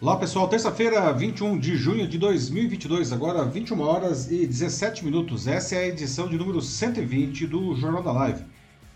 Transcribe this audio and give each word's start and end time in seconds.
Olá 0.00 0.16
pessoal, 0.16 0.46
terça-feira, 0.46 1.12
21 1.12 1.58
de 1.58 1.76
junho 1.76 2.06
de 2.06 2.18
2022, 2.18 3.12
agora 3.12 3.44
21 3.44 3.80
horas 3.80 4.30
e 4.30 4.46
17 4.46 5.04
minutos. 5.04 5.48
Essa 5.48 5.74
é 5.74 5.78
a 5.78 5.88
edição 5.88 6.28
de 6.28 6.38
número 6.38 6.62
120 6.62 7.48
do 7.48 7.74
Jornal 7.74 8.00
da 8.00 8.12
Live. 8.12 8.44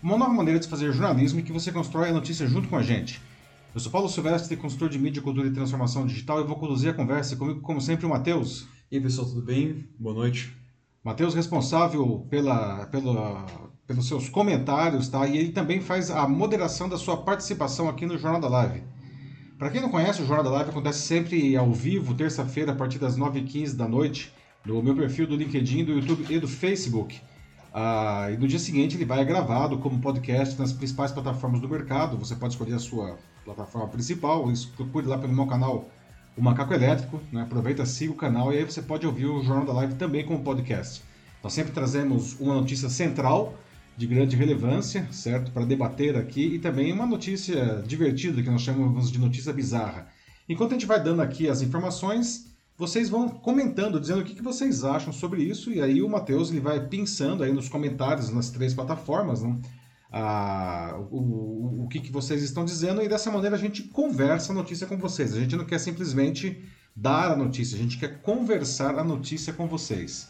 Uma 0.01 0.17
nova 0.17 0.31
maneira 0.31 0.61
de 0.61 0.67
fazer 0.69 0.93
jornalismo 0.93 1.41
em 1.41 1.43
que 1.43 1.51
você 1.51 1.73
constrói 1.73 2.07
a 2.07 2.13
notícia 2.13 2.47
junto 2.47 2.69
com 2.69 2.77
a 2.77 2.81
gente. 2.81 3.21
Eu 3.75 3.81
sou 3.81 3.91
Paulo 3.91 4.07
Silvestre, 4.07 4.55
consultor 4.55 4.87
de 4.87 4.97
mídia, 4.97 5.21
cultura 5.21 5.45
e 5.45 5.51
transformação 5.51 6.07
digital 6.07 6.39
e 6.39 6.45
vou 6.45 6.55
conduzir 6.55 6.91
a 6.91 6.93
conversa 6.93 7.35
comigo, 7.35 7.59
como 7.59 7.81
sempre, 7.81 8.05
o 8.05 8.09
Matheus. 8.09 8.65
E 8.89 8.95
aí 8.95 9.03
pessoal, 9.03 9.27
tudo 9.27 9.41
bem? 9.41 9.85
Boa 9.99 10.15
noite. 10.15 10.55
Matheus, 11.03 11.35
responsável 11.35 12.25
pela, 12.29 12.85
pela, 12.85 13.45
pelos 13.85 14.07
seus 14.07 14.29
comentários, 14.29 15.09
tá? 15.09 15.27
E 15.27 15.37
ele 15.37 15.51
também 15.51 15.81
faz 15.81 16.09
a 16.09 16.25
moderação 16.29 16.87
da 16.87 16.97
sua 16.97 17.17
participação 17.17 17.89
aqui 17.89 18.05
no 18.05 18.17
Jornal 18.17 18.39
da 18.39 18.47
Live. 18.47 18.83
Para 19.63 19.71
quem 19.71 19.79
não 19.79 19.87
conhece, 19.87 20.21
o 20.21 20.25
Jornal 20.25 20.43
da 20.43 20.49
Live 20.49 20.71
acontece 20.71 20.99
sempre 21.03 21.55
ao 21.55 21.71
vivo, 21.71 22.13
terça-feira, 22.13 22.73
a 22.73 22.75
partir 22.75 22.99
das 22.99 23.17
9h15 23.17 23.77
da 23.77 23.87
noite, 23.87 24.33
no 24.65 24.83
meu 24.83 24.93
perfil 24.93 25.25
do 25.25 25.37
LinkedIn, 25.37 25.85
do 25.85 25.93
YouTube 25.93 26.25
e 26.29 26.37
do 26.37 26.49
Facebook. 26.49 27.21
Ah, 27.73 28.27
e 28.29 28.35
no 28.35 28.45
dia 28.45 28.59
seguinte 28.59 28.97
ele 28.97 29.05
vai 29.05 29.23
gravado 29.23 29.77
como 29.77 30.01
podcast 30.01 30.59
nas 30.59 30.73
principais 30.73 31.13
plataformas 31.13 31.61
do 31.61 31.69
mercado. 31.69 32.17
Você 32.17 32.35
pode 32.35 32.55
escolher 32.55 32.73
a 32.73 32.79
sua 32.79 33.17
plataforma 33.45 33.87
principal, 33.87 34.45
procure 34.75 35.07
lá 35.07 35.17
pelo 35.17 35.31
meu 35.31 35.47
canal 35.47 35.89
o 36.35 36.43
Macaco 36.43 36.73
Elétrico, 36.73 37.21
né? 37.31 37.43
aproveita, 37.43 37.85
siga 37.85 38.11
o 38.11 38.17
canal 38.17 38.51
e 38.51 38.57
aí 38.57 38.65
você 38.65 38.81
pode 38.81 39.07
ouvir 39.07 39.27
o 39.27 39.41
Jornal 39.41 39.65
da 39.65 39.71
Live 39.71 39.95
também 39.95 40.25
como 40.25 40.43
podcast. 40.43 41.01
Nós 41.41 41.53
sempre 41.53 41.71
trazemos 41.71 42.37
uma 42.37 42.55
notícia 42.55 42.89
central 42.89 43.53
de 43.95 44.07
grande 44.07 44.35
relevância, 44.35 45.07
certo? 45.11 45.51
Para 45.51 45.65
debater 45.65 46.15
aqui 46.15 46.55
e 46.55 46.59
também 46.59 46.91
uma 46.91 47.05
notícia 47.05 47.83
divertida 47.85 48.41
que 48.41 48.49
nós 48.49 48.61
chamamos 48.61 49.11
de 49.11 49.19
notícia 49.19 49.53
bizarra. 49.53 50.07
Enquanto 50.49 50.71
a 50.71 50.73
gente 50.73 50.87
vai 50.87 51.01
dando 51.01 51.21
aqui 51.21 51.47
as 51.47 51.61
informações, 51.61 52.47
vocês 52.77 53.09
vão 53.09 53.29
comentando, 53.29 53.99
dizendo 53.99 54.21
o 54.21 54.23
que, 54.23 54.33
que 54.33 54.41
vocês 54.41 54.83
acham 54.83 55.13
sobre 55.13 55.43
isso 55.43 55.71
e 55.71 55.81
aí 55.81 56.01
o 56.01 56.09
Matheus 56.09 56.49
ele 56.49 56.59
vai 56.59 56.87
pensando 56.87 57.43
aí 57.43 57.53
nos 57.53 57.69
comentários 57.69 58.29
nas 58.29 58.49
três 58.49 58.73
plataformas, 58.73 59.41
né? 59.43 59.57
Ah, 60.11 60.95
o, 61.09 61.17
o, 61.17 61.83
o 61.85 61.87
que, 61.87 61.99
que 61.99 62.11
vocês 62.11 62.43
estão 62.43 62.63
dizendo 62.63 63.01
e 63.01 63.07
dessa 63.07 63.31
maneira 63.31 63.55
a 63.55 63.59
gente 63.59 63.83
conversa 63.83 64.51
a 64.51 64.55
notícia 64.55 64.85
com 64.85 64.97
vocês. 64.97 65.33
A 65.33 65.39
gente 65.39 65.55
não 65.55 65.65
quer 65.65 65.79
simplesmente 65.79 66.63
dar 66.95 67.31
a 67.31 67.35
notícia, 67.35 67.75
a 67.75 67.81
gente 67.81 67.97
quer 67.97 68.21
conversar 68.21 68.97
a 68.99 69.03
notícia 69.03 69.53
com 69.53 69.67
vocês. 69.67 70.29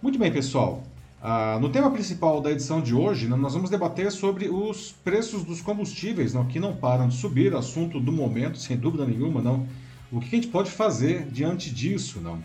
Muito 0.00 0.18
bem, 0.18 0.32
pessoal. 0.32 0.82
Ah, 1.20 1.58
no 1.60 1.68
tema 1.68 1.90
principal 1.90 2.40
da 2.40 2.52
edição 2.52 2.80
de 2.80 2.94
hoje, 2.94 3.26
né, 3.26 3.34
nós 3.34 3.52
vamos 3.52 3.70
debater 3.70 4.10
sobre 4.12 4.48
os 4.48 4.92
preços 4.92 5.42
dos 5.42 5.60
combustíveis, 5.60 6.32
não, 6.32 6.46
que 6.46 6.60
não 6.60 6.76
param 6.76 7.08
de 7.08 7.16
subir, 7.16 7.54
assunto 7.56 7.98
do 7.98 8.12
momento, 8.12 8.56
sem 8.56 8.76
dúvida 8.76 9.04
nenhuma, 9.04 9.42
não. 9.42 9.66
O 10.12 10.20
que 10.20 10.26
a 10.26 10.40
gente 10.40 10.46
pode 10.46 10.70
fazer 10.70 11.26
diante 11.28 11.74
disso, 11.74 12.20
não? 12.20 12.40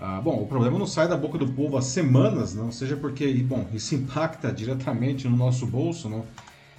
Ah, 0.00 0.18
bom, 0.20 0.42
o 0.42 0.46
problema 0.46 0.78
não 0.78 0.86
sai 0.86 1.06
da 1.08 1.16
boca 1.16 1.36
do 1.36 1.52
povo 1.52 1.76
há 1.76 1.82
semanas, 1.82 2.54
não, 2.54 2.72
seja 2.72 2.96
porque, 2.96 3.30
bom, 3.42 3.66
isso 3.74 3.94
impacta 3.94 4.50
diretamente 4.50 5.28
no 5.28 5.36
nosso 5.36 5.66
bolso, 5.66 6.08
não, 6.08 6.24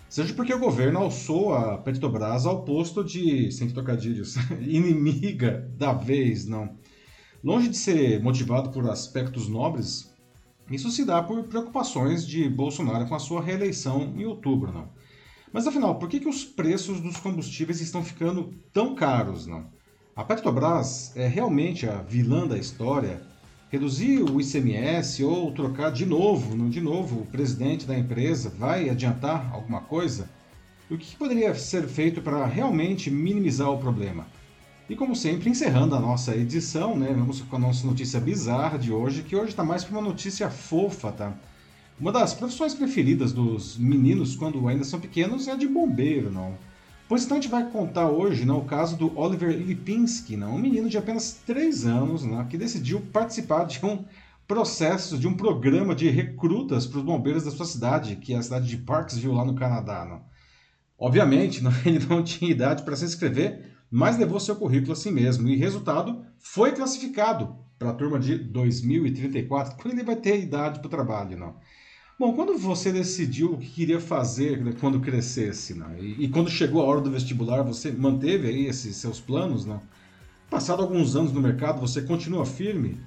seja 0.09 0.33
porque 0.33 0.53
o 0.53 0.59
governo 0.59 0.99
alçou 0.99 1.53
a 1.53 1.77
Petrobras 1.77 2.47
ao 2.47 2.63
posto 2.63 3.03
de, 3.03 3.51
sem 3.51 3.69
trocadilhos, 3.69 4.35
inimiga 4.61 5.69
da 5.77 5.93
vez, 5.93 6.47
não. 6.47 6.75
Longe 7.43 7.69
de 7.69 7.77
ser 7.77 8.21
motivado 8.23 8.71
por 8.71 8.89
aspectos 8.89 9.47
nobres, 9.47 10.16
isso 10.69 10.91
se 10.91 11.05
dá 11.05 11.23
por 11.23 11.43
preocupações 11.43 12.25
de 12.25 12.49
Bolsonaro 12.49 13.07
com 13.07 13.15
a 13.15 13.19
sua 13.19 13.41
reeleição 13.41 14.13
em 14.17 14.25
outubro, 14.25 14.71
não? 14.71 14.89
Mas 15.51 15.65
afinal, 15.65 15.95
por 15.95 16.09
que, 16.09 16.19
que 16.19 16.27
os 16.27 16.43
preços 16.43 16.99
dos 16.99 17.17
combustíveis 17.17 17.79
estão 17.79 18.03
ficando 18.03 18.53
tão 18.73 18.93
caros, 18.93 19.47
não? 19.47 19.65
A 20.15 20.23
Petrobras 20.23 21.15
é 21.15 21.27
realmente 21.27 21.87
a 21.87 22.01
vilã 22.01 22.45
da 22.45 22.57
história? 22.57 23.21
Reduzir 23.69 24.23
o 24.23 24.41
ICMS 24.41 25.23
ou 25.23 25.51
trocar 25.51 25.91
de 25.91 26.05
novo, 26.05 26.55
não 26.55 26.69
de 26.69 26.81
novo, 26.81 27.21
o 27.21 27.25
presidente 27.25 27.85
da 27.85 27.97
empresa 27.97 28.49
vai 28.49 28.89
adiantar 28.89 29.53
alguma 29.53 29.81
coisa? 29.81 30.29
O 30.89 30.97
que 30.97 31.15
poderia 31.15 31.53
ser 31.53 31.87
feito 31.87 32.21
para 32.21 32.45
realmente 32.45 33.11
minimizar 33.11 33.69
o 33.69 33.77
problema? 33.77 34.25
E 34.89 34.95
como 34.95 35.13
sempre, 35.13 35.49
encerrando 35.49 35.95
a 35.95 35.99
nossa 35.99 36.33
edição, 36.33 36.97
né, 36.97 37.07
vamos 37.07 37.41
com 37.41 37.55
a 37.57 37.59
nossa 37.59 37.85
notícia 37.85 38.21
bizarra 38.21 38.79
de 38.79 38.93
hoje, 38.93 39.21
que 39.21 39.35
hoje 39.35 39.49
está 39.49 39.61
mais 39.61 39.83
para 39.83 39.97
uma 39.97 40.07
notícia 40.07 40.49
fofa, 40.49 41.11
tá? 41.11 41.33
Uma 41.99 42.09
das 42.09 42.33
profissões 42.33 42.73
preferidas 42.73 43.33
dos 43.33 43.77
meninos 43.77 44.37
quando 44.37 44.65
ainda 44.65 44.85
são 44.85 44.97
pequenos 44.97 45.45
é 45.47 45.51
a 45.51 45.55
de 45.55 45.67
bombeiro, 45.67 46.31
não? 46.31 46.55
Pois 47.09 47.25
então 47.25 47.37
a 47.37 47.41
gente 47.41 47.51
vai 47.51 47.69
contar 47.69 48.07
hoje 48.09 48.45
não, 48.45 48.59
o 48.59 48.65
caso 48.65 48.95
do 48.95 49.17
Oliver 49.19 49.49
Lipinski, 49.49 50.37
não, 50.37 50.55
um 50.55 50.59
menino 50.59 50.87
de 50.87 50.97
apenas 50.97 51.33
3 51.45 51.85
anos 51.85 52.23
não, 52.23 52.45
que 52.45 52.57
decidiu 52.57 53.01
participar 53.11 53.65
de 53.65 53.85
um 53.85 54.05
processo, 54.47 55.17
de 55.17 55.27
um 55.27 55.33
programa 55.33 55.93
de 55.93 56.07
recrutas 56.09 56.87
para 56.87 56.99
os 56.99 57.03
bombeiros 57.03 57.43
da 57.43 57.51
sua 57.51 57.65
cidade, 57.65 58.15
que 58.15 58.33
é 58.33 58.37
a 58.37 58.41
cidade 58.41 58.67
de 58.67 58.77
Parksville, 58.77 59.35
lá 59.35 59.43
no 59.43 59.55
Canadá. 59.55 60.05
Não? 60.05 60.21
Obviamente, 60.97 61.61
não, 61.61 61.71
ele 61.85 62.05
não 62.05 62.23
tinha 62.23 62.49
idade 62.49 62.83
para 62.83 62.95
se 62.95 63.03
inscrever, 63.03 63.66
mas 63.89 64.17
levou 64.17 64.39
seu 64.39 64.55
currículo 64.55 64.93
assim 64.93 65.11
mesmo. 65.11 65.47
E 65.47 65.55
resultado, 65.55 66.25
foi 66.37 66.71
classificado 66.71 67.55
para 67.77 67.91
a 67.91 67.93
turma 67.93 68.19
de 68.19 68.37
2034, 68.37 69.75
quando 69.77 69.93
ele 69.93 70.03
vai 70.03 70.15
ter 70.15 70.41
idade 70.41 70.79
para 70.79 70.87
o 70.87 70.91
trabalho, 70.91 71.37
não. 71.37 71.55
Bom, 72.19 72.33
quando 72.33 72.57
você 72.57 72.91
decidiu 72.91 73.53
o 73.53 73.57
que 73.57 73.67
queria 73.67 73.99
fazer 73.99 74.63
né, 74.63 74.73
quando 74.79 74.99
crescesse, 74.99 75.75
não? 75.75 75.95
E, 75.99 76.23
e, 76.23 76.27
quando 76.27 76.49
chegou 76.49 76.81
a 76.81 76.85
hora 76.85 76.99
do 76.99 77.11
vestibular, 77.11 77.61
você 77.61 77.91
manteve 77.91 78.47
aí 78.47 78.65
esses 78.65 78.95
seus 78.97 79.19
planos, 79.19 79.65
não? 79.65 79.79
Passado 80.49 80.81
alguns 80.81 81.15
anos 81.15 81.31
no 81.31 81.39
mercado, 81.39 81.79
você 81.79 82.01
continua 82.01 82.43
firme? 82.43 82.99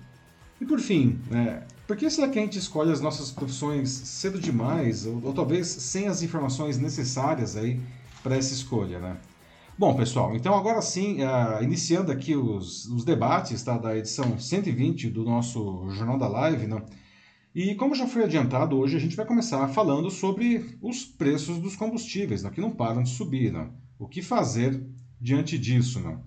E 0.60 0.64
por 0.64 0.78
fim, 0.78 1.18
né, 1.28 1.64
por 1.88 1.96
que 1.96 2.08
será 2.08 2.28
que 2.28 2.38
a 2.38 2.42
gente 2.42 2.56
escolhe 2.56 2.92
as 2.92 3.00
nossas 3.00 3.32
profissões 3.32 3.90
cedo 3.90 4.38
demais, 4.38 5.04
ou, 5.04 5.20
ou 5.24 5.32
talvez 5.32 5.66
sem 5.66 6.06
as 6.06 6.22
informações 6.22 6.78
necessárias 6.78 7.56
aí 7.56 7.80
para 8.22 8.36
essa 8.36 8.54
escolha, 8.54 9.00
né? 9.00 9.16
Bom, 9.80 9.94
pessoal, 9.94 10.36
então 10.36 10.54
agora 10.54 10.82
sim, 10.82 11.22
uh, 11.22 11.64
iniciando 11.64 12.12
aqui 12.12 12.36
os, 12.36 12.84
os 12.84 13.02
debates 13.02 13.62
tá, 13.62 13.78
da 13.78 13.96
edição 13.96 14.38
120 14.38 15.08
do 15.08 15.24
nosso 15.24 15.88
Jornal 15.92 16.18
da 16.18 16.28
Live, 16.28 16.66
né? 16.66 16.84
E 17.54 17.74
como 17.76 17.94
já 17.94 18.06
foi 18.06 18.24
adiantado, 18.24 18.76
hoje 18.76 18.98
a 18.98 19.00
gente 19.00 19.16
vai 19.16 19.24
começar 19.24 19.66
falando 19.68 20.10
sobre 20.10 20.76
os 20.82 21.06
preços 21.06 21.56
dos 21.56 21.76
combustíveis, 21.76 22.42
né, 22.42 22.50
que 22.50 22.60
não 22.60 22.72
param 22.72 23.02
de 23.02 23.08
subir. 23.08 23.54
Né? 23.54 23.70
O 23.98 24.06
que 24.06 24.20
fazer 24.20 24.86
diante 25.18 25.58
disso? 25.58 25.98
Né? 25.98 26.18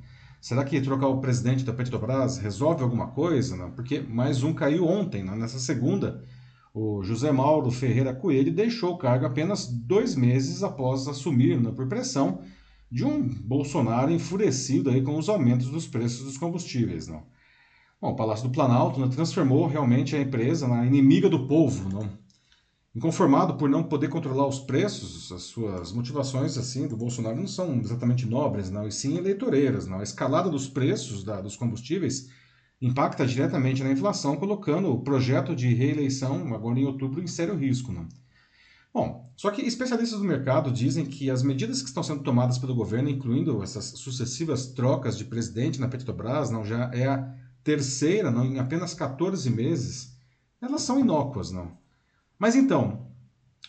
Será 0.41 0.63
que 0.63 0.81
trocar 0.81 1.09
o 1.09 1.21
presidente 1.21 1.63
da 1.63 1.73
Petrobras 1.73 2.39
resolve 2.39 2.81
alguma 2.81 3.09
coisa? 3.09 3.55
Né? 3.55 3.71
Porque 3.75 3.99
mais 3.99 4.41
um 4.41 4.55
caiu 4.55 4.87
ontem, 4.87 5.23
né? 5.23 5.35
nessa 5.35 5.59
segunda. 5.59 6.23
O 6.73 7.03
José 7.03 7.31
Mauro 7.31 7.69
Ferreira 7.69 8.15
Coelho 8.15 8.51
deixou 8.51 8.95
o 8.95 8.97
cargo 8.97 9.27
apenas 9.27 9.67
dois 9.67 10.15
meses 10.15 10.63
após 10.63 11.07
assumir, 11.07 11.61
né, 11.61 11.71
por 11.71 11.87
pressão 11.87 12.41
de 12.93 13.03
um 13.03 13.27
Bolsonaro 13.27 14.11
enfurecido 14.11 14.91
aí 14.91 15.01
com 15.01 15.17
os 15.17 15.27
aumentos 15.27 15.67
dos 15.69 15.87
preços 15.87 16.25
dos 16.25 16.37
combustíveis. 16.37 17.07
Não? 17.07 17.23
Bom, 17.99 18.11
o 18.11 18.15
Palácio 18.15 18.47
do 18.47 18.53
Planalto 18.53 18.99
né, 18.99 19.07
transformou 19.07 19.65
realmente 19.65 20.15
a 20.15 20.21
empresa 20.21 20.67
na 20.67 20.85
inimiga 20.85 21.27
do 21.27 21.47
povo. 21.47 21.89
Não? 21.89 22.07
Inconformado 22.95 23.55
por 23.55 23.67
não 23.67 23.81
poder 23.81 24.09
controlar 24.09 24.45
os 24.45 24.59
preços, 24.59 25.31
as 25.31 25.41
suas 25.41 25.91
motivações 25.91 26.55
assim 26.55 26.87
do 26.87 26.95
Bolsonaro 26.95 27.35
não 27.35 27.47
são 27.47 27.79
exatamente 27.79 28.27
nobres, 28.27 28.69
não, 28.69 28.87
e 28.87 28.91
sim 28.91 29.17
eleitoreiras. 29.17 29.87
Não? 29.87 29.97
A 29.97 30.03
escalada 30.03 30.47
dos 30.47 30.67
preços 30.67 31.23
da, 31.23 31.41
dos 31.41 31.55
combustíveis 31.55 32.29
impacta 32.79 33.25
diretamente 33.25 33.81
na 33.81 33.91
inflação, 33.91 34.35
colocando 34.35 34.91
o 34.91 35.01
projeto 35.01 35.55
de 35.55 35.73
reeleição, 35.73 36.53
agora 36.53 36.79
em 36.79 36.85
outubro, 36.85 37.23
em 37.23 37.27
sério 37.27 37.55
risco. 37.55 37.91
Não? 37.91 38.07
Bom, 38.93 39.33
só 39.35 39.49
que 39.49 39.63
especialistas 39.63 40.19
do 40.19 40.25
mercado 40.25 40.71
dizem 40.71 41.05
que 41.05 41.29
as 41.29 41.41
medidas 41.41 41.81
que 41.81 41.87
estão 41.87 42.03
sendo 42.03 42.21
tomadas 42.21 42.59
pelo 42.59 42.75
governo, 42.75 43.09
incluindo 43.09 43.63
essas 43.63 43.85
sucessivas 43.85 44.67
trocas 44.67 45.17
de 45.17 45.25
presidente 45.25 45.79
na 45.79 45.87
Petrobras, 45.87 46.51
não 46.51 46.63
já 46.63 46.91
é 46.93 47.07
a 47.07 47.33
terceira, 47.63 48.29
não, 48.29 48.45
em 48.45 48.59
apenas 48.59 48.93
14 48.93 49.49
meses, 49.49 50.15
elas 50.61 50.83
são 50.83 50.99
inócuas, 50.99 51.51
não. 51.51 51.75
Mas 52.37 52.55
então, 52.55 53.07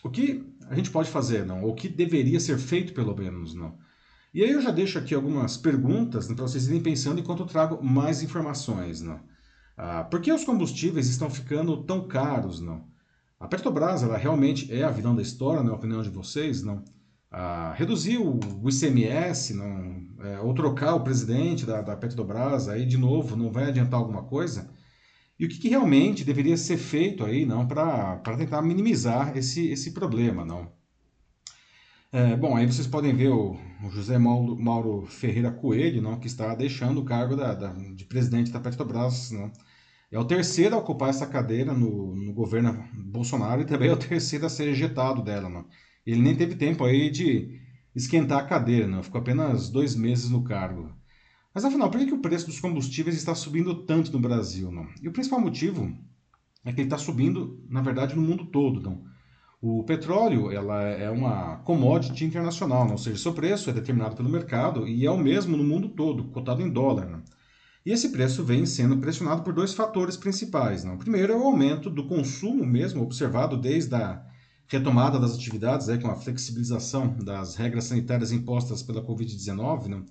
o 0.03 0.09
que 0.09 0.45
a 0.69 0.75
gente 0.75 0.91
pode 0.91 1.09
fazer, 1.09 1.45
não? 1.45 1.63
Ou 1.63 1.71
o 1.71 1.75
que 1.75 1.89
deveria 1.89 2.39
ser 2.39 2.59
feito, 2.59 2.93
pelo 2.93 3.15
menos, 3.15 3.55
não? 3.55 3.77
E 4.33 4.43
aí 4.43 4.51
eu 4.51 4.61
já 4.61 4.69
deixo 4.69 4.99
aqui 4.99 5.15
algumas 5.15 5.57
perguntas 5.57 6.27
né, 6.27 6.35
para 6.35 6.47
vocês 6.47 6.67
irem 6.67 6.83
pensando 6.83 7.19
enquanto 7.19 7.39
eu 7.39 7.47
trago 7.47 7.83
mais 7.83 8.21
informações, 8.21 9.01
não? 9.01 9.19
Ah, 9.77 10.03
por 10.03 10.21
que 10.21 10.31
os 10.31 10.43
combustíveis 10.43 11.07
estão 11.07 11.29
ficando 11.29 11.83
tão 11.83 12.07
caros, 12.07 12.59
não? 12.59 12.85
A 13.39 13.47
Petrobras, 13.47 14.01
ela 14.03 14.17
realmente 14.17 14.73
é 14.73 14.83
a 14.83 14.89
vilã 14.89 15.13
da 15.13 15.21
história, 15.21 15.61
na 15.61 15.73
opinião 15.73 16.01
de 16.01 16.09
vocês, 16.09 16.63
não? 16.63 16.83
Ah, 17.29 17.73
reduzir 17.75 18.17
o, 18.17 18.39
ICMS, 18.69 19.53
não, 19.53 20.25
é, 20.25 20.39
ou 20.39 20.53
trocar 20.53 20.95
o 20.95 21.03
presidente 21.03 21.65
da, 21.65 21.81
da, 21.81 21.95
Petrobras, 21.97 22.69
aí 22.69 22.85
de 22.85 22.97
novo, 22.97 23.35
não 23.35 23.51
vai 23.51 23.65
adiantar 23.65 23.99
alguma 23.99 24.23
coisa? 24.23 24.69
E 25.37 25.45
o 25.45 25.49
que, 25.49 25.57
que 25.59 25.69
realmente 25.69 26.23
deveria 26.23 26.55
ser 26.55 26.77
feito 26.77 27.25
aí, 27.25 27.45
não, 27.45 27.67
para 27.67 28.37
tentar 28.37 28.61
minimizar 28.61 29.37
esse, 29.37 29.67
esse 29.67 29.91
problema, 29.91 30.45
não? 30.45 30.71
É, 32.11 32.33
bom, 32.37 32.55
aí 32.55 32.65
vocês 32.65 32.87
podem 32.87 33.13
ver 33.13 33.29
o, 33.29 33.57
o 33.83 33.89
José 33.89 34.17
Mauro, 34.17 34.57
Mauro, 34.57 35.05
Ferreira 35.05 35.51
Coelho, 35.51 36.01
não, 36.01 36.17
que 36.17 36.27
está 36.27 36.55
deixando 36.55 37.01
o 37.01 37.05
cargo 37.05 37.35
da, 37.35 37.53
da, 37.53 37.73
de 37.73 38.05
presidente 38.05 38.51
da 38.51 38.59
Petrobras. 38.61 39.31
Não. 39.31 39.51
É 40.11 40.19
o 40.19 40.25
terceiro 40.25 40.75
a 40.75 40.79
ocupar 40.79 41.09
essa 41.09 41.25
cadeira 41.25 41.73
no, 41.73 42.15
no 42.15 42.33
governo 42.33 42.83
Bolsonaro 42.93 43.61
e 43.61 43.65
também 43.65 43.89
é 43.89 43.93
o 43.93 43.97
terceiro 43.97 44.45
a 44.45 44.49
ser 44.49 44.67
ejetado 44.69 45.21
dela. 45.21 45.65
Ele 46.05 46.21
nem 46.21 46.35
teve 46.35 46.55
tempo 46.55 46.83
aí 46.83 47.09
de 47.09 47.59
esquentar 47.95 48.39
a 48.39 48.47
cadeira, 48.47 49.01
ficou 49.01 49.19
apenas 49.19 49.69
dois 49.69 49.95
meses 49.95 50.29
no 50.29 50.43
cargo. 50.43 50.91
Mas 51.53 51.63
afinal, 51.63 51.89
por 51.89 51.99
que, 51.99 52.07
que 52.07 52.13
o 52.13 52.21
preço 52.21 52.47
dos 52.47 52.59
combustíveis 52.59 53.15
está 53.15 53.33
subindo 53.33 53.85
tanto 53.85 54.11
no 54.11 54.19
Brasil? 54.19 54.69
E 55.01 55.07
o 55.07 55.11
principal 55.13 55.39
motivo 55.39 55.91
é 56.65 56.73
que 56.73 56.81
ele 56.81 56.87
está 56.87 56.97
subindo, 56.97 57.63
na 57.69 57.81
verdade, 57.81 58.15
no 58.15 58.21
mundo 58.21 58.45
todo. 58.47 59.01
O 59.61 59.83
petróleo 59.83 60.51
ela 60.51 60.83
é 60.83 61.09
uma 61.09 61.57
commodity 61.57 62.25
internacional, 62.25 62.83
não? 62.83 62.91
ou 62.91 62.97
seja, 62.97 63.17
seu 63.17 63.33
preço 63.33 63.69
é 63.69 63.73
determinado 63.73 64.15
pelo 64.15 64.29
mercado 64.29 64.87
e 64.87 65.05
é 65.05 65.09
o 65.09 65.17
mesmo 65.17 65.55
no 65.55 65.63
mundo 65.63 65.89
todo, 65.89 66.25
cotado 66.25 66.61
em 66.61 66.69
dólar. 66.69 67.23
E 67.85 67.91
esse 67.91 68.09
preço 68.09 68.43
vem 68.43 68.65
sendo 68.65 68.97
pressionado 68.97 69.43
por 69.43 69.53
dois 69.53 69.73
fatores 69.73 70.17
principais. 70.17 70.83
O 70.83 70.97
primeiro 70.97 71.33
é 71.33 71.35
o 71.35 71.43
aumento 71.43 71.87
do 71.87 72.07
consumo 72.07 72.65
mesmo, 72.65 73.03
observado 73.03 73.55
desde 73.55 73.93
a 73.93 74.25
retomada 74.67 75.19
das 75.19 75.35
atividades, 75.35 75.87
é, 75.87 75.97
com 75.99 76.09
a 76.09 76.15
flexibilização 76.15 77.15
das 77.17 77.55
regras 77.55 77.83
sanitárias 77.83 78.31
impostas 78.31 78.81
pela 78.81 79.05
Covid-19, 79.05 80.03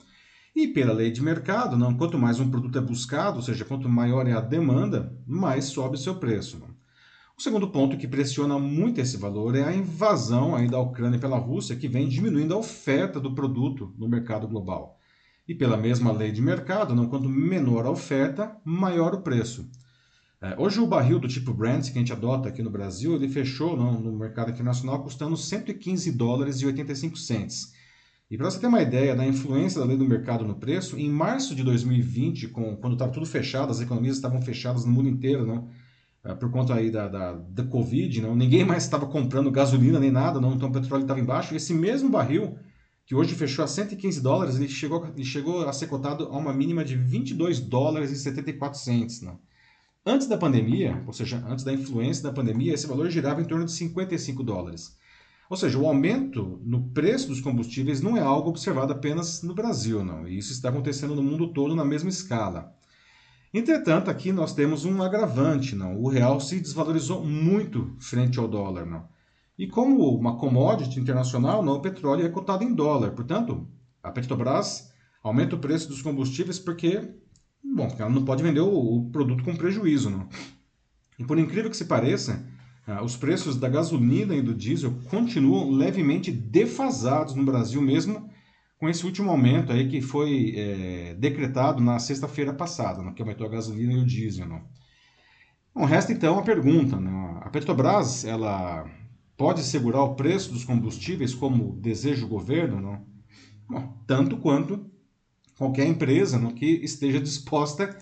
e 0.55 0.69
pela 0.69 0.93
lei 0.93 1.11
de 1.11 1.21
mercado, 1.21 1.77
não? 1.77 1.97
quanto 1.97 2.17
mais 2.17 2.39
um 2.39 2.49
produto 2.49 2.79
é 2.79 2.81
buscado, 2.81 3.39
ou 3.39 3.43
seja, 3.43 3.65
quanto 3.65 3.89
maior 3.89 4.29
é 4.29 4.33
a 4.33 4.41
demanda, 4.41 5.13
mais 5.27 5.65
sobe 5.65 5.99
seu 5.99 6.15
preço. 6.15 6.63
O 7.37 7.43
segundo 7.43 7.73
ponto 7.73 7.97
que 7.97 8.07
pressiona 8.07 8.57
muito 8.57 9.01
esse 9.01 9.17
valor 9.17 9.57
é 9.57 9.65
a 9.65 9.75
invasão 9.75 10.55
aí 10.55 10.69
da 10.69 10.79
Ucrânia 10.79 11.19
pela 11.19 11.39
Rússia, 11.39 11.75
que 11.75 11.89
vem 11.89 12.09
diminuindo 12.09 12.55
a 12.55 12.59
oferta 12.59 13.19
do 13.19 13.35
produto 13.35 13.93
no 13.99 14.09
mercado 14.09 14.47
global. 14.47 14.94
E 15.47 15.55
pela 15.55 15.77
mesma 15.77 16.11
lei 16.11 16.33
de 16.33 16.41
mercado, 16.41 16.95
não? 16.95 17.07
quanto 17.07 17.29
menor 17.29 17.85
a 17.85 17.91
oferta, 17.91 18.57
maior 18.65 19.15
o 19.15 19.21
preço. 19.21 19.69
É, 20.41 20.55
hoje 20.59 20.81
o 20.81 20.87
barril 20.87 21.19
do 21.19 21.29
tipo 21.29 21.53
Brent 21.53 21.91
que 21.91 21.99
a 21.99 22.01
gente 22.01 22.13
adota 22.13 22.49
aqui 22.49 22.63
no 22.63 22.71
Brasil, 22.71 23.15
ele 23.15 23.29
fechou 23.29 23.77
no 23.77 24.13
mercado 24.13 24.51
internacional 24.51 25.03
custando 25.03 25.37
115 25.37 26.13
dólares 26.13 26.61
e 26.61 26.67
85 26.67 27.17
cents. 27.17 27.73
E 28.31 28.37
para 28.37 28.51
você 28.51 28.59
ter 28.59 28.67
uma 28.67 28.83
ideia 28.83 29.15
da 29.15 29.27
influência 29.27 29.81
da 29.81 29.87
lei 29.87 29.97
do 29.97 30.05
mercado 30.05 30.45
no 30.45 30.55
preço, 30.55 30.99
em 30.99 31.11
março 31.11 31.55
de 31.55 31.63
2020, 31.63 32.49
com, 32.49 32.77
quando 32.77 32.95
estava 32.95 33.13
tudo 33.13 33.27
fechado, 33.27 33.71
as 33.71 33.81
economias 33.81 34.17
estavam 34.17 34.41
fechadas 34.41 34.85
no 34.85 34.93
mundo 34.93 35.09
inteiro, 35.09 35.47
não? 35.47 35.69
É, 36.25 36.35
por 36.35 36.51
conta 36.51 36.75
aí 36.75 36.91
da, 36.91 37.07
da, 37.07 37.33
da 37.33 37.65
Covid, 37.65 38.23
não? 38.23 38.35
ninguém 38.35 38.65
mais 38.65 38.85
estava 38.85 39.07
comprando 39.07 39.51
gasolina 39.51 40.01
nem 40.01 40.11
nada, 40.11 40.41
não? 40.41 40.55
então 40.55 40.71
o 40.71 40.73
petróleo 40.73 41.03
estava 41.03 41.21
embaixo. 41.21 41.55
Esse 41.55 41.75
mesmo 41.75 42.09
barril, 42.09 42.57
que 43.07 43.15
hoje 43.15 43.35
fechou 43.35 43.65
a 43.65 43.69
115 43.69 44.21
dólares, 44.21 44.57
ele 44.57 44.69
chegou, 44.69 45.07
ele 45.07 45.25
chegou 45.25 45.69
a 45.69 45.73
ser 45.73 45.87
cotado 45.89 46.25
a 46.25 46.37
uma 46.37 46.53
mínima 46.53 46.85
de 46.85 46.97
22 46.97 47.61
dólares 47.61 48.11
e 48.11 48.17
74 48.17 48.79
cents. 48.79 49.21
Não? 49.21 49.39
Antes 50.07 50.27
da 50.27 50.39
pandemia, 50.39 51.03
ou 51.07 51.13
seja, 51.13 51.43
antes 51.47 51.65
da 51.65 51.73
influência 51.73 52.23
da 52.23 52.33
pandemia, 52.33 52.75
esse 52.75 52.87
valor 52.87 53.11
girava 53.11 53.41
em 53.41 53.45
torno 53.45 53.65
de 53.65 53.73
55 53.73 54.43
dólares. 54.43 54.97
Ou 55.49 55.57
seja, 55.57 55.79
o 55.79 55.87
aumento 55.87 56.61
no 56.65 56.89
preço 56.91 57.29
dos 57.29 57.41
combustíveis 57.41 58.01
não 58.01 58.17
é 58.17 58.21
algo 58.21 58.49
observado 58.49 58.93
apenas 58.93 59.43
no 59.43 59.55
Brasil, 59.55 60.03
não. 60.03 60.27
E 60.27 60.39
isso 60.39 60.53
está 60.53 60.71
acontecendo 60.71 61.15
no 61.15 61.23
mundo 61.23 61.53
todo 61.53 61.77
na 61.77 61.85
mesma 61.85 62.09
escala. 62.09 62.75
Entretanto, 63.53 64.11
aqui 64.11 64.33
nós 64.33 64.55
temos 64.55 64.85
um 64.85 65.03
agravante, 65.03 65.77
não. 65.77 65.97
O 66.01 66.09
real 66.09 66.41
se 66.41 66.59
desvalorizou 66.59 67.25
muito 67.25 67.95
frente 68.01 68.39
ao 68.39 68.49
dólar, 68.49 68.85
não. 68.85 69.07
E 69.59 69.67
como 69.67 70.09
uma 70.17 70.37
commodity 70.37 70.99
internacional, 70.99 71.63
não, 71.63 71.75
o 71.75 71.81
petróleo 71.81 72.27
é 72.27 72.29
cotado 72.29 72.65
em 72.65 72.75
dólar. 72.75 73.13
Portanto, 73.13 73.69
a 74.03 74.11
Petrobras 74.11 74.93
aumenta 75.23 75.55
o 75.55 75.61
preço 75.61 75.89
dos 75.89 76.03
combustíveis 76.03 76.59
porque 76.59 77.15
bom, 77.65 77.89
ela 77.99 78.11
não 78.11 78.25
pode 78.25 78.43
vender 78.43 78.61
o, 78.61 79.09
produto 79.11 79.43
com 79.43 79.57
prejuízo. 79.57 80.11
Não? 80.11 80.29
E 81.19 81.25
por 81.25 81.39
incrível 81.39 81.71
que 81.71 81.77
se 81.77 81.87
pareça, 81.87 82.47
ah, 82.87 83.03
os 83.03 83.17
preços 83.17 83.57
da 83.57 83.69
gasolina 83.69 84.35
e 84.35 84.43
do 84.43 84.55
diesel 84.55 84.93
continuam 85.09 85.71
levemente 85.71 86.31
defasados 86.31 87.35
no 87.35 87.45
Brasil 87.45 87.81
mesmo 87.81 88.29
com 88.79 88.89
esse 88.89 89.07
último 89.07 89.31
aumento 89.31 89.73
aí 89.73 89.89
que 89.89 90.03
foi 90.03 90.53
é, 90.57 91.15
decretado 91.15 91.83
na 91.83 91.99
sexta-feira 91.99 92.53
passada, 92.53 93.03
né, 93.03 93.13
que 93.15 93.23
aumentou 93.23 93.47
a 93.47 93.51
gasolina 93.51 93.95
e 93.95 93.99
o 93.99 94.05
diesel. 94.05 94.47
Não? 94.47 94.63
Bom, 95.75 95.85
resta 95.85 96.13
então 96.13 96.39
a 96.39 96.43
pergunta, 96.43 97.01
né? 97.01 97.39
a 97.41 97.49
Petrobras 97.49 98.25
ela 98.25 98.85
pode 99.37 99.63
segurar 99.63 100.03
o 100.03 100.15
preço 100.15 100.53
dos 100.53 100.65
combustíveis 100.65 101.35
como 101.35 101.77
deseja 101.81 102.25
o 102.25 102.29
governo? 102.29 102.81
Não? 102.81 103.07
Bom, 103.69 103.97
tanto 104.07 104.37
quanto 104.37 104.87
qualquer 105.57 105.87
empresa 105.87 106.39
né, 106.39 106.53
que 106.53 106.67
esteja 106.67 107.21
disposta 107.21 107.97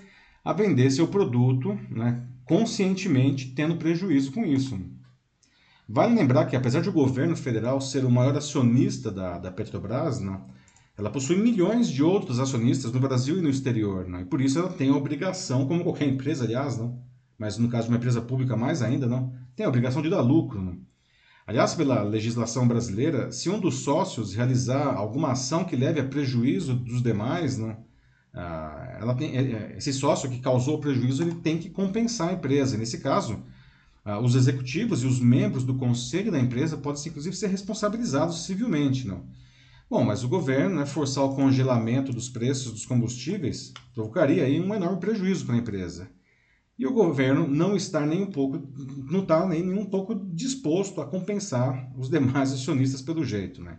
a 0.44 0.52
vender 0.52 0.90
seu 0.90 1.06
produto 1.08 1.78
né, 1.90 2.26
conscientemente, 2.44 3.52
tendo 3.54 3.76
prejuízo 3.76 4.32
com 4.32 4.44
isso. 4.44 4.78
Vale 5.88 6.14
lembrar 6.14 6.46
que, 6.46 6.56
apesar 6.56 6.80
de 6.80 6.88
o 6.88 6.92
governo 6.92 7.36
federal 7.36 7.80
ser 7.80 8.04
o 8.04 8.10
maior 8.10 8.36
acionista 8.36 9.10
da, 9.10 9.38
da 9.38 9.50
Petrobras, 9.50 10.20
né, 10.20 10.40
ela 10.96 11.10
possui 11.10 11.36
milhões 11.36 11.88
de 11.88 12.02
outros 12.02 12.38
acionistas 12.38 12.92
no 12.92 13.00
Brasil 13.00 13.38
e 13.38 13.42
no 13.42 13.48
exterior. 13.48 14.08
Né, 14.08 14.22
e 14.22 14.24
por 14.24 14.40
isso 14.40 14.58
ela 14.58 14.72
tem 14.72 14.90
a 14.90 14.96
obrigação, 14.96 15.66
como 15.66 15.84
qualquer 15.84 16.08
empresa, 16.08 16.44
aliás, 16.44 16.78
não, 16.78 17.02
mas 17.38 17.58
no 17.58 17.68
caso 17.68 17.84
de 17.84 17.90
uma 17.90 17.98
empresa 17.98 18.20
pública 18.20 18.56
mais 18.56 18.82
ainda, 18.82 19.06
não, 19.06 19.32
tem 19.54 19.66
a 19.66 19.68
obrigação 19.68 20.02
de 20.02 20.10
dar 20.10 20.20
lucro. 20.20 20.60
Não. 20.62 20.91
Aliás, 21.46 21.74
pela 21.74 22.02
legislação 22.02 22.68
brasileira, 22.68 23.32
se 23.32 23.50
um 23.50 23.58
dos 23.58 23.80
sócios 23.80 24.32
realizar 24.32 24.94
alguma 24.94 25.32
ação 25.32 25.64
que 25.64 25.74
leve 25.74 25.98
a 25.98 26.04
prejuízo 26.04 26.74
dos 26.74 27.02
demais, 27.02 27.58
né, 27.58 27.76
ah, 28.32 28.98
ela 29.00 29.14
tem, 29.14 29.36
é, 29.36 29.42
é, 29.42 29.74
esse 29.76 29.92
sócio 29.92 30.30
que 30.30 30.38
causou 30.38 30.76
o 30.76 30.80
prejuízo 30.80 31.22
ele 31.22 31.34
tem 31.34 31.58
que 31.58 31.68
compensar 31.68 32.28
a 32.28 32.32
empresa. 32.32 32.78
Nesse 32.78 32.98
caso, 32.98 33.42
ah, 34.04 34.20
os 34.20 34.36
executivos 34.36 35.02
e 35.02 35.06
os 35.06 35.18
membros 35.18 35.64
do 35.64 35.74
conselho 35.74 36.30
da 36.30 36.38
empresa 36.38 36.76
podem, 36.76 37.02
inclusive, 37.08 37.34
ser 37.34 37.48
responsabilizados 37.48 38.44
civilmente. 38.44 39.06
Não? 39.06 39.24
Bom, 39.90 40.04
mas 40.04 40.22
o 40.22 40.28
governo 40.28 40.76
né, 40.76 40.86
forçar 40.86 41.24
o 41.24 41.34
congelamento 41.34 42.12
dos 42.12 42.28
preços 42.28 42.72
dos 42.72 42.86
combustíveis 42.86 43.72
provocaria 43.92 44.44
aí 44.44 44.60
um 44.60 44.74
enorme 44.74 44.98
prejuízo 44.98 45.44
para 45.44 45.56
a 45.56 45.58
empresa 45.58 46.08
e 46.82 46.86
o 46.86 46.92
governo 46.92 47.46
não 47.46 47.76
está 47.76 48.04
nem 48.04 48.22
um 48.22 48.30
pouco, 48.30 48.60
não 49.08 49.20
está 49.20 49.46
nem 49.46 49.72
um 49.72 49.84
pouco 49.84 50.16
disposto 50.16 51.00
a 51.00 51.06
compensar 51.06 51.88
os 51.96 52.10
demais 52.10 52.52
acionistas 52.52 53.00
pelo 53.00 53.24
jeito, 53.24 53.62
né? 53.62 53.78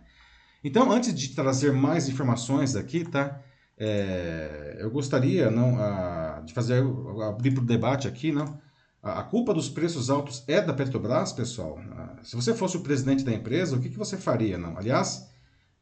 Então, 0.62 0.90
antes 0.90 1.14
de 1.14 1.28
trazer 1.34 1.70
mais 1.70 2.08
informações 2.08 2.74
aqui, 2.74 3.04
tá? 3.04 3.42
É, 3.76 4.78
eu 4.80 4.90
gostaria 4.90 5.50
não 5.50 5.78
a, 5.78 6.40
de 6.46 6.54
fazer 6.54 6.82
abrir 7.28 7.52
para 7.52 7.62
o 7.62 7.66
debate 7.66 8.08
aqui, 8.08 8.32
não? 8.32 8.58
A, 9.02 9.20
a, 9.20 9.22
culpa 9.22 9.52
dos 9.52 9.68
preços 9.68 10.08
altos 10.08 10.42
é 10.48 10.62
da 10.62 10.72
Petrobras, 10.72 11.30
pessoal. 11.30 11.78
Se 12.22 12.34
você 12.34 12.54
fosse 12.54 12.78
o 12.78 12.80
presidente 12.80 13.22
da 13.22 13.34
empresa, 13.34 13.76
o 13.76 13.80
que, 13.80 13.90
que 13.90 13.98
você 13.98 14.16
faria, 14.16 14.56
não? 14.56 14.78
Aliás, 14.78 15.28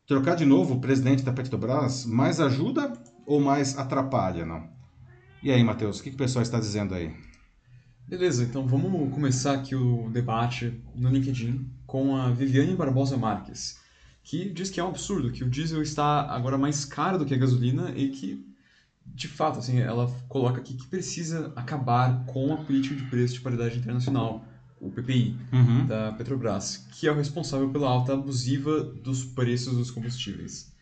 trocar 0.09 0.35
de 0.35 0.45
novo 0.45 0.75
o 0.75 0.81
presidente 0.81 1.23
da 1.23 1.33
Petrobras 1.33 2.05
mais 2.05 2.41
ajuda 2.41 2.93
ou 3.25 3.41
mais 3.41 3.79
atrapalha, 3.79 4.45
não? 4.45 4.82
E 5.43 5.51
aí, 5.51 5.65
Matheus, 5.65 5.99
o 5.99 6.03
que, 6.05 6.11
que 6.11 6.15
o 6.15 6.19
pessoal 6.19 6.41
está 6.41 6.61
dizendo 6.61 6.95
aí? 6.95 7.13
Beleza, 8.07 8.45
então 8.45 8.65
vamos 8.65 9.13
começar 9.13 9.55
aqui 9.55 9.75
o 9.75 10.09
debate 10.09 10.81
no 10.95 11.09
LinkedIn 11.09 11.69
com 11.85 12.15
a 12.15 12.31
Viviane 12.31 12.77
Barbosa 12.77 13.17
Marques, 13.17 13.81
que 14.23 14.49
diz 14.51 14.71
que 14.71 14.79
é 14.79 14.85
um 14.85 14.89
absurdo, 14.89 15.33
que 15.33 15.43
o 15.43 15.51
diesel 15.51 15.83
está 15.83 16.31
agora 16.31 16.57
mais 16.57 16.85
caro 16.85 17.19
do 17.19 17.27
que 17.27 17.35
a 17.35 17.39
gasolina 17.39 17.93
e 17.97 18.11
que, 18.11 18.47
de 19.05 19.27
fato, 19.27 19.59
assim, 19.59 19.81
ela 19.81 20.09
coloca 20.29 20.61
aqui 20.61 20.75
que 20.75 20.87
precisa 20.87 21.53
acabar 21.57 22.25
com 22.27 22.55
a 22.55 22.59
política 22.59 22.95
de 22.95 23.03
preço 23.07 23.35
de 23.35 23.41
paridade 23.41 23.77
internacional, 23.77 24.45
o 24.81 24.93
PPI, 24.93 25.37
uhum. 25.53 25.87
da 25.87 26.13
Petrobras, 26.13 26.87
que 26.93 27.09
é 27.09 27.11
o 27.11 27.17
responsável 27.17 27.69
pela 27.71 27.89
alta 27.89 28.13
abusiva 28.13 28.81
dos 28.81 29.25
preços 29.25 29.77
dos 29.77 29.91
combustíveis. 29.91 30.73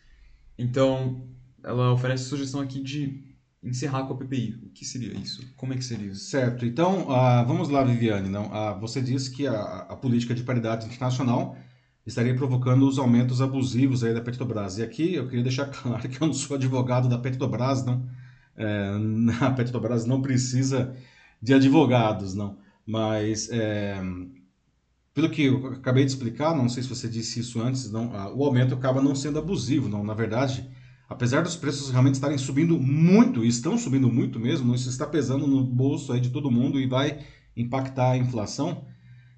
Então, 0.55 1.23
ela 1.63 1.91
oferece 1.93 2.25
sugestão 2.25 2.61
aqui 2.61 2.79
de 2.79 3.30
encerrar 3.63 4.05
com 4.05 4.13
a 4.13 4.17
PPI. 4.17 4.59
O 4.63 4.69
que 4.69 4.83
seria 4.83 5.13
isso? 5.13 5.47
Como 5.55 5.73
é 5.73 5.77
que 5.77 5.83
seria 5.83 6.11
isso? 6.11 6.25
Certo. 6.25 6.65
Então, 6.65 7.03
uh, 7.03 7.45
vamos 7.45 7.69
lá, 7.69 7.83
Viviane. 7.83 8.29
Não, 8.29 8.47
uh, 8.47 8.79
você 8.79 9.01
disse 9.01 9.31
que 9.31 9.45
a, 9.45 9.61
a, 9.89 9.95
política 9.95 10.33
de 10.33 10.43
paridade 10.43 10.85
internacional 10.85 11.55
estaria 12.05 12.35
provocando 12.35 12.87
os 12.87 12.97
aumentos 12.97 13.41
abusivos 13.41 14.03
aí 14.03 14.13
da 14.13 14.21
Petrobras. 14.21 14.79
E 14.79 14.83
aqui 14.83 15.13
eu 15.13 15.27
queria 15.27 15.43
deixar 15.43 15.67
claro 15.71 16.07
que 16.09 16.21
eu 16.21 16.27
não 16.27 16.33
sou 16.33 16.55
advogado 16.57 17.07
da 17.07 17.17
Petrobras, 17.17 17.85
não. 17.85 18.07
É, 18.57 18.91
a 19.45 19.51
Petrobras 19.51 20.05
não 20.05 20.21
precisa 20.21 20.95
de 21.41 21.53
advogados, 21.53 22.33
não. 22.33 22.57
Mas 22.85 23.47
é, 23.51 24.01
pelo 25.13 25.29
que 25.29 25.43
eu 25.43 25.67
acabei 25.67 26.03
de 26.03 26.11
explicar, 26.11 26.55
não 26.55 26.67
sei 26.67 26.81
se 26.81 26.89
você 26.89 27.07
disse 27.07 27.39
isso 27.39 27.61
antes, 27.61 27.91
não, 27.91 28.07
uh, 28.07 28.35
o 28.35 28.43
aumento 28.43 28.73
acaba 28.73 29.01
não 29.01 29.13
sendo 29.13 29.37
abusivo, 29.37 29.87
não. 29.87 30.03
Na 30.03 30.15
verdade, 30.15 30.67
apesar 31.11 31.41
dos 31.41 31.57
preços 31.57 31.91
realmente 31.91 32.15
estarem 32.15 32.37
subindo 32.37 32.79
muito, 32.79 33.43
e 33.43 33.47
estão 33.47 33.77
subindo 33.77 34.09
muito 34.09 34.39
mesmo, 34.39 34.73
isso 34.73 34.89
está 34.89 35.05
pesando 35.05 35.45
no 35.45 35.63
bolso 35.63 36.13
aí 36.13 36.21
de 36.21 36.29
todo 36.29 36.49
mundo 36.49 36.79
e 36.79 36.87
vai 36.87 37.19
impactar 37.55 38.11
a 38.11 38.17
inflação, 38.17 38.85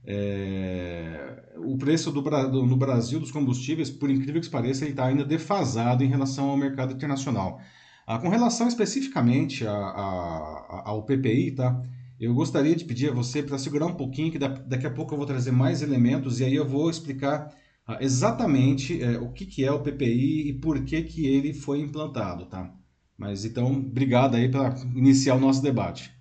é, 0.05 1.53
o 1.57 1.75
preço 1.75 2.11
do, 2.11 2.21
do, 2.21 2.65
no 2.65 2.77
Brasil 2.77 3.19
dos 3.19 3.31
combustíveis, 3.31 3.89
por 3.89 4.09
incrível 4.09 4.39
que 4.39 4.49
pareça, 4.49 4.83
ele 4.83 4.91
está 4.91 5.05
ainda 5.07 5.25
defasado 5.25 6.03
em 6.03 6.07
relação 6.07 6.49
ao 6.49 6.57
mercado 6.57 6.93
internacional. 6.93 7.59
Ah, 8.05 8.19
com 8.19 8.29
relação 8.29 8.67
especificamente 8.67 9.65
a, 9.65 9.73
a, 9.73 10.83
ao 10.85 11.03
PPI, 11.03 11.51
tá? 11.53 11.81
Eu 12.19 12.35
gostaria 12.35 12.75
de 12.75 12.85
pedir 12.85 13.09
a 13.09 13.13
você 13.13 13.41
para 13.41 13.57
segurar 13.57 13.87
um 13.87 13.95
pouquinho, 13.95 14.31
que 14.31 14.37
daqui 14.37 14.85
a 14.85 14.91
pouco 14.91 15.13
eu 15.13 15.17
vou 15.17 15.25
trazer 15.25 15.51
mais 15.51 15.81
elementos 15.81 16.39
e 16.39 16.43
aí 16.45 16.53
eu 16.53 16.67
vou 16.67 16.89
explicar 16.89 17.51
exatamente 17.99 19.01
é, 19.01 19.17
o 19.17 19.31
que, 19.31 19.45
que 19.45 19.63
é 19.63 19.71
o 19.71 19.81
PPI 19.81 20.49
e 20.49 20.53
por 20.53 20.83
que, 20.83 21.01
que 21.03 21.25
ele 21.25 21.53
foi 21.53 21.79
implantado, 21.79 22.45
tá? 22.45 22.73
Mas 23.17 23.45
então, 23.45 23.71
obrigado 23.71 24.35
aí 24.35 24.49
para 24.49 24.75
iniciar 24.95 25.35
o 25.35 25.39
nosso 25.39 25.61
debate. 25.61 26.11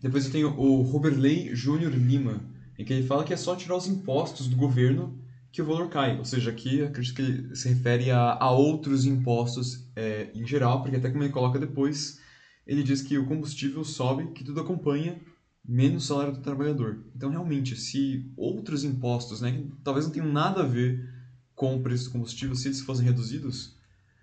Depois 0.00 0.26
eu 0.26 0.32
tenho 0.32 0.48
o 0.58 0.82
Roberley 0.82 1.54
Júnior 1.54 1.92
Lima, 1.92 2.42
em 2.78 2.84
que 2.84 2.92
ele 2.92 3.06
fala 3.06 3.24
que 3.24 3.32
é 3.32 3.36
só 3.36 3.56
tirar 3.56 3.76
os 3.76 3.88
impostos 3.88 4.46
do 4.46 4.56
governo 4.56 5.18
que 5.50 5.62
o 5.62 5.66
valor 5.66 5.88
cai. 5.88 6.16
Ou 6.18 6.24
seja, 6.24 6.50
aqui 6.50 6.82
acredito 6.82 7.16
que 7.16 7.22
ele 7.22 7.56
se 7.56 7.68
refere 7.68 8.10
a, 8.10 8.36
a 8.40 8.50
outros 8.50 9.04
impostos 9.04 9.90
é, 9.96 10.30
em 10.34 10.46
geral, 10.46 10.82
porque 10.82 10.96
até 10.96 11.10
como 11.10 11.24
ele 11.24 11.32
coloca 11.32 11.58
depois, 11.58 12.20
ele 12.66 12.82
diz 12.82 13.02
que 13.02 13.18
o 13.18 13.26
combustível 13.26 13.82
sobe, 13.84 14.32
que 14.32 14.44
tudo 14.44 14.60
acompanha, 14.60 15.20
menos 15.68 16.06
salário 16.06 16.32
do 16.32 16.40
trabalhador. 16.40 17.04
Então, 17.14 17.28
realmente, 17.28 17.76
se 17.76 18.24
outros 18.34 18.84
impostos, 18.84 19.42
né, 19.42 19.52
que 19.52 19.70
talvez 19.84 20.06
não 20.06 20.12
tenham 20.12 20.32
nada 20.32 20.62
a 20.62 20.66
ver 20.66 21.06
com 21.54 21.76
o 21.76 21.82
preço 21.82 22.04
do 22.04 22.12
combustível, 22.12 22.56
se 22.56 22.68
eles 22.68 22.80
fossem 22.80 23.04
reduzidos, 23.04 23.76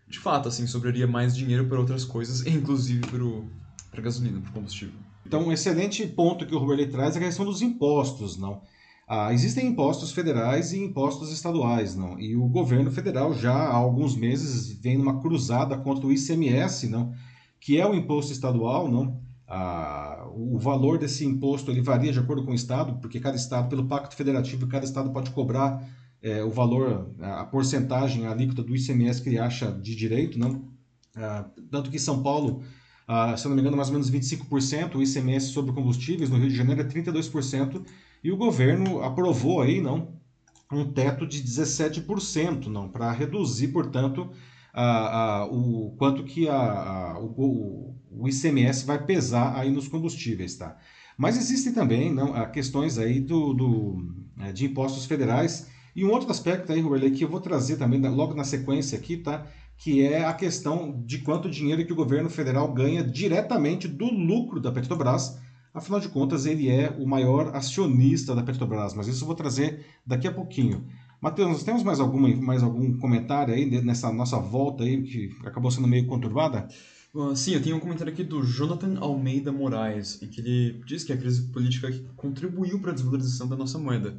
de 0.07 0.17
fato, 0.17 0.47
assim, 0.47 0.65
sobraria 0.65 1.05
mais 1.05 1.35
dinheiro 1.35 1.67
para 1.67 1.79
outras 1.79 2.03
coisas, 2.03 2.45
inclusive 2.47 3.01
para 3.91 4.01
gasolina, 4.01 4.41
para 4.41 4.51
combustível. 4.51 4.99
Então, 5.25 5.43
um 5.43 5.51
excelente 5.51 6.05
ponto 6.07 6.45
que 6.45 6.55
o 6.55 6.59
Robert 6.59 6.89
traz 6.89 7.15
é 7.15 7.19
a 7.19 7.21
questão 7.21 7.45
dos 7.45 7.61
impostos, 7.61 8.37
não? 8.37 8.61
Ah, 9.07 9.31
existem 9.31 9.67
impostos 9.67 10.11
federais 10.11 10.73
e 10.73 10.79
impostos 10.79 11.31
estaduais, 11.31 11.95
não? 11.95 12.19
E 12.19 12.35
o 12.35 12.47
governo 12.47 12.89
federal 12.89 13.35
já 13.35 13.53
há 13.53 13.75
alguns 13.75 14.15
meses 14.15 14.71
vem 14.79 14.97
numa 14.97 15.19
cruzada 15.19 15.77
contra 15.77 16.07
o 16.07 16.11
ICMS, 16.11 16.87
não? 16.89 17.13
Que 17.59 17.79
é 17.79 17.85
o 17.87 17.93
imposto 17.93 18.31
estadual, 18.31 18.89
não? 18.89 19.21
Ah, 19.47 20.14
o 20.33 20.57
valor 20.57 20.97
desse 20.97 21.25
imposto 21.25 21.71
ele 21.71 21.81
varia 21.81 22.11
de 22.11 22.19
acordo 22.19 22.43
com 22.43 22.51
o 22.51 22.55
estado, 22.55 22.99
porque 22.99 23.19
cada 23.19 23.35
estado, 23.35 23.69
pelo 23.69 23.85
pacto 23.87 24.15
federativo, 24.15 24.67
cada 24.67 24.85
estado 24.85 25.11
pode 25.11 25.31
cobrar 25.31 25.87
é, 26.21 26.43
o 26.43 26.49
valor, 26.49 27.13
a 27.19 27.45
porcentagem, 27.45 28.25
a 28.25 28.31
alíquota 28.31 28.63
do 28.63 28.75
ICMS 28.75 29.21
que 29.21 29.29
ele 29.29 29.39
acha 29.39 29.71
de 29.71 29.95
direito, 29.95 30.39
não? 30.39 30.69
Ah, 31.15 31.45
tanto 31.71 31.89
que 31.89 31.99
São 31.99 32.21
Paulo 32.21 32.63
Uh, 33.07 33.37
se 33.37 33.45
eu 33.45 33.49
não 33.49 33.55
me 33.55 33.61
engano, 33.61 33.77
mais 33.77 33.89
ou 33.89 33.93
menos 33.93 34.09
25%, 34.09 34.95
o 34.95 35.03
ICMS 35.03 35.49
sobre 35.49 35.71
combustíveis 35.71 36.29
no 36.29 36.37
Rio 36.37 36.49
de 36.49 36.55
Janeiro 36.55 36.81
é 36.81 36.83
32%, 36.83 37.85
e 38.23 38.31
o 38.31 38.37
governo 38.37 39.03
aprovou 39.03 39.61
aí, 39.61 39.79
não, 39.79 40.19
um 40.71 40.91
teto 40.91 41.27
de 41.27 41.43
17%, 41.43 42.65
não, 42.65 42.89
para 42.89 43.11
reduzir, 43.11 43.67
portanto, 43.67 44.31
a, 44.75 45.39
a, 45.39 45.45
o 45.45 45.95
quanto 45.97 46.23
que 46.25 46.49
a, 46.49 47.17
o, 47.17 47.95
o, 48.11 48.27
ICMS 48.27 48.85
vai 48.85 49.03
pesar 49.05 49.57
aí 49.57 49.71
nos 49.71 49.87
combustíveis, 49.87 50.55
tá? 50.55 50.77
Mas 51.17 51.37
existem 51.37 51.71
também 51.71 52.13
não, 52.13 52.33
questões 52.51 52.97
aí 52.97 53.21
do, 53.21 53.53
do, 53.53 54.15
é, 54.41 54.51
de 54.51 54.65
impostos 54.65 55.05
federais, 55.05 55.69
e 55.95 56.03
um 56.03 56.11
outro 56.11 56.29
aspecto 56.29 56.73
aí, 56.73 56.81
Ruberley, 56.81 57.11
que 57.11 57.23
eu 57.23 57.29
vou 57.29 57.39
trazer 57.39 57.77
também 57.77 58.01
logo 58.01 58.33
na 58.33 58.43
sequência 58.43 58.97
aqui, 58.97 59.15
tá? 59.15 59.47
que 59.77 60.05
é 60.05 60.25
a 60.25 60.33
questão 60.33 61.01
de 61.05 61.19
quanto 61.19 61.49
dinheiro 61.49 61.85
que 61.85 61.93
o 61.93 61.95
governo 61.95 62.29
federal 62.29 62.73
ganha 62.73 63.03
diretamente 63.03 63.87
do 63.87 64.05
lucro 64.05 64.59
da 64.59 64.71
Petrobras. 64.71 65.39
Afinal 65.73 65.99
de 65.99 66.07
contas, 66.07 66.45
ele 66.45 66.69
é 66.69 66.95
o 66.97 67.05
maior 67.05 67.53
acionista 67.55 68.33
da 68.33 68.43
Petrobras, 68.43 68.93
mas 68.93 69.07
isso 69.07 69.23
eu 69.23 69.27
vou 69.27 69.35
trazer 69.35 69.85
daqui 70.05 70.27
a 70.27 70.33
pouquinho. 70.33 70.85
Matheus, 71.25 71.49
nós 71.49 71.63
temos 71.63 71.81
mais, 71.81 71.99
alguma, 71.99 72.29
mais 72.35 72.61
algum 72.61 72.99
comentário 72.99 73.51
aí 73.51 73.65
nessa 73.81 74.13
nossa 74.13 74.37
volta 74.37 74.83
aí 74.83 75.01
que 75.01 75.35
acabou 75.43 75.71
sendo 75.71 75.87
meio 75.87 76.05
conturbada? 76.05 76.67
Uh, 77.11 77.35
sim, 77.35 77.55
eu 77.55 77.63
tenho 77.63 77.77
um 77.77 77.79
comentário 77.79 78.13
aqui 78.13 78.23
do 78.23 78.43
Jonathan 78.43 78.99
Almeida 78.99 79.51
Moraes, 79.51 80.21
em 80.21 80.27
que 80.27 80.39
ele 80.39 80.83
diz 80.85 81.03
que 81.03 81.11
a 81.11 81.17
crise 81.17 81.47
política 81.47 81.91
contribuiu 82.15 82.79
para 82.79 82.91
a 82.91 82.93
desvalorização 82.93 83.47
da 83.47 83.55
nossa 83.55 83.79
moeda, 83.79 84.15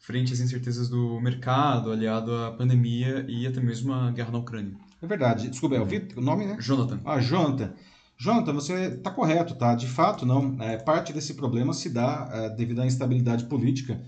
frente 0.00 0.32
às 0.32 0.40
incertezas 0.40 0.88
do 0.88 1.20
mercado, 1.20 1.92
aliado 1.92 2.34
à 2.34 2.50
pandemia 2.50 3.24
e 3.28 3.46
até 3.46 3.60
mesmo 3.60 3.92
à 3.92 4.10
guerra 4.10 4.32
na 4.32 4.38
Ucrânia. 4.38 4.74
É 5.00 5.06
verdade. 5.06 5.48
Desculpa, 5.48 5.76
é 5.76 5.80
o, 5.80 5.86
Vitor, 5.86 6.18
o 6.18 6.20
nome, 6.20 6.44
né? 6.44 6.56
Jonathan. 6.58 6.98
Ah, 7.04 7.20
Jonathan. 7.20 7.72
Jonathan, 8.16 8.52
você 8.52 8.74
está 8.96 9.12
correto, 9.12 9.54
tá? 9.54 9.76
De 9.76 9.86
fato, 9.86 10.26
não. 10.26 10.60
É, 10.60 10.76
parte 10.76 11.12
desse 11.12 11.34
problema 11.34 11.72
se 11.72 11.88
dá 11.88 12.28
é, 12.32 12.50
devido 12.50 12.80
à 12.80 12.86
instabilidade 12.86 13.44
política 13.44 14.02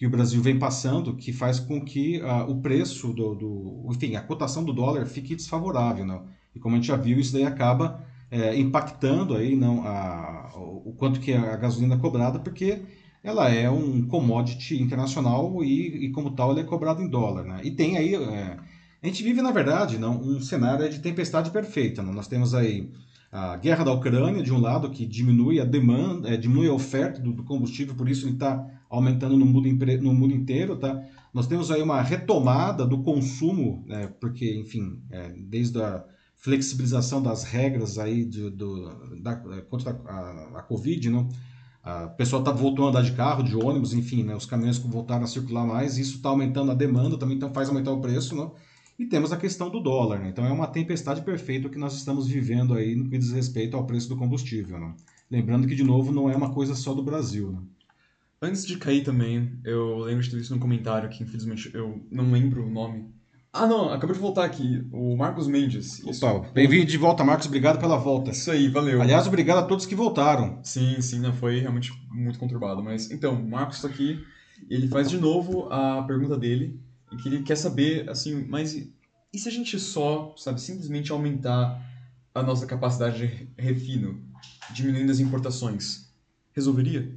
que 0.00 0.06
o 0.06 0.10
Brasil 0.10 0.40
vem 0.40 0.58
passando, 0.58 1.14
que 1.14 1.30
faz 1.30 1.60
com 1.60 1.78
que 1.84 2.22
uh, 2.22 2.50
o 2.50 2.62
preço 2.62 3.12
do, 3.12 3.34
do, 3.34 3.86
enfim, 3.90 4.16
a 4.16 4.22
cotação 4.22 4.64
do 4.64 4.72
dólar 4.72 5.04
fique 5.04 5.36
desfavorável, 5.36 6.06
não? 6.06 6.24
E 6.54 6.58
como 6.58 6.74
a 6.74 6.78
gente 6.78 6.88
já 6.88 6.96
viu, 6.96 7.20
isso 7.20 7.34
daí 7.34 7.44
acaba 7.44 8.02
é, 8.30 8.58
impactando 8.58 9.36
aí, 9.36 9.54
não, 9.54 9.86
a, 9.86 10.52
o 10.56 10.94
quanto 10.96 11.20
que 11.20 11.34
a 11.34 11.54
gasolina 11.54 11.96
é 11.96 11.98
cobrada, 11.98 12.38
porque 12.38 12.80
ela 13.22 13.50
é 13.50 13.68
um 13.68 14.06
commodity 14.06 14.82
internacional 14.82 15.62
e, 15.62 16.06
e 16.06 16.10
como 16.12 16.30
tal, 16.30 16.52
ela 16.52 16.60
é 16.60 16.64
cobrada 16.64 17.02
em 17.02 17.06
dólar, 17.06 17.44
né? 17.44 17.60
E 17.62 17.70
tem 17.70 17.98
aí 17.98 18.14
é, 18.14 18.56
a 19.02 19.06
gente 19.06 19.22
vive, 19.22 19.42
na 19.42 19.50
verdade, 19.50 19.98
não, 19.98 20.18
um 20.18 20.40
cenário 20.40 20.88
de 20.88 21.00
tempestade 21.00 21.50
perfeita. 21.50 22.02
Não? 22.02 22.14
Nós 22.14 22.26
temos 22.26 22.54
aí 22.54 22.90
a 23.30 23.54
guerra 23.58 23.84
da 23.84 23.92
Ucrânia, 23.92 24.42
de 24.42 24.50
um 24.50 24.60
lado, 24.60 24.88
que 24.88 25.04
diminui 25.04 25.60
a 25.60 25.64
demanda, 25.66 26.32
é, 26.32 26.38
diminui 26.38 26.68
a 26.68 26.72
oferta 26.72 27.20
do, 27.20 27.34
do 27.34 27.44
combustível, 27.44 27.94
por 27.94 28.08
isso 28.08 28.24
ele 28.24 28.32
está 28.32 28.79
aumentando 28.90 29.36
no 29.36 29.46
mundo, 29.46 29.68
no 30.02 30.12
mundo 30.12 30.34
inteiro. 30.34 30.76
Tá? 30.76 31.02
Nós 31.32 31.46
temos 31.46 31.70
aí 31.70 31.80
uma 31.80 32.02
retomada 32.02 32.84
do 32.84 33.02
consumo, 33.02 33.84
né, 33.86 34.08
porque, 34.20 34.52
enfim, 34.56 35.00
é, 35.10 35.32
desde 35.38 35.80
a 35.80 36.04
flexibilização 36.36 37.22
das 37.22 37.44
regras 37.44 37.98
aí 37.98 38.24
de, 38.24 38.50
do, 38.50 39.20
da, 39.22 39.36
contra 39.68 39.92
a, 39.92 40.58
a 40.58 40.62
Covid, 40.62 41.08
não? 41.08 41.28
a 41.82 42.08
pessoa 42.08 42.40
está 42.40 42.50
voltando 42.50 42.86
a 42.86 42.88
andar 42.90 43.02
de 43.02 43.12
carro, 43.12 43.42
de 43.42 43.56
ônibus, 43.56 43.94
enfim, 43.94 44.22
né, 44.22 44.34
os 44.34 44.44
caminhões 44.44 44.78
voltaram 44.78 45.24
a 45.24 45.26
circular 45.26 45.66
mais, 45.66 45.96
isso 45.96 46.16
está 46.16 46.28
aumentando 46.28 46.70
a 46.70 46.74
demanda, 46.74 47.16
também 47.16 47.36
então 47.36 47.52
faz 47.52 47.68
aumentar 47.68 47.92
o 47.92 48.00
preço, 48.00 48.34
não? 48.34 48.54
E 48.98 49.06
temos 49.06 49.32
a 49.32 49.36
questão 49.36 49.70
do 49.70 49.80
dólar, 49.80 50.18
né? 50.18 50.28
Então 50.28 50.44
é 50.44 50.52
uma 50.52 50.66
tempestade 50.66 51.22
perfeita 51.22 51.70
que 51.70 51.78
nós 51.78 51.94
estamos 51.94 52.26
vivendo 52.26 52.74
aí 52.74 52.94
no 52.94 53.08
que 53.08 53.16
diz 53.16 53.32
respeito 53.32 53.76
ao 53.76 53.86
preço 53.86 54.10
do 54.10 54.16
combustível, 54.16 54.78
né? 54.78 54.94
Lembrando 55.30 55.66
que, 55.66 55.74
de 55.74 55.82
novo, 55.82 56.12
não 56.12 56.28
é 56.28 56.36
uma 56.36 56.52
coisa 56.52 56.74
só 56.74 56.92
do 56.92 57.02
Brasil, 57.02 57.50
né? 57.50 57.60
Antes 58.42 58.64
de 58.64 58.78
cair 58.78 59.04
também, 59.04 59.60
eu 59.62 59.98
lembro 59.98 60.22
de 60.22 60.30
ter 60.30 60.38
visto 60.38 60.52
num 60.54 60.58
comentário 60.58 61.10
que, 61.10 61.22
infelizmente, 61.22 61.70
eu 61.74 62.02
não 62.10 62.32
lembro 62.32 62.66
o 62.66 62.70
nome. 62.70 63.12
Ah, 63.52 63.66
não, 63.66 63.92
acabou 63.92 64.14
de 64.14 64.20
voltar 64.22 64.46
aqui. 64.46 64.82
O 64.90 65.14
Marcos 65.14 65.46
Mendes. 65.46 66.02
Opa, 66.02 66.48
bem-vindo 66.50 66.86
de 66.86 66.96
volta, 66.96 67.22
Marcos. 67.22 67.46
Obrigado 67.46 67.78
pela 67.78 67.98
volta. 67.98 68.30
Isso 68.30 68.50
aí, 68.50 68.68
valeu. 68.68 69.02
Aliás, 69.02 69.26
obrigado 69.26 69.58
a 69.58 69.64
todos 69.64 69.84
que 69.84 69.94
voltaram. 69.94 70.58
Sim, 70.62 71.02
sim, 71.02 71.20
não, 71.20 71.34
foi 71.34 71.60
realmente 71.60 71.92
muito 72.10 72.38
conturbado. 72.38 72.82
Mas, 72.82 73.10
então, 73.10 73.34
o 73.34 73.46
Marcos 73.46 73.76
está 73.76 73.88
aqui. 73.88 74.24
Ele 74.70 74.88
faz 74.88 75.10
de 75.10 75.18
novo 75.18 75.68
a 75.70 76.02
pergunta 76.04 76.38
dele 76.38 76.80
e 77.12 77.16
que 77.16 77.28
ele 77.28 77.42
quer 77.42 77.56
saber, 77.56 78.08
assim, 78.08 78.46
mas 78.48 78.72
e 78.74 79.38
se 79.38 79.48
a 79.48 79.52
gente 79.52 79.78
só, 79.78 80.34
sabe, 80.38 80.58
simplesmente 80.62 81.12
aumentar 81.12 81.78
a 82.34 82.42
nossa 82.42 82.64
capacidade 82.64 83.18
de 83.18 83.48
refino, 83.58 84.18
diminuindo 84.72 85.12
as 85.12 85.20
importações, 85.20 86.10
resolveria? 86.54 87.14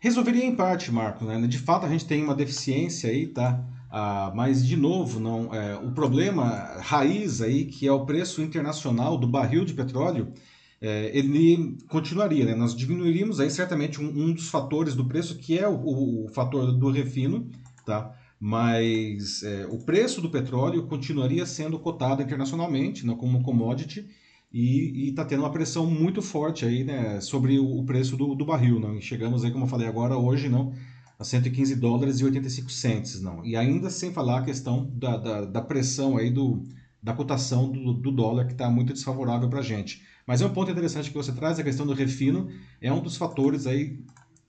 Resolveria 0.00 0.44
em 0.44 0.56
parte, 0.56 0.90
Marco, 0.90 1.24
né? 1.24 1.38
De 1.46 1.58
fato, 1.58 1.84
a 1.84 1.88
gente 1.88 2.06
tem 2.06 2.24
uma 2.24 2.34
deficiência 2.34 3.10
aí, 3.10 3.26
tá? 3.26 3.62
Ah, 3.90 4.32
mas, 4.34 4.66
de 4.66 4.76
novo, 4.76 5.20
não, 5.20 5.54
é, 5.54 5.76
o 5.76 5.92
problema 5.92 6.46
raiz 6.80 7.42
aí, 7.42 7.66
que 7.66 7.86
é 7.86 7.92
o 7.92 8.06
preço 8.06 8.40
internacional 8.40 9.18
do 9.18 9.26
barril 9.26 9.64
de 9.64 9.74
petróleo, 9.74 10.32
é, 10.80 11.10
ele 11.12 11.76
continuaria, 11.88 12.46
né? 12.46 12.54
Nós 12.54 12.74
diminuiríamos 12.74 13.40
aí 13.40 13.50
certamente 13.50 14.00
um, 14.00 14.08
um 14.08 14.32
dos 14.32 14.48
fatores 14.48 14.94
do 14.94 15.04
preço, 15.04 15.36
que 15.36 15.58
é 15.58 15.68
o, 15.68 15.74
o, 15.74 16.24
o 16.24 16.28
fator 16.30 16.72
do 16.72 16.90
refino, 16.90 17.50
tá? 17.84 18.16
mas 18.40 19.42
é, 19.42 19.66
o 19.66 19.76
preço 19.76 20.22
do 20.22 20.30
petróleo 20.30 20.86
continuaria 20.86 21.44
sendo 21.44 21.78
cotado 21.78 22.22
internacionalmente 22.22 23.04
não, 23.04 23.14
como 23.14 23.42
commodity 23.42 24.08
e 24.52 25.10
está 25.10 25.24
tendo 25.24 25.40
uma 25.40 25.52
pressão 25.52 25.86
muito 25.86 26.20
forte 26.20 26.64
aí, 26.64 26.82
né, 26.82 27.20
sobre 27.20 27.58
o, 27.58 27.84
preço 27.84 28.16
do, 28.16 28.34
do, 28.34 28.44
barril. 28.44 28.80
Não? 28.80 28.96
E 28.96 29.02
chegamos 29.02 29.44
aí, 29.44 29.50
como 29.50 29.64
eu 29.64 29.68
falei 29.68 29.86
agora, 29.86 30.16
hoje 30.16 30.48
não, 30.48 30.72
a 31.18 31.24
115 31.24 31.76
dólares 31.76 32.18
e 32.18 32.24
85 32.24 32.70
centes. 32.70 33.20
Não? 33.20 33.44
E 33.44 33.56
ainda 33.56 33.88
sem 33.90 34.12
falar 34.12 34.40
a 34.40 34.44
questão 34.44 34.90
da, 34.92 35.16
da, 35.16 35.44
da 35.44 35.62
pressão 35.62 36.16
aí 36.16 36.30
do, 36.30 36.64
da 37.02 37.12
cotação 37.12 37.70
do, 37.70 37.92
do 37.92 38.10
dólar, 38.10 38.46
que 38.46 38.52
está 38.52 38.68
muito 38.68 38.92
desfavorável 38.92 39.48
para 39.48 39.60
a 39.60 39.62
gente. 39.62 40.02
Mas 40.26 40.42
é 40.42 40.46
um 40.46 40.52
ponto 40.52 40.70
interessante 40.70 41.10
que 41.10 41.16
você 41.16 41.32
traz, 41.32 41.58
a 41.58 41.64
questão 41.64 41.86
do 41.86 41.94
refino, 41.94 42.50
é 42.80 42.92
um 42.92 43.00
dos 43.00 43.16
fatores 43.16 43.66
aí 43.66 44.02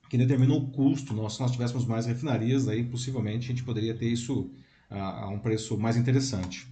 que 0.09 0.17
determina 0.17 0.53
o 0.53 0.67
custo. 0.71 1.13
Nós, 1.13 1.33
se 1.35 1.41
nós 1.41 1.51
tivéssemos 1.51 1.85
mais 1.85 2.05
refinarias, 2.07 2.67
aí 2.67 2.83
possivelmente 2.83 3.45
a 3.45 3.47
gente 3.49 3.63
poderia 3.63 3.95
ter 3.95 4.07
isso 4.07 4.51
a, 4.89 5.25
a 5.25 5.29
um 5.29 5.39
preço 5.39 5.77
mais 5.77 5.95
interessante. 5.95 6.67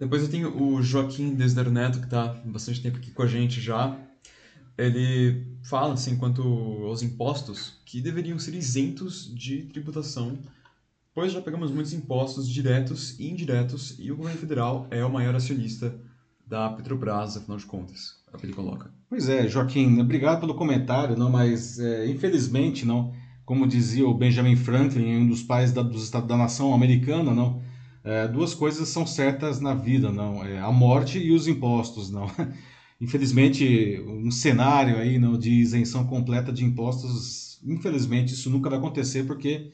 Depois 0.00 0.22
eu 0.22 0.30
tenho 0.30 0.62
o 0.62 0.82
Joaquim 0.82 1.34
Desder 1.34 1.70
Neto, 1.70 1.98
que 1.98 2.06
está 2.06 2.28
bastante 2.46 2.80
tempo 2.80 2.96
aqui 2.96 3.10
com 3.10 3.22
a 3.22 3.26
gente 3.26 3.60
já. 3.60 3.94
ele 4.78 5.46
fala, 5.62 5.92
assim, 5.92 6.16
quanto 6.16 6.42
aos 6.84 7.02
impostos, 7.02 7.78
que 7.84 8.00
deveriam 8.00 8.38
ser 8.38 8.54
isentos 8.54 9.30
de 9.34 9.64
tributação, 9.64 10.38
pois 11.14 11.32
já 11.32 11.42
pagamos 11.42 11.70
muitos 11.70 11.92
impostos 11.92 12.48
diretos 12.48 13.20
e 13.20 13.28
indiretos 13.28 13.94
e 13.98 14.10
o 14.10 14.16
governo 14.16 14.40
federal 14.40 14.86
é 14.90 15.04
o 15.04 15.12
maior 15.12 15.34
acionista 15.34 15.94
da 16.46 16.70
Petrobras, 16.70 17.36
afinal 17.36 17.58
de 17.58 17.66
contas, 17.66 18.22
é 18.32 18.36
o 18.36 18.40
que 18.40 18.46
ele 18.46 18.54
coloca. 18.54 18.90
Pois 19.06 19.28
é, 19.28 19.46
Joaquim, 19.46 20.00
obrigado 20.00 20.40
pelo 20.40 20.54
comentário, 20.54 21.14
não, 21.14 21.28
mas 21.28 21.78
é, 21.78 22.08
infelizmente, 22.08 22.86
não, 22.86 23.12
como 23.44 23.66
dizia 23.66 24.08
o 24.08 24.14
Benjamin 24.14 24.56
Franklin, 24.56 25.18
um 25.18 25.28
dos 25.28 25.42
pais 25.42 25.72
da, 25.72 25.82
dos 25.82 26.04
Estados 26.04 26.26
da 26.26 26.38
nação 26.38 26.72
americana, 26.72 27.34
não, 27.34 27.60
é, 28.04 28.26
duas 28.28 28.54
coisas 28.54 28.88
são 28.88 29.06
certas 29.06 29.60
na 29.60 29.74
vida, 29.74 30.10
não, 30.10 30.44
é 30.44 30.58
a 30.58 30.72
morte 30.72 31.18
e 31.18 31.32
os 31.32 31.46
impostos, 31.48 32.10
não. 32.10 32.26
Infelizmente, 33.00 34.00
um 34.06 34.30
cenário 34.30 34.98
aí 34.98 35.18
não 35.18 35.38
de 35.38 35.50
isenção 35.50 36.06
completa 36.06 36.52
de 36.52 36.64
impostos, 36.64 37.58
infelizmente 37.64 38.34
isso 38.34 38.50
nunca 38.50 38.68
vai 38.68 38.78
acontecer 38.78 39.24
porque 39.24 39.72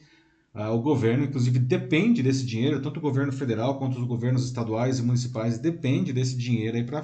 ah, 0.57 0.71
o 0.71 0.81
governo, 0.81 1.23
inclusive, 1.23 1.59
depende 1.59 2.23
desse 2.23 2.43
dinheiro, 2.43 2.81
tanto 2.81 2.97
o 2.97 3.01
governo 3.01 3.31
federal 3.31 3.77
quanto 3.77 3.99
os 3.99 4.07
governos 4.07 4.43
estaduais 4.43 4.97
e 4.97 5.03
municipais 5.03 5.59
depende 5.59 6.11
desse 6.11 6.35
dinheiro 6.35 6.77
aí 6.77 6.83
para 6.83 7.03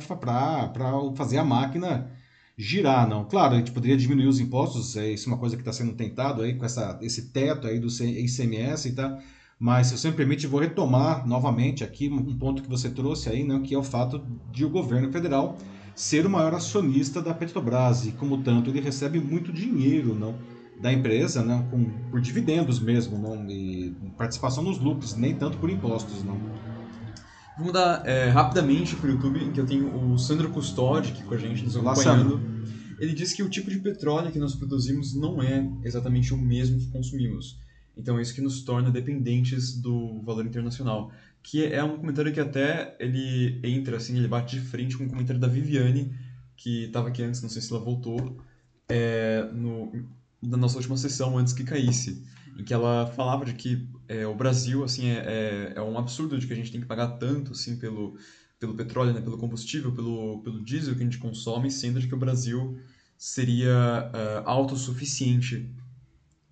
fazer 1.15 1.37
a 1.37 1.43
máquina 1.45 2.11
girar, 2.57 3.07
não. 3.07 3.25
Claro, 3.25 3.53
a 3.53 3.57
gente 3.59 3.71
poderia 3.71 3.95
diminuir 3.95 4.27
os 4.27 4.39
impostos, 4.39 4.95
é 4.97 5.11
isso 5.11 5.29
é 5.29 5.33
uma 5.33 5.37
coisa 5.39 5.55
que 5.55 5.61
está 5.61 5.71
sendo 5.71 5.93
tentado 5.93 6.41
aí 6.41 6.55
com 6.55 6.65
essa, 6.65 6.97
esse 7.03 7.31
teto 7.31 7.67
aí 7.67 7.79
do 7.79 7.87
ICMS 7.87 8.89
e 8.89 8.95
tá, 8.95 9.19
mas 9.63 9.87
se 9.87 9.97
você 9.97 10.09
me 10.09 10.17
permite, 10.17 10.45
vou 10.45 10.59
retomar 10.59 11.25
novamente 11.25 11.85
aqui 11.85 12.09
um 12.09 12.37
ponto 12.37 12.61
que 12.61 12.69
você 12.69 12.89
trouxe 12.89 13.29
aí, 13.29 13.45
né, 13.45 13.61
que 13.63 13.73
é 13.73 13.77
o 13.77 13.81
fato 13.81 14.21
de 14.51 14.65
o 14.65 14.69
governo 14.69 15.09
federal 15.09 15.57
ser 15.95 16.25
o 16.25 16.29
maior 16.29 16.53
acionista 16.53 17.21
da 17.21 17.33
Petrobras 17.33 18.05
e, 18.05 18.11
como 18.11 18.43
tanto, 18.43 18.69
ele 18.69 18.81
recebe 18.81 19.21
muito 19.21 19.53
dinheiro 19.53 20.13
não, 20.13 20.35
da 20.81 20.91
empresa 20.91 21.41
não, 21.41 21.63
com, 21.69 21.85
por 22.11 22.19
dividendos 22.19 22.77
mesmo, 22.81 23.17
não, 23.17 23.49
e 23.49 23.95
participação 24.17 24.65
nos 24.65 24.79
lucros, 24.79 25.15
nem 25.15 25.33
tanto 25.33 25.57
por 25.57 25.69
impostos. 25.69 26.25
Não. 26.25 26.37
Vou 27.57 27.67
mudar 27.67 28.05
é, 28.05 28.27
rapidamente 28.27 28.97
para 28.97 29.07
o 29.07 29.11
YouTube, 29.13 29.45
em 29.45 29.53
que 29.53 29.61
eu 29.61 29.65
tenho 29.65 30.11
o 30.11 30.17
Sandro 30.17 30.49
Custódio 30.49 31.13
aqui 31.13 31.23
com 31.23 31.35
a 31.35 31.37
gente, 31.37 31.63
nos 31.63 31.77
acompanhando. 31.77 32.41
Ele 32.99 33.13
diz 33.13 33.31
que 33.31 33.41
o 33.41 33.47
tipo 33.47 33.69
de 33.69 33.79
petróleo 33.79 34.29
que 34.29 34.39
nós 34.39 34.55
produzimos 34.55 35.15
não 35.15 35.41
é 35.41 35.65
exatamente 35.85 36.33
o 36.33 36.37
mesmo 36.37 36.77
que 36.77 36.87
consumimos. 36.87 37.62
Então, 37.95 38.17
é 38.17 38.21
isso 38.21 38.33
que 38.33 38.41
nos 38.41 38.61
torna 38.61 38.89
dependentes 38.89 39.73
do 39.73 40.21
valor 40.21 40.45
internacional 40.45 41.11
que 41.43 41.65
é 41.65 41.83
um 41.83 41.97
comentário 41.97 42.31
que 42.31 42.39
até 42.39 42.95
ele 42.97 43.59
entra, 43.63 43.97
assim, 43.97 44.17
ele 44.17 44.29
bate 44.29 44.57
de 44.57 44.65
frente 44.65 44.97
com 44.97 45.03
o 45.03 45.05
um 45.05 45.09
comentário 45.09 45.39
da 45.39 45.47
Viviane, 45.47 46.15
que 46.55 46.85
estava 46.85 47.09
aqui 47.09 47.21
antes, 47.21 47.41
não 47.41 47.49
sei 47.49 47.61
se 47.61 47.69
ela 47.71 47.83
voltou, 47.83 48.41
é, 48.87 49.49
no, 49.51 49.91
na 50.41 50.55
nossa 50.55 50.77
última 50.77 50.95
sessão, 50.95 51.37
antes 51.37 51.51
que 51.51 51.65
caísse, 51.65 52.23
em 52.57 52.63
que 52.63 52.73
ela 52.73 53.07
falava 53.07 53.43
de 53.43 53.53
que 53.53 53.85
é, 54.07 54.25
o 54.25 54.33
Brasil, 54.33 54.85
assim, 54.85 55.07
é, 55.07 55.17
é, 55.17 55.73
é, 55.75 55.81
um 55.81 55.97
absurdo 55.97 56.39
de 56.39 56.47
que 56.47 56.53
a 56.53 56.55
gente 56.55 56.71
tem 56.71 56.79
que 56.79 56.87
pagar 56.87 57.07
tanto, 57.17 57.51
assim, 57.51 57.75
pelo, 57.75 58.17
pelo 58.57 58.73
petróleo, 58.73 59.11
né, 59.11 59.19
pelo 59.19 59.37
combustível, 59.37 59.91
pelo, 59.91 60.41
pelo 60.43 60.63
diesel 60.63 60.95
que 60.95 61.01
a 61.01 61.05
gente 61.05 61.17
consome, 61.17 61.69
sendo 61.69 61.99
de 61.99 62.07
que 62.07 62.15
o 62.15 62.19
Brasil 62.19 62.79
seria 63.17 64.09
uh, 64.13 64.47
autossuficiente 64.47 65.69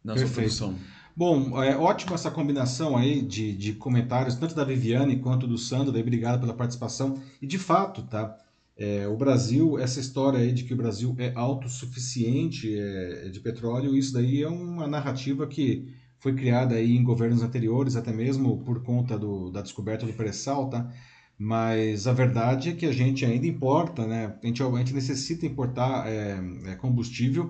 na 0.03 0.15
Perfeito. 0.15 0.51
sua 0.51 0.67
produção. 0.67 1.00
Bom, 1.15 1.61
é 1.61 1.75
ótima 1.75 2.15
essa 2.15 2.31
combinação 2.31 2.95
aí 2.95 3.21
de, 3.21 3.55
de 3.55 3.73
comentários, 3.73 4.35
tanto 4.35 4.55
da 4.55 4.63
Viviane 4.63 5.17
quanto 5.19 5.45
do 5.45 5.57
Sandro, 5.57 5.91
daí 5.91 6.01
obrigado 6.01 6.39
pela 6.39 6.53
participação. 6.53 7.21
E 7.41 7.47
de 7.47 7.57
fato, 7.59 8.03
tá? 8.03 8.37
É, 8.77 9.07
o 9.07 9.17
Brasil, 9.17 9.77
essa 9.77 9.99
história 9.99 10.39
aí 10.39 10.51
de 10.51 10.63
que 10.63 10.73
o 10.73 10.77
Brasil 10.77 11.13
é 11.19 11.33
autossuficiente 11.35 12.73
é, 12.77 13.29
de 13.29 13.39
petróleo, 13.39 13.95
isso 13.95 14.13
daí 14.13 14.41
é 14.41 14.47
uma 14.47 14.87
narrativa 14.87 15.45
que 15.45 15.93
foi 16.17 16.33
criada 16.33 16.75
aí 16.75 16.95
em 16.95 17.03
governos 17.03 17.43
anteriores, 17.43 17.95
até 17.95 18.13
mesmo 18.13 18.63
por 18.63 18.81
conta 18.81 19.17
do, 19.19 19.51
da 19.51 19.61
descoberta 19.61 20.05
do 20.05 20.13
pré-sal, 20.13 20.69
tá? 20.69 20.89
Mas 21.37 22.07
a 22.07 22.13
verdade 22.13 22.69
é 22.69 22.73
que 22.73 22.85
a 22.85 22.91
gente 22.91 23.25
ainda 23.25 23.47
importa, 23.47 24.05
né? 24.05 24.35
A 24.41 24.45
gente, 24.45 24.61
a 24.63 24.77
gente 24.77 24.93
necessita 24.93 25.45
importar 25.45 26.07
é, 26.07 26.39
é 26.67 26.75
combustível 26.75 27.49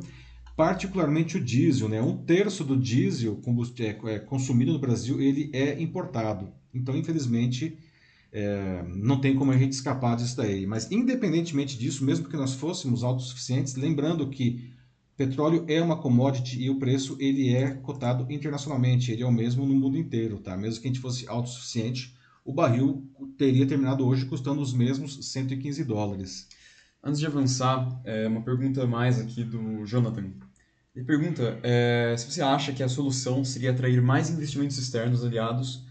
particularmente 0.56 1.38
o 1.38 1.44
diesel, 1.44 1.90
né? 1.90 2.02
Um 2.02 2.18
terço 2.18 2.64
do 2.64 2.78
diesel 2.78 3.40
é, 3.80 4.14
é, 4.14 4.20
consumido 4.20 4.74
no 4.74 4.80
Brasil 4.80 5.22
ele 5.22 5.50
é 5.54 5.82
importado. 5.82 6.52
Então, 6.74 6.96
infelizmente, 6.96 7.78
é, 8.32 8.84
não 8.88 9.20
tem 9.20 9.36
como 9.36 9.52
a 9.52 9.58
gente 9.58 9.74
escapar 9.74 10.16
disso 10.16 10.38
daí. 10.38 10.66
Mas, 10.66 10.92
independentemente 10.92 11.78
disso, 11.78 12.06
mesmo 12.06 12.30
que 12.30 12.38
nós 12.38 12.54
fôssemos 12.54 13.04
autossuficientes, 13.04 13.76
lembrando 13.76 14.30
que 14.30 14.72
petróleo 15.18 15.66
é 15.68 15.82
uma 15.82 15.98
commodity 15.98 16.62
e 16.62 16.70
o 16.70 16.80
preço 16.80 17.16
ele 17.20 17.54
é 17.54 17.72
cotado 17.72 18.32
internacionalmente, 18.32 19.12
ele 19.12 19.22
é 19.22 19.26
o 19.26 19.32
mesmo 19.32 19.66
no 19.66 19.76
mundo 19.76 19.98
inteiro, 19.98 20.40
tá? 20.40 20.58
Mesmo 20.58 20.82
que 20.82 20.88
a 20.88 20.92
gente 20.92 21.02
fosse 21.02 21.28
autossuficiente, 21.28 22.16
o 22.44 22.52
barril 22.52 23.08
teria 23.38 23.68
terminado 23.68 24.06
hoje 24.06 24.26
custando 24.26 24.62
os 24.62 24.74
mesmos 24.74 25.32
115 25.32 25.84
dólares. 25.84 26.48
Antes 27.04 27.20
de 27.20 27.26
avançar, 27.26 28.00
é 28.04 28.28
uma 28.28 28.42
pergunta 28.42 28.86
mais 28.86 29.20
aqui 29.20 29.44
do 29.44 29.86
Jonathan. 29.86 30.32
Ele 30.96 31.06
pergunta 31.06 31.58
é, 31.64 32.14
se 32.18 32.30
você 32.30 32.42
acha 32.42 32.74
que 32.74 32.84
a 32.84 32.90
solução 32.90 33.44
seria 33.44 33.72
atrair 33.72 34.02
mais 34.02 34.30
investimentos 34.30 34.78
externos 34.78 35.24
aliados 35.24 35.84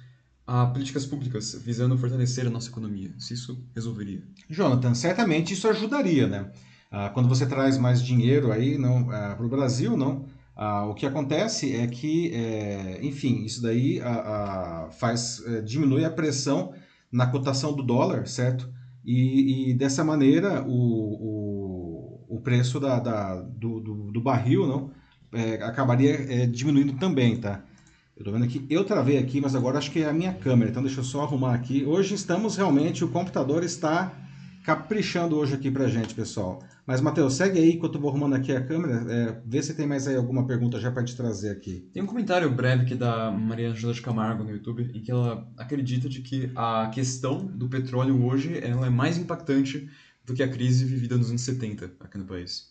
a 0.47 0.67
políticas 0.67 1.07
públicas 1.07 1.61
visando 1.65 1.97
fortalecer 1.97 2.47
a 2.47 2.51
nossa 2.51 2.69
economia. 2.69 3.13
Se 3.19 3.35
isso 3.35 3.65
resolveria. 3.75 4.23
Jonathan, 4.49 4.95
certamente 4.95 5.55
isso 5.55 5.69
ajudaria, 5.69 6.27
né? 6.27 6.51
Ah, 6.91 7.09
quando 7.09 7.29
você 7.29 7.47
traz 7.47 7.79
mais 7.79 8.03
dinheiro 8.03 8.51
aí 8.51 8.77
não 8.77 9.11
ah, 9.11 9.35
para 9.37 9.47
o 9.47 9.49
Brasil, 9.49 9.97
não? 9.97 10.27
Ah, 10.57 10.87
o 10.87 10.95
que 10.95 11.07
acontece 11.07 11.75
é 11.75 11.87
que, 11.87 12.33
é, 12.35 12.99
enfim, 13.03 13.45
isso 13.45 13.63
daí 13.63 14.01
faz 14.99 15.43
é, 15.47 15.61
diminui 15.61 16.05
a 16.05 16.11
pressão 16.11 16.75
na 17.11 17.27
cotação 17.27 17.75
do 17.75 17.83
dólar, 17.83 18.27
certo? 18.27 18.69
E, 19.05 19.71
e 19.71 19.75
dessa 19.75 20.05
maneira 20.05 20.63
o, 20.63 20.71
o 20.71 21.91
o 22.31 22.39
preço 22.41 22.79
da, 22.79 23.01
da 23.01 23.35
do, 23.41 23.81
do, 23.81 23.95
do, 24.13 24.21
barril 24.21 24.67
não, 24.67 24.91
é, 25.33 25.55
acabaria 25.65 26.13
é, 26.13 26.47
diminuindo 26.47 26.93
também, 26.93 27.37
tá? 27.37 27.61
Eu 28.17 28.25
tô 28.25 28.31
vendo 28.31 28.45
aqui, 28.45 28.65
eu 28.71 28.85
travei 28.85 29.19
aqui, 29.19 29.41
mas 29.41 29.55
agora 29.55 29.79
acho 29.79 29.91
que 29.91 30.03
é 30.03 30.09
a 30.09 30.13
minha 30.13 30.33
câmera, 30.33 30.71
então 30.71 30.83
deixa 30.83 31.01
eu 31.01 31.05
só 31.05 31.23
arrumar 31.23 31.55
aqui. 31.55 31.85
Hoje 31.85 32.15
estamos 32.15 32.57
realmente, 32.57 33.05
o 33.05 33.09
computador 33.09 33.65
está 33.65 34.13
caprichando 34.65 35.37
hoje 35.37 35.55
aqui 35.55 35.71
pra 35.71 35.89
gente, 35.89 36.15
pessoal. 36.15 36.63
Mas, 36.87 37.01
Matheus, 37.01 37.35
segue 37.35 37.59
aí 37.59 37.73
enquanto 37.73 37.95
eu 37.95 38.01
vou 38.01 38.11
arrumando 38.11 38.35
aqui 38.35 38.53
a 38.53 38.65
câmera, 38.65 39.05
é, 39.13 39.41
vê 39.47 39.63
se 39.63 39.75
tem 39.75 39.87
mais 39.87 40.07
aí 40.07 40.17
alguma 40.17 40.47
pergunta 40.47 40.81
já 40.81 40.91
para 40.91 41.05
te 41.05 41.17
trazer 41.17 41.51
aqui. 41.51 41.89
Tem 41.93 42.03
um 42.03 42.07
comentário 42.07 42.51
breve 42.51 42.83
aqui 42.83 42.95
da 42.95 43.31
Maria 43.31 43.71
Angela 43.71 43.95
de 43.95 44.03
Camargo 44.03 44.43
no 44.43 44.51
YouTube, 44.51 44.91
em 44.95 45.01
que 45.01 45.11
ela 45.11 45.49
acredita 45.57 46.09
de 46.09 46.21
que 46.21 46.51
a 46.57 46.91
questão 46.93 47.47
do 47.47 47.69
petróleo 47.69 48.25
hoje 48.25 48.59
ela 48.63 48.87
é 48.87 48.91
mais 48.91 49.17
impactante 49.17 49.89
do 50.27 50.35
que 50.35 50.43
a 50.43 50.49
crise 50.49 50.85
vivida 50.85 51.17
nos 51.17 51.31
anos 51.31 51.43
70 51.43 51.93
aqui 52.01 52.19
no 52.19 52.25
país. 52.25 52.71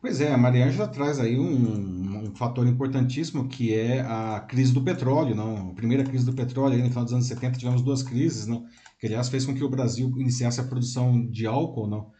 Pois 0.00 0.18
é, 0.22 0.32
a 0.32 0.38
Mariângela 0.38 0.88
traz 0.88 1.20
aí 1.20 1.38
um, 1.38 2.24
um, 2.24 2.34
fator 2.34 2.66
importantíssimo 2.66 3.46
que 3.46 3.74
é 3.74 4.00
a 4.00 4.40
crise 4.40 4.72
do 4.72 4.80
petróleo, 4.80 5.34
não? 5.34 5.70
A 5.70 5.74
primeira 5.74 6.02
crise 6.02 6.24
do 6.24 6.32
petróleo, 6.32 6.76
aí 6.76 6.82
no 6.82 6.88
final 6.88 7.04
dos 7.04 7.12
anos 7.12 7.26
70 7.26 7.58
tivemos 7.58 7.82
duas 7.82 8.02
crises, 8.02 8.46
não? 8.46 8.66
Que 9.00 9.06
aliás 9.06 9.28
fez 9.28 9.46
com 9.46 9.54
que 9.54 9.64
o 9.64 9.68
Brasil 9.68 10.12
iniciasse 10.18 10.60
a 10.60 10.64
produção 10.64 11.26
de 11.28 11.46
álcool, 11.46 11.86
não? 11.86 12.12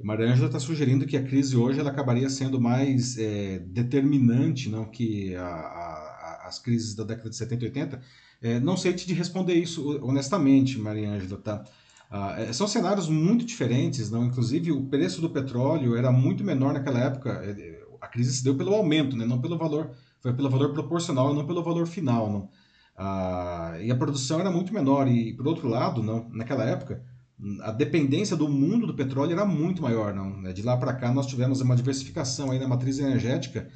Mariângela 0.00 0.46
está 0.46 0.60
sugerindo 0.60 1.06
que 1.06 1.16
a 1.16 1.24
crise 1.24 1.56
hoje 1.56 1.80
ela 1.80 1.90
acabaria 1.90 2.30
sendo 2.30 2.60
mais 2.60 3.18
é, 3.18 3.58
determinante, 3.58 4.68
não? 4.68 4.84
Que 4.84 5.34
a, 5.34 5.44
a, 5.46 6.46
as 6.46 6.58
crises 6.58 6.94
da 6.94 7.04
década 7.04 7.30
de 7.30 7.36
70 7.36 7.64
e 7.64 7.68
80. 7.68 8.00
É, 8.40 8.60
não 8.60 8.76
sei 8.76 8.92
te 8.92 9.12
responder 9.12 9.54
isso 9.54 9.98
honestamente, 10.02 10.78
Mariângela, 10.78 11.40
tá? 11.40 11.64
Ah, 12.10 12.36
é, 12.38 12.52
são 12.52 12.66
cenários 12.66 13.08
muito 13.08 13.44
diferentes, 13.44 14.10
não? 14.10 14.24
Inclusive 14.24 14.72
o 14.72 14.86
preço 14.86 15.20
do 15.20 15.30
petróleo 15.30 15.96
era 15.96 16.10
muito 16.10 16.44
menor 16.44 16.72
naquela 16.72 17.00
época. 17.00 17.30
É, 17.44 17.50
é, 17.50 17.88
a 18.00 18.06
crise 18.06 18.32
se 18.36 18.44
deu 18.44 18.56
pelo 18.56 18.74
aumento, 18.74 19.16
né? 19.16 19.26
Não 19.26 19.40
pelo 19.40 19.58
valor, 19.58 19.90
foi 20.20 20.32
pelo 20.32 20.48
valor 20.48 20.72
proporcional, 20.72 21.34
não 21.34 21.46
pelo 21.46 21.62
valor 21.62 21.86
final, 21.86 22.30
não. 22.30 22.48
Ah, 22.98 23.76
e 23.80 23.90
a 23.90 23.96
produção 23.96 24.40
era 24.40 24.50
muito 24.50 24.74
menor 24.74 25.06
e 25.06 25.32
por 25.34 25.46
outro 25.46 25.68
lado, 25.68 26.02
não? 26.02 26.28
Naquela 26.30 26.64
época 26.64 27.02
a 27.62 27.70
dependência 27.70 28.36
do 28.36 28.48
mundo 28.48 28.86
do 28.86 28.94
petróleo 28.94 29.32
era 29.32 29.44
muito 29.44 29.80
maior, 29.80 30.12
não? 30.12 30.40
Né? 30.40 30.52
De 30.52 30.62
lá 30.62 30.76
para 30.76 30.92
cá 30.92 31.12
nós 31.12 31.26
tivemos 31.26 31.60
uma 31.60 31.76
diversificação 31.76 32.50
aí 32.50 32.58
na 32.58 32.66
matriz 32.66 32.98
energética, 32.98 33.68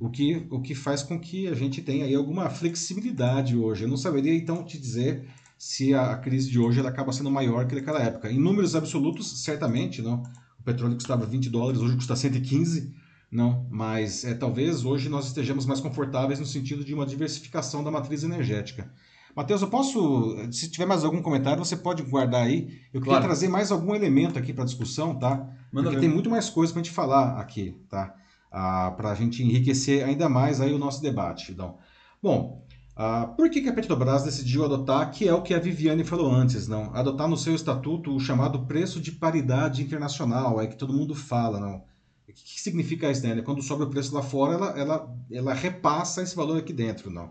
o 0.00 0.08
que, 0.08 0.46
o 0.50 0.60
que 0.62 0.74
faz 0.74 1.02
com 1.02 1.20
que 1.20 1.46
a 1.46 1.54
gente 1.54 1.82
tenha 1.82 2.06
aí 2.06 2.14
alguma 2.14 2.48
flexibilidade 2.48 3.54
hoje. 3.54 3.84
Eu 3.84 3.88
não 3.88 3.98
saberia 3.98 4.34
então 4.34 4.64
te 4.64 4.78
dizer 4.78 5.28
se 5.58 5.92
a, 5.92 6.16
crise 6.16 6.50
de 6.50 6.58
hoje 6.58 6.80
ela 6.80 6.88
acaba 6.88 7.12
sendo 7.12 7.30
maior 7.30 7.66
que 7.66 7.74
naquela 7.74 8.02
época. 8.02 8.32
Em 8.32 8.40
números 8.40 8.74
absolutos, 8.74 9.44
certamente, 9.44 10.00
não. 10.00 10.22
O 10.58 10.62
petróleo 10.62 10.94
custava 10.94 11.26
20 11.26 11.50
dólares, 11.50 11.82
hoje 11.82 11.96
custa 11.96 12.16
115, 12.16 12.94
não. 13.30 13.66
Mas 13.70 14.24
é, 14.24 14.34
talvez 14.34 14.84
hoje 14.84 15.08
nós 15.08 15.26
estejamos 15.26 15.66
mais 15.66 15.80
confortáveis 15.80 16.40
no 16.40 16.46
sentido 16.46 16.84
de 16.84 16.92
uma 16.94 17.06
diversificação 17.06 17.82
da 17.84 17.90
matriz 17.90 18.22
energética. 18.24 18.90
Matheus, 19.34 19.62
eu 19.62 19.68
posso, 19.68 20.36
se 20.50 20.68
tiver 20.70 20.86
mais 20.86 21.04
algum 21.04 21.22
comentário, 21.22 21.64
você 21.64 21.76
pode 21.76 22.02
guardar 22.02 22.42
aí. 22.46 22.80
Eu 22.92 23.00
queria 23.00 23.16
Claro. 23.18 23.24
trazer 23.24 23.48
mais 23.48 23.70
algum 23.70 23.94
elemento 23.94 24.38
aqui 24.38 24.52
para 24.52 24.64
discussão, 24.64 25.14
tá? 25.14 25.36
Manda 25.72 25.88
Porque 25.88 25.96
ver. 25.96 26.00
tem 26.00 26.08
muito 26.08 26.28
mais 26.28 26.50
coisa 26.50 26.72
para 26.72 26.80
a 26.80 26.84
gente 26.84 26.92
falar 26.92 27.38
aqui, 27.38 27.76
tá? 27.88 28.12
Ah, 28.50 28.92
para 28.96 29.12
a 29.12 29.14
gente 29.14 29.42
enriquecer 29.44 30.04
ainda 30.04 30.28
mais 30.28 30.60
aí 30.60 30.72
o 30.74 30.78
nosso 30.78 31.00
debate. 31.00 31.52
Então, 31.52 31.78
bom, 32.20 32.66
ah, 32.96 33.28
por 33.36 33.48
que, 33.48 33.60
que 33.60 33.68
a 33.68 33.72
Petrobras 33.72 34.24
decidiu 34.24 34.64
adotar, 34.64 35.08
que 35.12 35.28
é 35.28 35.32
o 35.32 35.42
que 35.42 35.54
a 35.54 35.60
Viviane 35.60 36.02
falou 36.02 36.28
antes, 36.32 36.66
não? 36.66 36.92
Adotar 36.92 37.28
no 37.28 37.36
seu 37.36 37.54
estatuto 37.54 38.12
o 38.14 38.18
chamado 38.18 38.66
preço 38.66 39.00
de 39.00 39.12
paridade 39.12 39.80
internacional, 39.80 40.60
é 40.60 40.66
que 40.66 40.76
todo 40.76 40.92
mundo 40.92 41.14
fala, 41.14 41.60
não? 41.60 41.84
O 42.30 42.34
que, 42.34 42.54
que 42.54 42.60
significa 42.60 43.10
isso, 43.10 43.26
né? 43.26 43.42
Quando 43.42 43.62
sobe 43.62 43.84
o 43.84 43.90
preço 43.90 44.14
lá 44.14 44.22
fora, 44.22 44.54
ela, 44.54 44.78
ela, 44.78 45.16
ela 45.30 45.54
repassa 45.54 46.22
esse 46.22 46.34
valor 46.34 46.58
aqui 46.58 46.72
dentro, 46.72 47.10
não? 47.10 47.30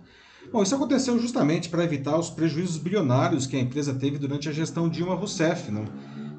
Bom, 0.51 0.63
isso 0.63 0.75
aconteceu 0.75 1.19
justamente 1.19 1.69
para 1.69 1.83
evitar 1.83 2.17
os 2.17 2.29
prejuízos 2.29 2.77
bilionários 2.77 3.45
que 3.45 3.55
a 3.55 3.59
empresa 3.59 3.93
teve 3.93 4.17
durante 4.17 4.49
a 4.49 4.51
gestão 4.51 4.89
Dilma 4.89 5.15
Rousseff, 5.15 5.71
não? 5.71 5.85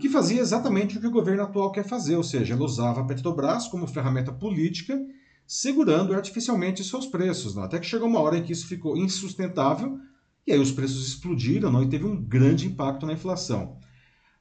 que 0.00 0.08
fazia 0.08 0.40
exatamente 0.40 0.96
o 0.96 1.00
que 1.00 1.06
o 1.06 1.10
governo 1.10 1.42
atual 1.42 1.70
quer 1.70 1.86
fazer, 1.86 2.16
ou 2.16 2.22
seja, 2.22 2.54
ela 2.54 2.64
usava 2.64 3.02
a 3.02 3.04
Petrobras 3.04 3.68
como 3.68 3.86
ferramenta 3.86 4.32
política, 4.32 4.98
segurando 5.46 6.14
artificialmente 6.14 6.82
seus 6.82 7.06
preços, 7.06 7.54
não? 7.54 7.62
até 7.62 7.78
que 7.78 7.86
chegou 7.86 8.08
uma 8.08 8.20
hora 8.20 8.38
em 8.38 8.42
que 8.42 8.52
isso 8.52 8.66
ficou 8.66 8.96
insustentável 8.96 9.98
e 10.46 10.52
aí 10.52 10.58
os 10.58 10.72
preços 10.72 11.06
explodiram 11.06 11.70
não? 11.70 11.82
e 11.82 11.88
teve 11.88 12.06
um 12.06 12.20
grande 12.20 12.66
impacto 12.66 13.04
na 13.04 13.12
inflação. 13.12 13.78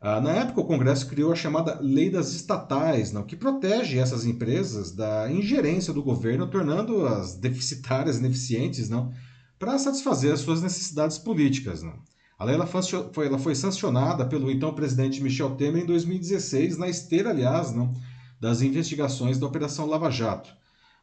Ah, 0.02 0.22
na 0.22 0.32
época, 0.32 0.62
o 0.62 0.66
Congresso 0.66 1.08
criou 1.08 1.32
a 1.32 1.36
chamada 1.36 1.78
Lei 1.82 2.10
das 2.10 2.32
Estatais, 2.34 3.12
não? 3.12 3.24
que 3.24 3.36
protege 3.36 3.98
essas 3.98 4.26
empresas 4.26 4.94
da 4.94 5.30
ingerência 5.30 5.92
do 5.92 6.02
governo, 6.02 6.48
tornando-as 6.48 7.36
deficitárias, 7.40 8.18
ineficientes, 8.18 8.90
não? 8.90 9.12
para 9.58 9.78
satisfazer 9.78 10.34
as 10.34 10.40
suas 10.40 10.62
necessidades 10.62 11.18
políticas. 11.18 11.84
Não? 11.84 12.00
A 12.38 12.46
lei 12.46 12.56
ela 12.56 12.66
foi, 12.66 13.28
ela 13.28 13.38
foi 13.38 13.54
sancionada 13.54 14.26
pelo 14.26 14.50
então 14.50 14.74
presidente 14.74 15.22
Michel 15.22 15.56
Temer 15.58 15.84
em 15.84 15.86
2016, 15.86 16.78
na 16.78 16.88
esteira, 16.88 17.32
aliás, 17.32 17.74
não, 17.74 17.94
das 18.40 18.62
investigações 18.62 19.38
da 19.38 19.48
Operação 19.48 19.86
Lava 19.86 20.10
Jato. 20.10 20.50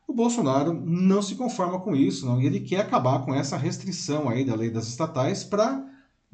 O 0.08 0.14
Bolsonaro 0.14 0.72
não 0.72 1.20
se 1.20 1.34
conforma 1.34 1.80
com 1.80 1.94
isso, 1.94 2.24
não, 2.24 2.40
e 2.40 2.46
ele 2.46 2.60
quer 2.60 2.80
acabar 2.80 3.26
com 3.26 3.34
essa 3.34 3.58
restrição 3.58 4.30
aí 4.30 4.42
da 4.42 4.54
lei 4.54 4.70
das 4.70 4.88
estatais 4.88 5.44
para 5.44 5.84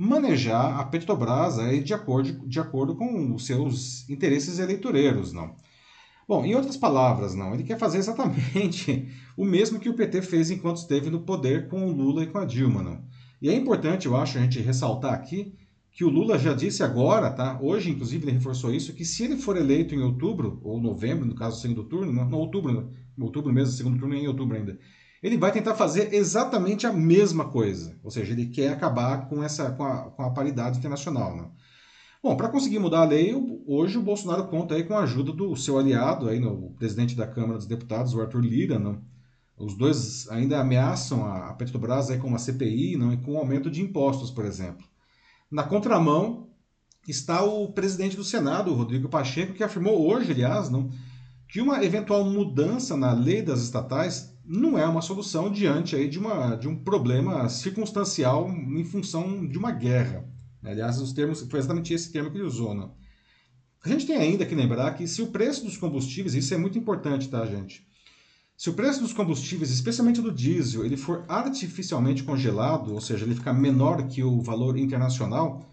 manejar 0.02 0.80
a 0.80 0.84
Petrobras 0.84 1.60
aí 1.60 1.80
de 1.80 1.94
acordo, 1.94 2.46
de 2.48 2.58
acordo 2.58 2.96
com 2.96 3.32
os 3.32 3.46
seus 3.46 4.08
interesses 4.08 4.58
eleitoreiros, 4.58 5.32
não. 5.32 5.54
Bom, 6.26 6.44
em 6.44 6.54
outras 6.54 6.76
palavras, 6.76 7.34
não, 7.34 7.54
ele 7.54 7.62
quer 7.62 7.78
fazer 7.78 7.98
exatamente 7.98 9.08
o 9.36 9.44
mesmo 9.44 9.78
que 9.78 9.88
o 9.88 9.94
PT 9.94 10.22
fez 10.22 10.50
enquanto 10.50 10.78
esteve 10.78 11.08
no 11.08 11.20
poder 11.20 11.68
com 11.68 11.86
o 11.86 11.92
Lula 11.92 12.24
e 12.24 12.26
com 12.26 12.38
a 12.38 12.44
Dilma, 12.44 12.82
não. 12.82 13.04
E 13.40 13.48
é 13.48 13.54
importante, 13.54 14.06
eu 14.06 14.16
acho, 14.16 14.38
a 14.38 14.40
gente 14.40 14.60
ressaltar 14.60 15.14
aqui 15.14 15.54
que 15.92 16.04
o 16.04 16.08
Lula 16.08 16.38
já 16.38 16.52
disse 16.52 16.82
agora, 16.82 17.30
tá? 17.30 17.58
Hoje, 17.60 17.90
inclusive, 17.90 18.24
ele 18.24 18.32
reforçou 18.32 18.74
isso, 18.74 18.94
que 18.94 19.04
se 19.04 19.24
ele 19.24 19.36
for 19.36 19.56
eleito 19.56 19.94
em 19.94 20.02
outubro, 20.02 20.58
ou 20.64 20.80
novembro, 20.80 21.26
no 21.26 21.34
caso, 21.34 21.60
segundo 21.60 21.84
turno, 21.84 22.12
não, 22.12 22.38
outubro, 22.38 22.72
né? 22.72 22.86
outubro 23.20 23.52
mesmo, 23.52 23.72
segundo 23.72 23.98
turno 23.98 24.14
é 24.14 24.18
em 24.18 24.26
outubro 24.26 24.56
ainda, 24.56 24.78
ele 25.22 25.38
vai 25.38 25.52
tentar 25.52 25.74
fazer 25.74 26.12
exatamente 26.12 26.86
a 26.86 26.92
mesma 26.92 27.44
coisa. 27.44 27.96
Ou 28.02 28.10
seja, 28.10 28.32
ele 28.32 28.46
quer 28.46 28.70
acabar 28.72 29.28
com, 29.28 29.42
essa, 29.42 29.70
com, 29.70 29.84
a, 29.84 30.10
com 30.10 30.22
a 30.22 30.30
paridade 30.30 30.78
internacional, 30.78 31.36
né? 31.36 31.46
Bom, 32.22 32.36
para 32.36 32.48
conseguir 32.48 32.78
mudar 32.78 33.00
a 33.00 33.04
lei, 33.04 33.34
hoje 33.66 33.98
o 33.98 34.02
Bolsonaro 34.02 34.46
conta 34.46 34.74
aí 34.74 34.84
com 34.84 34.94
a 34.94 35.02
ajuda 35.02 35.32
do 35.32 35.56
seu 35.56 35.78
aliado, 35.78 36.28
aí, 36.28 36.38
no, 36.38 36.66
o 36.66 36.74
presidente 36.74 37.16
da 37.16 37.26
Câmara 37.26 37.58
dos 37.58 37.66
Deputados, 37.66 38.14
o 38.14 38.20
Arthur 38.20 38.40
Lira, 38.40 38.78
não? 38.78 39.00
Os 39.56 39.76
dois 39.76 40.28
ainda 40.30 40.60
ameaçam 40.60 41.24
a 41.24 41.52
Petrobras 41.54 42.10
aí 42.10 42.18
com 42.18 42.26
uma 42.26 42.38
CPI 42.38 42.96
não, 42.96 43.12
e 43.12 43.16
com 43.18 43.34
um 43.34 43.38
aumento 43.38 43.70
de 43.70 43.82
impostos, 43.82 44.30
por 44.30 44.44
exemplo. 44.44 44.84
Na 45.50 45.62
contramão 45.62 46.48
está 47.06 47.44
o 47.44 47.72
presidente 47.72 48.16
do 48.16 48.24
Senado, 48.24 48.74
Rodrigo 48.74 49.08
Pacheco, 49.08 49.52
que 49.52 49.62
afirmou 49.62 50.04
hoje, 50.08 50.32
aliás, 50.32 50.70
não, 50.70 50.90
que 51.48 51.60
uma 51.60 51.84
eventual 51.84 52.24
mudança 52.24 52.96
na 52.96 53.12
lei 53.12 53.42
das 53.42 53.60
estatais 53.60 54.31
não 54.52 54.78
é 54.78 54.86
uma 54.86 55.00
solução 55.00 55.50
diante 55.50 55.96
aí 55.96 56.06
de, 56.06 56.18
uma, 56.18 56.54
de 56.56 56.68
um 56.68 56.76
problema 56.76 57.48
circunstancial 57.48 58.50
em 58.50 58.84
função 58.84 59.46
de 59.46 59.56
uma 59.56 59.72
guerra. 59.72 60.28
Aliás, 60.62 61.00
os 61.00 61.12
termos, 61.14 61.40
foi 61.40 61.58
exatamente 61.58 61.94
esse 61.94 62.12
termo 62.12 62.30
que 62.30 62.36
ele 62.36 62.44
usou. 62.44 62.74
Não? 62.74 62.94
A 63.82 63.88
gente 63.88 64.06
tem 64.06 64.16
ainda 64.16 64.44
que 64.44 64.54
lembrar 64.54 64.92
que 64.92 65.08
se 65.08 65.22
o 65.22 65.28
preço 65.28 65.64
dos 65.64 65.78
combustíveis, 65.78 66.34
isso 66.34 66.52
é 66.52 66.58
muito 66.58 66.78
importante, 66.78 67.30
tá, 67.30 67.46
gente? 67.46 67.86
Se 68.54 68.68
o 68.68 68.74
preço 68.74 69.00
dos 69.00 69.14
combustíveis, 69.14 69.70
especialmente 69.70 70.20
do 70.20 70.30
diesel, 70.30 70.84
ele 70.84 70.98
for 70.98 71.24
artificialmente 71.26 72.22
congelado, 72.22 72.92
ou 72.92 73.00
seja, 73.00 73.24
ele 73.24 73.34
ficar 73.34 73.54
menor 73.54 74.06
que 74.06 74.22
o 74.22 74.42
valor 74.42 74.76
internacional, 74.76 75.66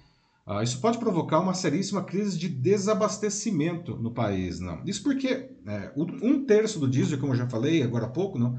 uh, 0.49 0.63
isso 0.63 0.81
pode 0.81 0.97
provocar 0.97 1.39
uma 1.39 1.53
seríssima 1.53 2.03
crise 2.03 2.37
de 2.37 2.49
desabastecimento 2.49 3.95
no 3.97 4.11
país. 4.11 4.59
Não? 4.59 4.81
Isso 4.85 5.03
porque 5.03 5.51
é, 5.65 5.91
um 5.95 6.45
terço 6.45 6.79
do 6.79 6.89
diesel, 6.89 7.19
como 7.19 7.33
eu 7.33 7.37
já 7.37 7.47
falei 7.47 7.83
agora 7.83 8.05
há 8.05 8.09
pouco, 8.09 8.39
não, 8.39 8.57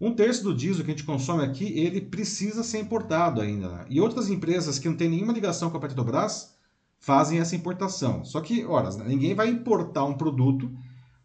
um 0.00 0.14
terço 0.14 0.44
do 0.44 0.54
diesel 0.54 0.84
que 0.84 0.90
a 0.90 0.94
gente 0.94 1.04
consome 1.04 1.44
aqui, 1.44 1.78
ele 1.78 2.00
precisa 2.00 2.62
ser 2.62 2.78
importado 2.78 3.40
ainda. 3.40 3.68
Né? 3.68 3.86
E 3.88 4.00
outras 4.00 4.28
empresas 4.28 4.78
que 4.78 4.88
não 4.88 4.96
têm 4.96 5.08
nenhuma 5.08 5.32
ligação 5.32 5.70
com 5.70 5.76
a 5.76 5.80
Petrobras 5.80 6.54
fazem 6.98 7.38
essa 7.38 7.56
importação. 7.56 8.24
Só 8.24 8.40
que, 8.40 8.64
ora, 8.64 8.90
ninguém 9.04 9.34
vai 9.34 9.48
importar 9.48 10.04
um 10.04 10.14
produto 10.14 10.70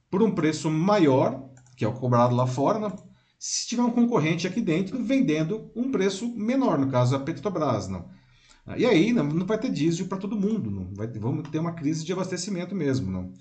por 0.10 0.24
um 0.24 0.32
preço 0.32 0.70
maior 0.72 1.46
que 1.76 1.84
é 1.84 1.88
o 1.88 1.94
cobrado 1.94 2.36
lá 2.36 2.48
fora, 2.48 2.80
né? 2.80 2.92
se 3.38 3.68
tiver 3.68 3.84
um 3.84 3.92
concorrente 3.92 4.48
aqui 4.48 4.62
dentro 4.62 5.04
vendendo 5.04 5.70
um 5.76 5.92
preço 5.92 6.28
menor, 6.36 6.80
no 6.80 6.90
caso 6.90 7.16
a 7.16 7.20
Petrobras. 7.20 7.88
Não. 7.88 8.06
E 8.78 8.86
aí 8.86 9.14
não, 9.14 9.30
vai 9.46 9.60
ter 9.60 9.72
diesel 9.72 10.08
para 10.08 10.18
todo 10.18 10.40
mundo, 10.40 10.72
não. 10.72 10.94
Vai, 10.94 11.08
vamos 11.08 11.48
ter 11.50 11.60
uma 11.60 11.74
crise 11.74 12.04
de 12.04 12.12
abastecimento 12.12 12.74
mesmo. 12.74 13.12
Não. 13.12 13.32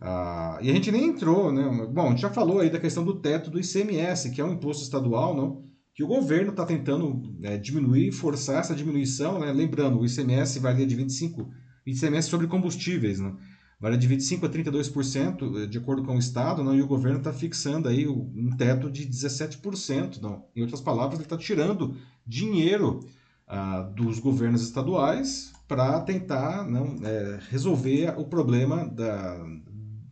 Ah, 0.00 0.58
e 0.60 0.70
a 0.70 0.74
gente 0.74 0.90
nem 0.90 1.06
entrou, 1.06 1.52
né? 1.52 1.86
Bom, 1.92 2.08
a 2.08 2.10
gente 2.10 2.22
já 2.22 2.30
falou 2.30 2.60
aí 2.60 2.70
da 2.70 2.80
questão 2.80 3.04
do 3.04 3.20
teto 3.20 3.50
do 3.50 3.60
ICMS, 3.60 4.30
que 4.30 4.40
é 4.40 4.44
um 4.44 4.52
imposto 4.52 4.82
estadual, 4.82 5.36
não? 5.36 5.64
que 5.94 6.02
o 6.02 6.08
governo 6.08 6.50
está 6.50 6.66
tentando 6.66 7.22
né, 7.38 7.56
diminuir, 7.56 8.10
forçar 8.10 8.58
essa 8.58 8.74
diminuição, 8.74 9.38
né? 9.38 9.52
lembrando, 9.52 10.00
o 10.00 10.04
ICMS 10.04 10.58
varia 10.58 10.84
de 10.84 10.96
25%, 10.96 11.46
ICMS 11.86 12.28
sobre 12.28 12.48
combustíveis, 12.48 13.20
né? 13.20 13.32
varia 13.78 13.96
de 13.96 14.08
25% 14.08 14.44
a 14.44 14.48
32% 14.48 15.68
de 15.68 15.78
acordo 15.78 16.02
com 16.02 16.16
o 16.16 16.18
Estado, 16.18 16.64
não, 16.64 16.74
e 16.74 16.82
o 16.82 16.86
governo 16.86 17.18
está 17.18 17.32
fixando 17.32 17.88
aí 17.88 18.08
um 18.08 18.50
teto 18.56 18.90
de 18.90 19.06
17%. 19.06 20.20
Não. 20.20 20.46
Em 20.56 20.62
outras 20.62 20.80
palavras, 20.80 21.18
ele 21.18 21.26
está 21.26 21.36
tirando 21.36 21.96
dinheiro 22.26 23.00
ah, 23.46 23.82
dos 23.82 24.18
governos 24.18 24.62
estaduais 24.62 25.52
para 25.66 26.00
tentar 26.00 26.64
não, 26.64 26.96
é, 27.02 27.38
resolver 27.50 28.14
o 28.18 28.24
problema 28.24 28.86
da, 28.86 29.44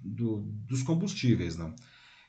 do, 0.02 0.42
dos 0.66 0.82
combustíveis. 0.82 1.56
Não. 1.56 1.74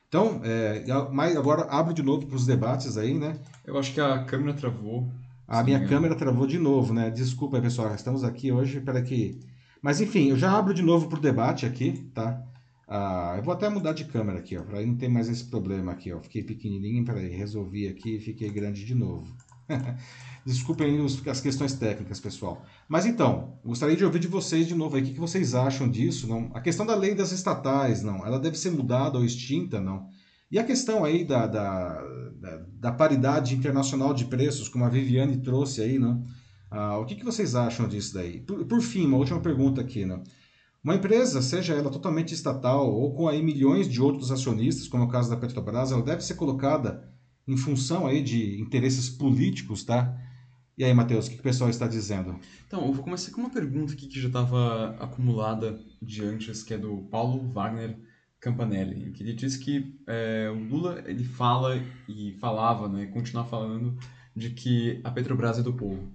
Então, 0.08 0.40
é, 0.44 0.84
mas 1.12 1.36
agora 1.36 1.62
abro 1.70 1.92
de 1.92 2.02
novo 2.02 2.26
para 2.26 2.36
os 2.36 2.46
debates 2.46 2.96
aí, 2.96 3.14
né? 3.14 3.38
Eu 3.64 3.78
acho 3.78 3.92
que 3.92 4.00
a 4.00 4.24
câmera 4.24 4.54
travou. 4.54 5.10
A 5.46 5.62
minha 5.62 5.86
câmera 5.86 6.14
travou 6.14 6.46
de 6.46 6.58
novo, 6.58 6.94
né? 6.94 7.10
Desculpa, 7.10 7.60
pessoal, 7.60 7.94
estamos 7.94 8.24
aqui 8.24 8.52
hoje 8.52 8.80
para 8.80 9.02
que 9.02 9.40
mas 9.84 10.00
enfim, 10.00 10.30
eu 10.30 10.38
já 10.38 10.50
abro 10.56 10.72
de 10.72 10.80
novo 10.80 11.10
para 11.10 11.18
o 11.18 11.20
debate 11.20 11.66
aqui, 11.66 12.08
tá? 12.14 12.42
Ah, 12.88 13.34
eu 13.36 13.42
vou 13.42 13.52
até 13.52 13.68
mudar 13.68 13.92
de 13.92 14.06
câmera 14.06 14.38
aqui, 14.38 14.56
ó, 14.56 14.62
para 14.62 14.80
não 14.80 14.96
ter 14.96 15.08
mais 15.08 15.28
esse 15.28 15.44
problema 15.44 15.92
aqui, 15.92 16.10
ó. 16.10 16.18
Fiquei 16.22 16.42
pequenininho, 16.42 17.04
peraí, 17.04 17.28
resolvi 17.28 17.86
aqui 17.86 18.16
e 18.16 18.20
fiquei 18.20 18.48
grande 18.48 18.82
de 18.82 18.94
novo. 18.94 19.36
Desculpem 20.44 20.98
as 21.26 21.40
questões 21.40 21.72
técnicas, 21.72 22.20
pessoal. 22.20 22.64
Mas 22.86 23.06
então, 23.06 23.58
gostaria 23.64 23.96
de 23.96 24.04
ouvir 24.04 24.18
de 24.18 24.28
vocês 24.28 24.66
de 24.66 24.74
novo 24.74 24.96
aí, 24.96 25.02
o 25.02 25.06
que 25.06 25.18
vocês 25.18 25.54
acham 25.54 25.88
disso, 25.88 26.26
não? 26.26 26.50
A 26.52 26.60
questão 26.60 26.84
da 26.84 26.94
lei 26.94 27.14
das 27.14 27.32
estatais, 27.32 28.02
não? 28.02 28.26
Ela 28.26 28.38
deve 28.38 28.58
ser 28.58 28.70
mudada 28.70 29.16
ou 29.16 29.24
extinta, 29.24 29.80
não? 29.80 30.06
E 30.50 30.58
a 30.58 30.64
questão 30.64 31.02
aí 31.02 31.24
da, 31.24 31.46
da, 31.46 32.02
da, 32.40 32.66
da 32.74 32.92
paridade 32.92 33.54
internacional 33.54 34.12
de 34.12 34.26
preços, 34.26 34.68
como 34.68 34.84
a 34.84 34.90
Viviane 34.90 35.38
trouxe 35.38 35.80
aí, 35.80 35.98
não? 35.98 36.22
Ah, 36.70 36.98
o 36.98 37.06
que, 37.06 37.14
que 37.14 37.24
vocês 37.24 37.54
acham 37.54 37.88
disso 37.88 38.12
daí? 38.12 38.40
Por, 38.40 38.66
por, 38.66 38.82
fim, 38.82 39.06
uma 39.06 39.16
última 39.16 39.40
pergunta 39.40 39.80
aqui, 39.80 40.04
né? 40.04 40.22
Uma 40.82 40.96
empresa, 40.96 41.40
seja 41.40 41.72
ela 41.72 41.90
totalmente 41.90 42.34
estatal 42.34 42.92
ou 42.92 43.14
com 43.14 43.26
aí 43.26 43.42
milhões 43.42 43.88
de 43.88 44.02
outros 44.02 44.30
acionistas, 44.30 44.86
como 44.88 45.04
é 45.04 45.06
o 45.06 45.08
caso 45.08 45.30
da 45.30 45.36
Petrobras, 45.38 45.90
ela 45.90 46.02
deve 46.02 46.22
ser 46.22 46.34
colocada 46.34 47.08
em 47.48 47.56
função 47.56 48.06
aí 48.06 48.22
de 48.22 48.60
interesses 48.60 49.08
políticos, 49.08 49.82
tá? 49.84 50.14
E 50.76 50.82
aí, 50.82 50.92
Matheus, 50.92 51.28
o 51.28 51.30
que, 51.30 51.38
o 51.38 51.42
pessoal 51.42 51.70
está 51.70 51.86
dizendo? 51.86 52.38
Então, 52.66 52.84
eu 52.84 52.92
vou 52.92 53.04
começar 53.04 53.30
com 53.30 53.40
uma 53.40 53.50
pergunta 53.50 53.92
aqui 53.92 54.08
que 54.08 54.20
já 54.20 54.26
estava 54.26 54.96
acumulada 54.98 55.78
de 56.02 56.24
antes, 56.24 56.64
que 56.64 56.74
é 56.74 56.78
do 56.78 57.06
Paulo 57.10 57.48
Wagner 57.48 57.96
Campanelli, 58.40 59.12
que 59.12 59.22
ele 59.22 59.32
diz 59.32 59.56
que 59.56 59.96
é, 60.06 60.50
o 60.50 60.58
Lula 60.58 61.02
ele 61.06 61.24
fala 61.24 61.80
e 62.08 62.32
falava, 62.40 62.88
né, 62.88 63.06
continua 63.06 63.44
falando 63.44 63.96
de 64.34 64.50
que 64.50 65.00
a 65.04 65.10
Petrobras 65.10 65.58
é 65.58 65.62
do 65.62 65.72
povo. 65.72 66.12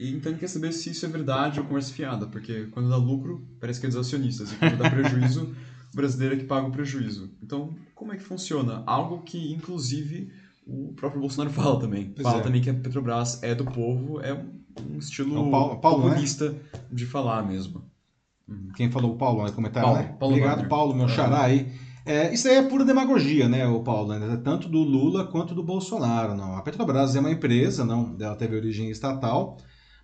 E, 0.00 0.10
então 0.10 0.32
ele 0.32 0.40
quer 0.40 0.48
saber 0.48 0.72
se 0.72 0.90
isso 0.90 1.04
é 1.04 1.08
verdade 1.08 1.60
ou 1.60 1.66
conversa 1.66 1.92
fiada, 1.92 2.26
porque 2.26 2.66
quando 2.72 2.88
dá 2.88 2.96
lucro, 2.96 3.46
parece 3.60 3.78
que 3.78 3.86
é 3.86 3.90
dos 3.90 3.98
acionistas, 3.98 4.52
e 4.52 4.56
quando 4.56 4.78
dá 4.78 4.90
prejuízo, 4.90 5.54
o 5.92 5.94
brasileiro 5.94 6.34
é 6.34 6.38
que 6.38 6.44
paga 6.44 6.66
o 6.66 6.72
prejuízo. 6.72 7.30
Então, 7.42 7.76
como 7.94 8.12
é 8.12 8.16
que 8.16 8.24
funciona? 8.24 8.82
Algo 8.86 9.22
que, 9.22 9.52
inclusive, 9.52 10.32
o 10.66 10.92
próprio 10.94 11.20
Bolsonaro 11.20 11.50
fala 11.54 11.78
também. 11.80 12.12
Pois 12.14 12.22
fala 12.26 12.40
é. 12.40 12.42
também 12.42 12.60
que 12.60 12.70
a 12.70 12.74
Petrobras 12.74 13.42
é 13.42 13.54
do 13.54 13.64
povo, 13.64 14.20
é 14.20 14.32
um, 14.34 14.98
estilo 14.98 15.36
É 15.36 15.40
o 15.40 15.50
Paulo- 15.50 15.76
Paulo, 15.80 16.04
né? 16.04 16.08
populista 16.10 16.54
de 16.90 17.06
falar 17.06 17.42
mesmo. 17.46 17.84
Quem 18.76 18.90
falou 18.90 19.12
o 19.12 19.16
Paulo 19.16 19.44
no 19.44 19.52
comentário, 19.52 19.88
Paulo, 19.88 20.02
né? 20.02 20.16
Paulo 20.18 20.34
Obrigado, 20.34 20.50
Wagner. 20.56 20.68
Paulo, 20.68 20.94
meu 20.94 21.08
xará 21.08 21.42
aí. 21.44 21.72
É, 22.04 22.34
isso 22.34 22.48
aí 22.48 22.56
é 22.56 22.62
pura 22.62 22.84
demagogia, 22.84 23.48
né, 23.48 23.66
o 23.66 23.80
Paulo? 23.82 24.08
né? 24.18 24.40
Tanto 24.42 24.68
do 24.68 24.78
Lula 24.78 25.24
quanto 25.28 25.54
do 25.54 25.62
Bolsonaro. 25.62 26.34
Não. 26.34 26.56
A 26.56 26.60
Petrobras 26.62 27.14
é 27.14 27.20
uma 27.20 27.30
empresa, 27.30 27.84
não, 27.84 28.16
ela 28.20 28.34
teve 28.34 28.56
origem 28.56 28.90
estatal, 28.90 29.56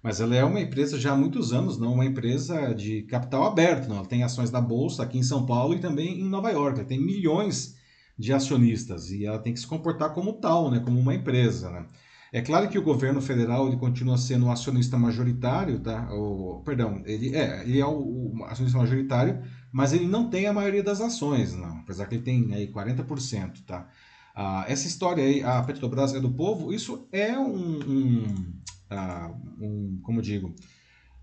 mas 0.02 0.20
ela 0.20 0.34
é 0.34 0.44
uma 0.44 0.60
empresa 0.60 0.98
já 0.98 1.12
há 1.12 1.16
muitos 1.16 1.52
anos, 1.52 1.76
não 1.76 1.92
uma 1.94 2.04
empresa 2.06 2.72
de 2.72 3.02
capital 3.02 3.44
aberto. 3.44 3.88
Não. 3.88 3.96
Ela 3.96 4.06
tem 4.06 4.22
ações 4.22 4.48
da 4.48 4.60
Bolsa 4.60 5.02
aqui 5.02 5.18
em 5.18 5.22
São 5.24 5.44
Paulo 5.44 5.74
e 5.74 5.80
também 5.80 6.20
em 6.20 6.28
Nova 6.28 6.50
York. 6.50 6.78
Ela 6.78 6.88
tem 6.88 7.04
milhões 7.04 7.74
de 8.18 8.32
acionistas 8.32 9.10
e 9.10 9.24
ela 9.24 9.38
tem 9.38 9.54
que 9.54 9.60
se 9.60 9.66
comportar 9.66 10.12
como 10.12 10.32
tal, 10.32 10.70
né, 10.70 10.80
como 10.80 10.98
uma 10.98 11.14
empresa. 11.14 11.70
Né? 11.70 11.86
É 12.32 12.42
claro 12.42 12.68
que 12.68 12.78
o 12.78 12.82
governo 12.82 13.22
federal 13.22 13.68
ele 13.68 13.76
continua 13.76 14.18
sendo 14.18 14.46
o 14.46 14.50
acionista 14.50 14.98
majoritário, 14.98 15.80
tá? 15.80 16.12
O, 16.12 16.60
perdão, 16.64 17.02
ele 17.06 17.34
é, 17.34 17.62
ele 17.62 17.80
é 17.80 17.86
o, 17.86 18.36
o 18.36 18.44
acionista 18.44 18.78
majoritário, 18.78 19.42
mas 19.72 19.92
ele 19.92 20.06
não 20.06 20.28
tem 20.28 20.46
a 20.46 20.52
maioria 20.52 20.82
das 20.82 21.00
ações, 21.00 21.54
não. 21.54 21.78
Apesar 21.78 22.06
que 22.06 22.16
ele 22.16 22.24
tem 22.24 22.54
aí 22.54 22.70
40%, 22.70 23.64
tá? 23.64 23.88
Ah, 24.34 24.64
essa 24.68 24.86
história 24.86 25.24
aí, 25.24 25.42
a 25.42 25.62
Petrobras 25.62 26.14
é 26.14 26.20
do 26.20 26.30
povo, 26.30 26.72
isso 26.72 27.08
é 27.10 27.36
um, 27.38 27.78
um, 27.78 28.52
ah, 28.90 29.32
um 29.58 29.98
como 30.02 30.18
eu 30.18 30.22
digo, 30.22 30.54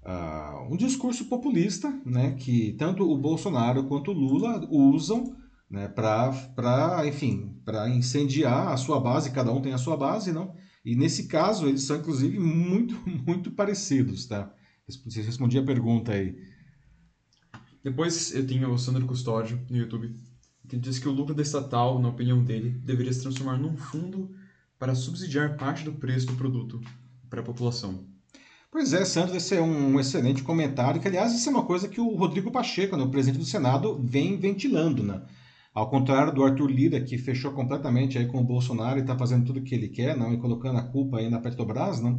ah, 0.03 0.67
um 0.69 0.75
discurso 0.75 1.25
populista, 1.25 1.93
né? 2.03 2.31
Que 2.31 2.73
tanto 2.79 3.10
o 3.10 3.17
Bolsonaro 3.17 3.84
quanto 3.84 4.10
o 4.10 4.13
Lula 4.13 4.67
usam 4.71 5.36
né, 5.69 5.88
para, 5.88 7.06
enfim, 7.08 7.60
para 7.65 7.89
incendiar 7.89 8.69
a 8.69 8.78
sua 8.78 8.99
base, 8.99 9.32
cada 9.32 9.51
um 9.51 9.62
tem 9.62 9.73
a 9.73 9.78
sua 9.78 9.97
base, 9.97 10.32
não? 10.32 10.56
E 10.84 10.95
nesse 10.95 11.28
caso, 11.28 11.67
eles 11.67 11.84
são, 11.84 11.97
inclusive, 11.97 12.38
muito, 12.39 12.95
muito 13.25 13.51
parecidos, 13.51 14.28
tá? 14.28 14.54
Você 14.88 15.21
respondi 15.21 15.58
a 15.58 15.63
pergunta 15.63 16.12
aí. 16.12 16.36
Depois 17.84 18.34
eu 18.34 18.45
tenho 18.45 18.71
o 18.71 18.78
Sandro 18.78 19.06
Custódio 19.06 19.60
no 19.69 19.78
YouTube, 19.78 20.15
que 20.67 20.78
diz 20.78 20.99
que 20.99 21.08
o 21.08 21.12
lucro 21.12 21.34
da 21.34 21.41
estatal, 21.41 21.99
na 21.99 22.10
opinião 22.10 22.43
dele, 22.43 22.69
deveria 22.69 23.13
se 23.13 23.21
transformar 23.21 23.58
num 23.58 23.75
fundo 23.78 24.32
para 24.78 24.93
subsidiar 24.93 25.58
parte 25.58 25.84
do 25.84 25.93
preço 25.93 26.28
do 26.28 26.36
produto 26.36 26.82
para 27.30 27.41
a 27.41 27.43
população. 27.43 28.08
Pois 28.71 28.91
é, 28.93 29.06
Sandro, 29.06 29.38
esse 29.38 29.56
é 29.56 29.62
um 29.62 29.99
excelente 29.99 30.43
comentário, 30.43 30.99
que 30.99 31.08
aliás 31.08 31.34
isso 31.34 31.47
é 31.47 31.51
uma 31.51 31.65
coisa 31.65 31.88
que 31.88 32.01
o 32.01 32.15
Rodrigo 32.15 32.51
Pacheco, 32.51 32.97
né, 32.97 33.04
o 33.04 33.10
presidente 33.10 33.39
do 33.39 33.45
Senado, 33.45 33.99
vem 34.04 34.38
ventilando, 34.38 35.01
né? 35.01 35.21
Ao 35.76 35.90
contrário 35.90 36.34
do 36.34 36.42
Arthur 36.42 36.72
Lira, 36.72 37.02
que 37.02 37.18
fechou 37.18 37.52
completamente 37.52 38.18
aí 38.18 38.26
com 38.26 38.40
o 38.40 38.44
Bolsonaro 38.46 38.98
e 38.98 39.02
está 39.02 39.18
fazendo 39.18 39.46
tudo 39.46 39.60
o 39.60 39.62
que 39.62 39.76
ele 39.76 39.90
quer, 39.90 40.18
não, 40.18 40.34
e 40.34 40.38
colocando 40.38 40.80
a 40.80 40.84
culpa 40.84 41.18
aí 41.18 41.30
na 41.30 41.42
Petrobras, 41.42 42.00
não. 42.00 42.16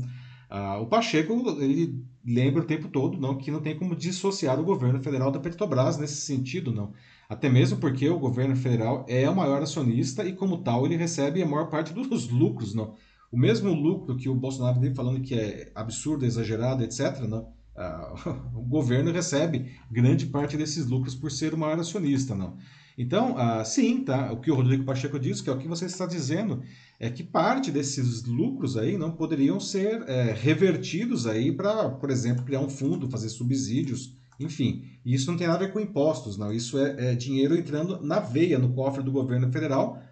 Ah, 0.51 0.79
o 0.79 0.87
Pacheco, 0.87 1.33
ele 1.59 2.05
lembra 2.23 2.61
o 2.63 2.67
tempo 2.67 2.89
todo, 2.89 3.19
não, 3.19 3.39
que 3.39 3.51
não 3.51 3.63
tem 3.63 3.75
como 3.75 3.97
dissociar 3.97 4.61
o 4.61 4.65
governo 4.65 5.03
federal 5.03 5.31
da 5.31 5.41
Petrobras 5.41 5.97
nesse 5.97 6.17
sentido, 6.17 6.71
não. 6.71 6.93
Até 7.31 7.49
mesmo 7.49 7.79
porque 7.79 8.07
o 8.11 8.19
governo 8.19 8.55
federal 8.55 9.07
é 9.09 9.29
o 9.29 9.35
maior 9.35 9.63
acionista 9.63 10.23
e, 10.23 10.35
como 10.35 10.59
tal, 10.59 10.85
ele 10.85 10.97
recebe 10.97 11.43
a 11.43 11.47
maior 11.47 11.71
parte 11.71 11.95
dos 11.95 12.29
lucros, 12.29 12.75
não. 12.75 12.95
O 13.33 13.39
mesmo 13.39 13.73
lucro 13.73 14.17
que 14.19 14.29
o 14.29 14.35
Bolsonaro 14.35 14.79
vem 14.79 14.95
falando 14.95 15.23
que 15.23 15.35
é 15.35 15.73
absurdo, 15.75 16.27
exagerado, 16.27 16.85
etc., 16.85 17.21
não. 17.27 17.49
Ah, 17.75 18.13
o 18.55 18.61
governo 18.61 19.11
recebe 19.11 19.75
grande 19.91 20.27
parte 20.27 20.59
desses 20.59 20.87
lucros 20.87 21.15
por 21.15 21.31
ser 21.31 21.55
o 21.55 21.59
maior 21.59 21.81
acionista, 21.81 22.35
não. 22.35 22.59
Então, 22.99 23.37
ah, 23.37 23.63
sim, 23.65 24.03
tá? 24.03 24.33
O 24.33 24.41
que 24.41 24.51
o 24.51 24.55
Rodrigo 24.55 24.85
Pacheco 24.85 25.19
disse, 25.19 25.43
que 25.43 25.51
é 25.51 25.53
o 25.53 25.59
que 25.59 25.69
você 25.69 25.85
está 25.85 26.07
dizendo, 26.07 26.63
é 26.99 27.11
que 27.11 27.23
parte 27.23 27.71
desses 27.71 28.25
lucros 28.25 28.77
aí 28.77 28.97
não 28.97 29.13
poderiam 29.13 29.61
ser 29.61 30.03
é, 30.09 30.33
revertidos 30.33 31.27
aí 31.27 31.53
para, 31.53 31.91
por 31.91 32.11
exemplo, 32.11 32.45
criar 32.45 32.61
um 32.61 32.71
fundo, 32.71 33.11
fazer 33.11 33.29
subsídios, 33.29 34.17
enfim. 34.41 34.85
E 35.05 35.15
isso 35.15 35.31
não 35.31 35.37
tem 35.37 35.47
nada 35.47 35.65
a 35.65 35.67
ver 35.67 35.73
com 35.73 35.81
impostos, 35.81 36.39
não. 36.39 36.51
Isso 36.51 36.79
é, 36.79 37.13
é 37.13 37.15
dinheiro 37.15 37.55
entrando 37.55 38.01
na 38.03 38.19
veia, 38.19 38.59
no 38.59 38.73
cofre 38.73 39.03
do 39.03 39.13
governo 39.13 39.53
federal, 39.53 40.03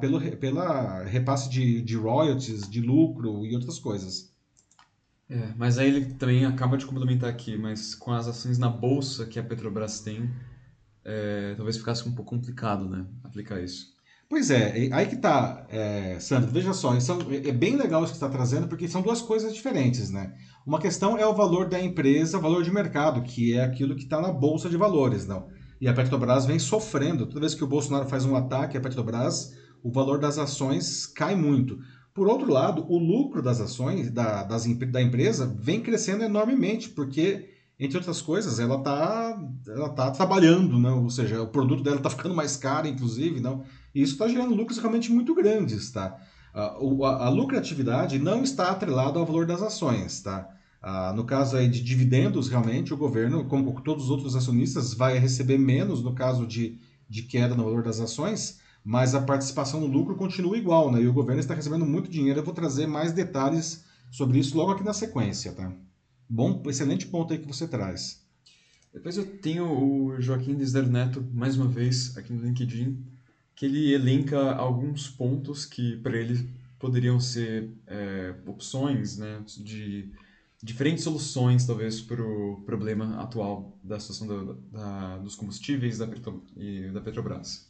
pelo 0.00 0.20
pela 0.36 1.04
repasse 1.04 1.48
de, 1.48 1.80
de 1.82 1.96
royalties, 1.96 2.68
de 2.68 2.80
lucro 2.80 3.44
e 3.46 3.54
outras 3.54 3.78
coisas. 3.78 4.32
É, 5.30 5.52
mas 5.56 5.76
aí 5.76 5.88
ele 5.88 6.14
também 6.14 6.46
acaba 6.46 6.76
de 6.76 6.86
complementar 6.86 7.28
aqui, 7.28 7.56
mas 7.56 7.94
com 7.94 8.12
as 8.12 8.26
ações 8.26 8.58
na 8.58 8.68
bolsa 8.68 9.26
que 9.26 9.38
a 9.38 9.42
Petrobras 9.42 10.00
tem, 10.00 10.30
é, 11.08 11.54
talvez 11.56 11.78
ficasse 11.78 12.06
um 12.06 12.12
pouco 12.12 12.36
complicado, 12.36 12.88
né, 12.88 13.06
aplicar 13.24 13.60
isso. 13.60 13.96
Pois 14.28 14.50
é, 14.50 14.90
aí 14.92 15.06
que 15.06 15.16
tá, 15.16 15.66
é, 15.70 16.20
Sandro, 16.20 16.50
veja 16.50 16.74
só, 16.74 16.94
isso 16.94 17.16
é 17.32 17.50
bem 17.50 17.76
legal 17.76 18.04
isso 18.04 18.12
que 18.12 18.18
está 18.18 18.28
trazendo, 18.28 18.68
porque 18.68 18.86
são 18.86 19.00
duas 19.00 19.22
coisas 19.22 19.54
diferentes, 19.54 20.10
né? 20.10 20.34
Uma 20.66 20.78
questão 20.78 21.16
é 21.16 21.26
o 21.26 21.34
valor 21.34 21.66
da 21.66 21.80
empresa, 21.80 22.38
valor 22.38 22.62
de 22.62 22.70
mercado, 22.70 23.22
que 23.22 23.54
é 23.54 23.64
aquilo 23.64 23.96
que 23.96 24.02
está 24.02 24.20
na 24.20 24.30
Bolsa 24.30 24.68
de 24.68 24.76
Valores, 24.76 25.26
não? 25.26 25.48
E 25.80 25.88
a 25.88 25.94
Petrobras 25.94 26.44
vem 26.44 26.58
sofrendo. 26.58 27.26
Toda 27.26 27.40
vez 27.40 27.54
que 27.54 27.64
o 27.64 27.66
Bolsonaro 27.66 28.06
faz 28.06 28.26
um 28.26 28.36
ataque 28.36 28.76
à 28.76 28.80
Petrobras, 28.82 29.54
o 29.82 29.90
valor 29.90 30.18
das 30.18 30.36
ações 30.36 31.06
cai 31.06 31.34
muito. 31.34 31.78
Por 32.12 32.28
outro 32.28 32.52
lado, 32.52 32.84
o 32.86 32.98
lucro 32.98 33.40
das 33.40 33.60
ações 33.60 34.10
da, 34.10 34.42
das, 34.42 34.66
da 34.66 35.00
empresa 35.00 35.46
vem 35.58 35.80
crescendo 35.80 36.24
enormemente, 36.24 36.90
porque, 36.90 37.48
entre 37.78 37.96
outras 37.96 38.20
coisas, 38.20 38.58
ela 38.58 38.76
está 38.76 39.40
ela 39.68 39.88
tá 39.90 40.10
trabalhando, 40.10 40.78
não? 40.78 41.04
ou 41.04 41.10
seja, 41.10 41.42
o 41.42 41.46
produto 41.46 41.82
dela 41.82 41.96
está 41.96 42.10
ficando 42.10 42.34
mais 42.34 42.56
caro, 42.56 42.88
inclusive, 42.88 43.40
não? 43.40 43.62
E 43.94 44.02
isso 44.02 44.14
está 44.14 44.26
gerando 44.26 44.54
lucros 44.54 44.78
realmente 44.78 45.12
muito 45.12 45.34
grandes, 45.34 45.90
tá? 45.90 46.16
A, 46.52 47.26
a 47.26 47.28
lucratividade 47.28 48.18
não 48.18 48.42
está 48.42 48.70
atrelada 48.70 49.18
ao 49.18 49.26
valor 49.26 49.46
das 49.46 49.62
ações, 49.62 50.20
tá? 50.20 50.48
No 51.14 51.24
caso 51.24 51.56
aí 51.56 51.68
de 51.68 51.82
dividendos, 51.82 52.48
realmente, 52.48 52.94
o 52.94 52.96
governo, 52.96 53.44
como 53.44 53.80
todos 53.80 54.04
os 54.04 54.10
outros 54.10 54.34
acionistas, 54.34 54.94
vai 54.94 55.18
receber 55.18 55.58
menos 55.58 56.02
no 56.02 56.14
caso 56.14 56.46
de, 56.46 56.78
de 57.08 57.22
queda 57.22 57.54
no 57.54 57.64
valor 57.64 57.82
das 57.82 58.00
ações, 58.00 58.60
mas 58.84 59.14
a 59.14 59.20
participação 59.20 59.80
no 59.80 59.86
lucro 59.86 60.16
continua 60.16 60.56
igual, 60.56 60.90
né? 60.90 61.02
E 61.02 61.06
o 61.06 61.12
governo 61.12 61.40
está 61.40 61.54
recebendo 61.54 61.84
muito 61.84 62.10
dinheiro. 62.10 62.40
Eu 62.40 62.44
vou 62.44 62.54
trazer 62.54 62.86
mais 62.86 63.12
detalhes 63.12 63.84
sobre 64.10 64.38
isso 64.38 64.56
logo 64.56 64.72
aqui 64.72 64.84
na 64.84 64.94
sequência, 64.94 65.52
tá? 65.52 65.72
Bom, 66.28 66.62
excelente 66.66 67.06
ponto 67.06 67.32
aí 67.32 67.38
que 67.38 67.46
você 67.46 67.66
traz. 67.66 68.22
Depois 68.92 69.16
eu 69.16 69.26
tenho 69.40 69.66
o 69.66 70.20
Joaquim 70.20 70.56
Desder 70.56 70.88
Neto, 70.88 71.26
mais 71.32 71.56
uma 71.56 71.68
vez, 71.68 72.16
aqui 72.16 72.32
no 72.32 72.42
LinkedIn, 72.44 73.04
que 73.56 73.66
ele 73.66 73.92
elenca 73.92 74.54
alguns 74.54 75.08
pontos 75.08 75.66
que 75.66 75.96
para 75.98 76.16
ele 76.18 76.50
poderiam 76.78 77.20
ser 77.20 77.70
é, 77.86 78.34
opções, 78.46 79.18
né, 79.18 79.42
de 79.58 80.12
diferentes 80.62 81.04
soluções, 81.04 81.66
talvez, 81.66 82.00
para 82.02 82.22
o 82.22 82.62
problema 82.64 83.20
atual 83.20 83.78
da 83.82 84.00
situação 84.00 84.26
da- 84.26 84.54
da- 84.72 85.18
dos 85.18 85.36
combustíveis 85.36 85.98
da, 85.98 86.06
Petro, 86.06 86.44
e 86.56 86.90
da 86.92 87.00
Petrobras. 87.00 87.68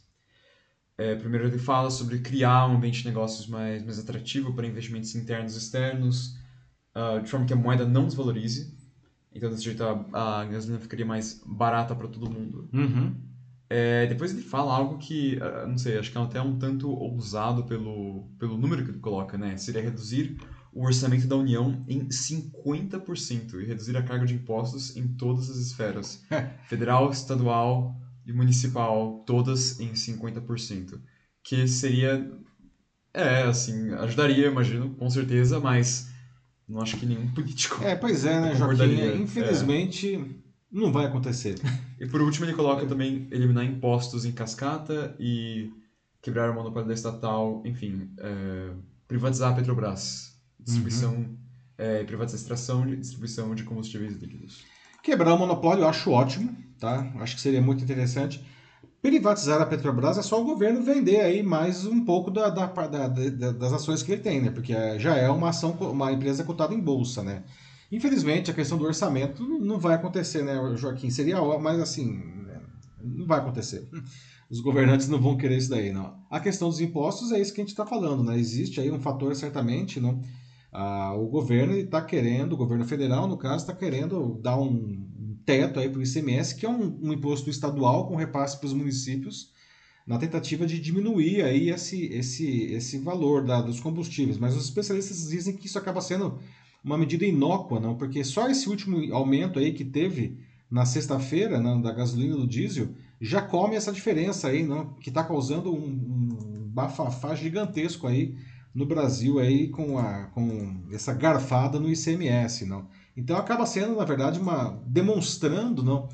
É, 0.97 1.15
primeiro 1.15 1.47
ele 1.47 1.57
fala 1.57 1.89
sobre 1.89 2.19
criar 2.19 2.67
um 2.67 2.75
ambiente 2.75 2.99
de 3.03 3.07
negócios 3.07 3.47
mais, 3.47 3.83
mais 3.83 3.99
atrativo 3.99 4.53
para 4.53 4.67
investimentos 4.67 5.15
internos 5.15 5.55
e 5.55 5.57
externos, 5.59 6.37
ah, 6.99 7.19
de 7.19 7.29
forma 7.29 7.45
que 7.45 7.53
a 7.53 7.55
moeda 7.55 7.85
não 7.87 8.05
desvalorize. 8.05 8.77
Então, 9.33 9.49
desse 9.49 9.63
jeito, 9.63 9.81
a, 9.83 10.41
a 10.41 10.45
gasolina 10.45 10.81
ficaria 10.81 11.05
mais 11.05 11.41
barata 11.45 11.95
para 11.95 12.09
todo 12.09 12.29
mundo. 12.29 12.67
Uhum. 12.73 13.15
É, 13.69 14.05
depois 14.07 14.33
ele 14.33 14.41
fala 14.41 14.75
algo 14.75 14.97
que, 14.97 15.39
ah, 15.41 15.65
não 15.65 15.77
sei, 15.77 15.97
acho 15.97 16.11
que 16.11 16.17
é 16.17 16.21
até 16.21 16.41
um 16.41 16.57
tanto 16.59 16.89
ousado 16.89 17.63
pelo, 17.63 18.27
pelo 18.37 18.57
número 18.57 18.83
que 18.83 18.91
ele 18.91 18.99
coloca, 18.99 19.37
né? 19.37 19.55
Seria 19.55 19.81
reduzir 19.81 20.37
o 20.73 20.83
orçamento 20.83 21.25
da 21.25 21.37
União 21.37 21.85
em 21.87 22.09
50% 22.09 23.61
e 23.61 23.65
reduzir 23.65 23.95
a 23.95 24.03
carga 24.03 24.25
de 24.25 24.33
impostos 24.33 24.97
em 24.97 25.07
todas 25.07 25.49
as 25.49 25.57
esferas. 25.57 26.25
Federal, 26.67 27.09
estadual 27.11 27.95
e 28.25 28.33
municipal, 28.33 29.23
todas 29.25 29.79
em 29.79 29.93
50%. 29.93 30.99
Que 31.41 31.65
seria, 31.65 32.29
é, 33.13 33.43
assim, 33.43 33.93
ajudaria, 33.93 34.47
imagino, 34.47 34.89
com 34.95 35.09
certeza, 35.09 35.61
mas 35.61 36.08
não 36.69 36.81
acho 36.81 36.97
que 36.97 37.05
nenhum 37.05 37.27
político 37.33 37.83
É, 37.83 37.95
pois 37.95 38.25
é, 38.25 38.39
né, 38.39 38.55
Joaquim? 38.55 38.77
concordaria, 38.77 39.15
Infelizmente, 39.15 40.41
não 40.71 40.91
vai 40.91 41.05
acontecer. 41.05 41.55
E 41.99 42.07
por 42.07 42.21
último 42.21 42.45
ele 42.45 42.53
coloca 42.53 42.85
também 42.85 43.27
eliminar 43.29 43.65
impostos 43.65 44.23
em 44.23 44.31
cascata 44.31 45.13
e 45.19 45.69
quebrar 46.21 46.49
o 46.49 46.53
monopólio 46.55 46.87
da 46.87 46.93
estatal, 46.93 47.61
enfim, 47.65 48.09
é, 48.17 48.71
privatizar 49.05 49.51
a 49.51 49.53
Petrobras, 49.53 50.31
distribuição, 50.57 51.37
é, 51.77 52.05
privatizar 52.05 52.39
a 52.39 52.41
extração 52.41 52.87
e 52.87 52.95
distribuição 52.95 53.53
de 53.53 53.63
combustíveis 53.63 54.15
líquidos. 54.15 54.63
Quebrar 55.03 55.33
o 55.33 55.37
monopólio 55.37 55.83
eu 55.83 55.89
acho 55.89 56.09
ótimo, 56.09 56.55
tá? 56.79 57.11
Acho 57.19 57.35
que 57.35 57.41
seria 57.41 57.61
muito 57.61 57.83
interessante. 57.83 58.41
Privatizar 59.01 59.61
a 59.61 59.65
Petrobras 59.65 60.17
é 60.17 60.21
só 60.21 60.41
o 60.41 60.43
governo 60.45 60.81
vender 60.83 61.21
aí 61.21 61.41
mais 61.41 61.85
um 61.85 62.03
pouco 62.03 62.29
da, 62.29 62.49
da- 62.49 62.65
da- 62.67 63.07
da- 63.07 63.51
das 63.53 63.73
ações 63.73 64.03
que 64.03 64.11
ele 64.11 64.21
tem, 64.21 64.41
né? 64.41 64.51
Porque 64.51 64.73
já 64.99 65.15
é 65.15 65.29
uma 65.29 65.49
ação, 65.49 65.71
uma 65.71 66.11
empresa 66.11 66.43
cotada 66.43 66.73
em 66.73 66.79
bolsa, 66.81 67.23
né? 67.23 67.43
Infelizmente, 67.89 68.51
a 68.51 68.53
questão 68.53 68.77
do 68.77 68.83
orçamento 68.85 69.41
não 69.59 69.79
vai 69.79 69.95
acontecer, 69.95 70.43
né, 70.43 70.53
Joaquim? 70.75 71.09
Seria, 71.09 71.41
mas 71.59 71.79
assim, 71.79 72.21
não 73.01 73.25
vai 73.25 73.39
acontecer. 73.39 73.87
os 74.49 74.59
governantes 74.59 75.07
não 75.07 75.19
vão 75.21 75.37
querer 75.37 75.57
isso 75.57 75.69
daí, 75.69 75.93
não. 75.93 76.15
A 76.29 76.39
questão 76.39 76.67
dos 76.69 76.81
impostos 76.81 77.31
é 77.31 77.39
isso 77.39 77.53
que 77.53 77.61
a 77.61 77.63
gente 77.63 77.69
está 77.71 77.85
falando, 77.85 78.23
né? 78.23 78.37
Existe 78.37 78.81
aí 78.81 78.91
um 78.91 78.99
fator, 78.99 79.33
certamente, 79.35 79.99
não? 79.99 80.21
Ah, 80.73 81.13
o 81.15 81.27
governo 81.27 81.73
está 81.73 82.01
querendo, 82.01 82.53
o 82.53 82.57
governo 82.57 82.83
federal, 82.85 83.27
no 83.27 83.37
caso, 83.37 83.57
está 83.63 83.73
querendo 83.73 84.39
dar 84.41 84.59
um 84.59 85.07
teto 85.49 85.79
aí 85.79 85.89
para 85.89 85.97
o 85.97 86.03
ICMS, 86.03 86.53
que 86.53 86.63
é 86.63 86.69
um, 86.69 86.95
um 87.01 87.11
imposto 87.11 87.49
estadual 87.49 88.07
com 88.07 88.15
repasse 88.15 88.55
para 88.59 88.67
os 88.67 88.73
municípios, 88.73 89.51
na 90.05 90.19
tentativa 90.19 90.63
de 90.67 90.79
diminuir 90.79 91.41
aí 91.41 91.71
esse, 91.71 92.05
esse, 92.13 92.65
esse 92.65 92.99
valor 92.99 93.43
da, 93.43 93.59
dos 93.59 93.79
combustíveis. 93.79 94.37
Mas 94.37 94.55
os 94.55 94.65
especialistas 94.65 95.27
dizem 95.27 95.55
que 95.55 95.65
isso 95.65 95.79
acaba 95.79 96.01
sendo 96.01 96.37
uma 96.83 96.99
medida 96.99 97.25
inócua, 97.25 97.79
não? 97.79 97.95
Porque 97.95 98.23
só 98.23 98.47
esse 98.47 98.69
último 98.69 99.11
aumento 99.11 99.57
aí 99.57 99.73
que 99.73 99.83
teve 99.83 100.37
na 100.69 100.85
sexta-feira 100.85 101.59
da 101.81 101.91
gasolina 101.91 102.35
do 102.35 102.47
diesel 102.47 102.89
já 103.19 103.41
come 103.41 103.75
essa 103.75 103.91
diferença 103.91 104.49
aí, 104.49 104.61
não? 104.63 104.93
Que 104.99 105.09
está 105.09 105.23
causando 105.23 105.73
um, 105.73 105.83
um 105.83 106.69
bafafá 106.71 107.33
gigantesco 107.33 108.05
aí 108.05 108.35
no 108.73 108.85
Brasil 108.85 109.39
aí 109.39 109.67
com, 109.69 109.97
a, 109.97 110.25
com 110.25 110.83
essa 110.91 111.11
garfada 111.11 111.79
no 111.79 111.91
ICMS, 111.91 112.67
não? 112.67 112.87
Então 113.19 113.35
acaba 113.35 113.65
sendo, 113.65 113.97
na 113.97 114.05
verdade, 114.05 114.39
uma 114.39 114.81
demonstrando, 114.87 115.83
não? 115.83 116.07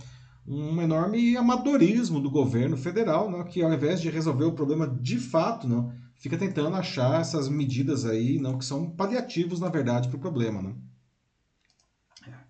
um 0.47 0.81
enorme 0.81 1.37
amadorismo 1.37 2.19
do 2.19 2.29
governo 2.29 2.75
federal, 2.75 3.29
não? 3.29 3.43
que 3.43 3.61
ao 3.61 3.71
invés 3.71 4.01
de 4.01 4.09
resolver 4.09 4.45
o 4.45 4.53
problema 4.53 4.87
de 4.87 5.17
fato, 5.19 5.67
não, 5.67 5.91
fica 6.15 6.37
tentando 6.37 6.75
achar 6.75 7.21
essas 7.21 7.47
medidas 7.47 8.05
aí, 8.05 8.39
não, 8.39 8.57
que 8.57 8.65
são 8.65 8.89
paliativos, 8.89 9.59
na 9.59 9.69
verdade, 9.69 10.07
para 10.07 10.17
o 10.17 10.19
problema. 10.19 10.61
Não? 10.61 10.75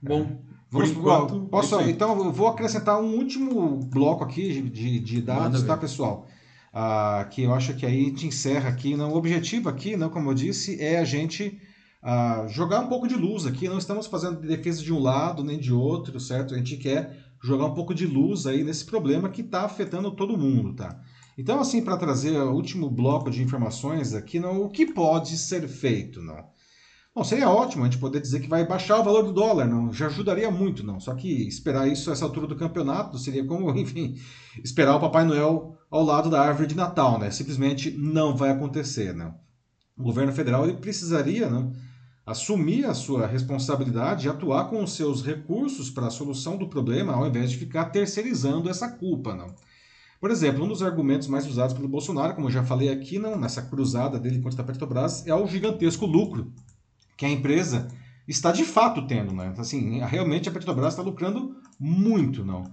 Bom, 0.01 0.41
Vamos, 0.69 0.89
enquanto, 0.89 1.41
posso, 1.47 1.79
então 1.81 2.17
eu 2.17 2.31
vou 2.31 2.47
acrescentar 2.47 3.01
um 3.01 3.15
último 3.15 3.77
bloco 3.85 4.23
aqui 4.23 4.61
de, 4.61 4.99
de 4.99 5.21
dados, 5.21 5.63
tá, 5.63 5.77
pessoal? 5.77 6.27
Ah, 6.73 7.27
que 7.29 7.43
eu 7.43 7.53
acho 7.53 7.73
que 7.75 7.85
aí 7.85 8.01
a 8.01 8.09
gente 8.09 8.27
encerra 8.27 8.69
aqui. 8.69 8.97
Não? 8.97 9.13
O 9.13 9.15
objetivo 9.15 9.69
aqui, 9.69 9.95
não, 9.95 10.09
como 10.09 10.31
eu 10.31 10.33
disse, 10.33 10.81
é 10.81 10.99
a 10.99 11.05
gente 11.05 11.61
jogar 12.47 12.81
um 12.81 12.87
pouco 12.87 13.07
de 13.07 13.15
luz 13.15 13.45
aqui. 13.45 13.67
Não 13.67 13.77
estamos 13.77 14.07
fazendo 14.07 14.39
defesa 14.39 14.81
de 14.81 14.93
um 14.93 14.99
lado 14.99 15.43
nem 15.43 15.59
de 15.59 15.73
outro, 15.73 16.19
certo? 16.19 16.53
A 16.53 16.57
gente 16.57 16.77
quer 16.77 17.17
jogar 17.43 17.65
um 17.65 17.73
pouco 17.73 17.93
de 17.93 18.05
luz 18.05 18.45
aí 18.45 18.63
nesse 18.63 18.85
problema 18.85 19.29
que 19.29 19.41
está 19.41 19.61
afetando 19.61 20.11
todo 20.11 20.37
mundo, 20.37 20.73
tá? 20.73 20.99
Então, 21.37 21.59
assim, 21.59 21.83
para 21.83 21.97
trazer 21.97 22.37
o 22.37 22.53
último 22.53 22.89
bloco 22.89 23.29
de 23.29 23.43
informações 23.43 24.13
aqui, 24.13 24.39
não, 24.39 24.61
o 24.61 24.69
que 24.69 24.85
pode 24.85 25.37
ser 25.37 25.67
feito, 25.67 26.21
não? 26.21 26.55
Bom, 27.13 27.23
seria 27.23 27.49
ótimo 27.49 27.83
a 27.83 27.85
gente 27.85 27.97
poder 27.97 28.19
dizer 28.19 28.41
que 28.41 28.49
vai 28.49 28.67
baixar 28.67 28.99
o 28.99 29.03
valor 29.03 29.23
do 29.23 29.31
dólar, 29.31 29.65
não? 29.65 29.91
Já 29.93 30.07
ajudaria 30.07 30.51
muito, 30.51 30.83
não? 30.83 30.99
Só 30.99 31.13
que 31.13 31.47
esperar 31.47 31.87
isso 31.87 32.09
a 32.09 32.13
essa 32.13 32.25
altura 32.25 32.45
do 32.45 32.57
campeonato 32.57 33.17
seria 33.17 33.45
como, 33.45 33.69
enfim, 33.77 34.15
esperar 34.63 34.95
o 34.95 34.99
Papai 34.99 35.23
Noel 35.23 35.77
ao 35.89 36.03
lado 36.03 36.29
da 36.29 36.41
árvore 36.41 36.67
de 36.67 36.75
Natal, 36.75 37.17
né? 37.17 37.31
Simplesmente 37.31 37.91
não 37.91 38.35
vai 38.35 38.49
acontecer, 38.49 39.13
não? 39.13 39.33
O 39.97 40.03
governo 40.03 40.33
federal 40.33 40.65
ele 40.65 40.77
precisaria, 40.77 41.49
não? 41.49 41.71
Assumir 42.25 42.85
a 42.85 42.93
sua 42.93 43.27
responsabilidade 43.27 44.25
e 44.25 44.29
atuar 44.29 44.69
com 44.69 44.83
os 44.83 44.93
seus 44.93 45.23
recursos 45.23 45.89
para 45.89 46.07
a 46.07 46.11
solução 46.11 46.57
do 46.57 46.67
problema, 46.67 47.13
ao 47.13 47.27
invés 47.27 47.51
de 47.51 47.57
ficar 47.57 47.85
terceirizando 47.85 48.69
essa 48.69 48.89
culpa, 48.89 49.35
não? 49.35 49.47
Por 50.19 50.31
exemplo, 50.31 50.63
um 50.63 50.67
dos 50.67 50.81
argumentos 50.81 51.27
mais 51.27 51.45
usados 51.45 51.75
pelo 51.75 51.87
Bolsonaro, 51.87 52.33
como 52.33 52.47
eu 52.47 52.51
já 52.51 52.63
falei 52.63 52.89
aqui, 52.89 53.19
não, 53.19 53.37
nessa 53.37 53.61
cruzada 53.61 54.17
dele 54.17 54.41
contra 54.41 54.63
a 54.63 54.65
Petrobras, 54.65 55.27
é 55.27 55.35
o 55.35 55.45
gigantesco 55.45 56.05
lucro 56.05 56.51
que 57.15 57.25
a 57.25 57.29
empresa 57.29 57.87
está 58.27 58.51
de 58.51 58.63
fato 58.63 59.05
tendo, 59.05 59.33
né? 59.33 59.53
Assim, 59.57 59.99
realmente 59.99 60.49
a 60.49 60.51
Petrobras 60.51 60.93
está 60.93 61.03
lucrando 61.03 61.55
muito, 61.79 62.43
não. 62.43 62.63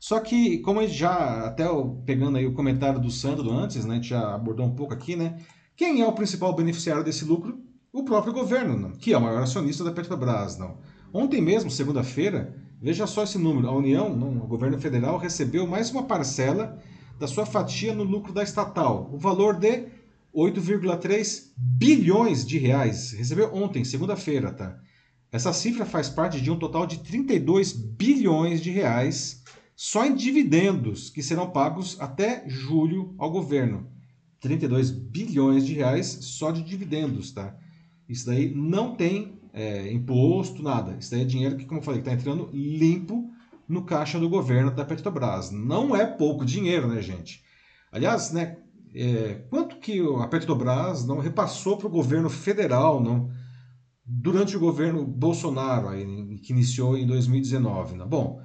Só 0.00 0.18
que, 0.20 0.58
como 0.58 0.80
a 0.80 0.86
gente 0.86 0.98
já, 0.98 1.46
até 1.46 1.64
pegando 2.06 2.38
aí 2.38 2.46
o 2.46 2.54
comentário 2.54 2.98
do 2.98 3.10
Sandro 3.10 3.52
antes, 3.52 3.84
né, 3.84 3.92
a 3.92 3.96
gente 3.96 4.08
já 4.08 4.34
abordou 4.34 4.66
um 4.66 4.74
pouco 4.74 4.94
aqui, 4.94 5.14
né? 5.14 5.38
Quem 5.76 6.00
é 6.00 6.06
o 6.06 6.12
principal 6.12 6.56
beneficiário 6.56 7.04
desse 7.04 7.24
lucro? 7.24 7.60
O 7.92 8.04
próprio 8.04 8.32
governo, 8.32 8.78
não? 8.78 8.92
que 8.92 9.12
é 9.12 9.18
o 9.18 9.20
maior 9.20 9.42
acionista 9.42 9.84
da 9.84 9.92
Petrobras, 9.92 10.56
não. 10.56 10.78
Ontem 11.12 11.42
mesmo, 11.42 11.70
segunda-feira, 11.70 12.56
veja 12.80 13.06
só 13.06 13.22
esse 13.22 13.36
número, 13.36 13.68
a 13.68 13.76
União, 13.76 14.16
não, 14.16 14.38
o 14.38 14.46
governo 14.46 14.80
federal, 14.80 15.18
recebeu 15.18 15.66
mais 15.66 15.90
uma 15.90 16.04
parcela 16.04 16.82
da 17.18 17.26
sua 17.26 17.44
fatia 17.44 17.94
no 17.94 18.02
lucro 18.02 18.32
da 18.32 18.42
estatal, 18.42 19.10
o 19.12 19.18
valor 19.18 19.58
de 19.58 19.88
8,3 20.34 21.52
bilhões 21.54 22.46
de 22.46 22.56
reais. 22.56 23.12
Recebeu 23.12 23.54
ontem, 23.54 23.84
segunda-feira, 23.84 24.50
tá? 24.50 24.80
Essa 25.30 25.52
cifra 25.52 25.84
faz 25.84 26.08
parte 26.08 26.40
de 26.40 26.50
um 26.50 26.58
total 26.58 26.86
de 26.86 26.98
32 27.00 27.72
bilhões 27.72 28.62
de 28.62 28.70
reais 28.70 29.42
só 29.76 30.06
em 30.06 30.14
dividendos 30.14 31.10
que 31.10 31.22
serão 31.22 31.50
pagos 31.50 32.00
até 32.00 32.42
julho 32.48 33.14
ao 33.18 33.30
governo. 33.30 33.86
32 34.40 34.90
bilhões 34.90 35.66
de 35.66 35.74
reais 35.74 36.06
só 36.06 36.50
de 36.50 36.62
dividendos, 36.62 37.32
tá? 37.32 37.54
Isso 38.12 38.26
daí 38.26 38.54
não 38.54 38.94
tem 38.94 39.40
é, 39.52 39.92
imposto, 39.92 40.62
nada. 40.62 40.96
Isso 40.98 41.10
daí 41.10 41.22
é 41.22 41.24
dinheiro 41.24 41.56
que, 41.56 41.64
como 41.64 41.80
eu 41.80 41.84
falei, 41.84 41.98
está 42.00 42.12
entrando 42.12 42.50
limpo 42.52 43.30
no 43.68 43.84
caixa 43.84 44.20
do 44.20 44.28
governo 44.28 44.70
da 44.70 44.84
Petrobras. 44.84 45.50
Não 45.50 45.96
é 45.96 46.06
pouco 46.06 46.44
dinheiro, 46.44 46.86
né, 46.88 47.00
gente? 47.00 47.42
Aliás, 47.90 48.30
né, 48.32 48.58
é, 48.94 49.42
quanto 49.48 49.76
que 49.76 49.98
a 50.20 50.26
Petrobras 50.26 51.06
não 51.06 51.18
repassou 51.18 51.78
para 51.78 51.86
o 51.86 51.90
governo 51.90 52.28
federal 52.28 53.02
não 53.02 53.30
durante 54.04 54.54
o 54.56 54.60
governo 54.60 55.06
Bolsonaro 55.06 55.88
aí, 55.88 56.38
que 56.42 56.52
iniciou 56.52 56.98
em 56.98 57.06
2019 57.06 57.96
não 57.96 58.08
bom 58.08 58.42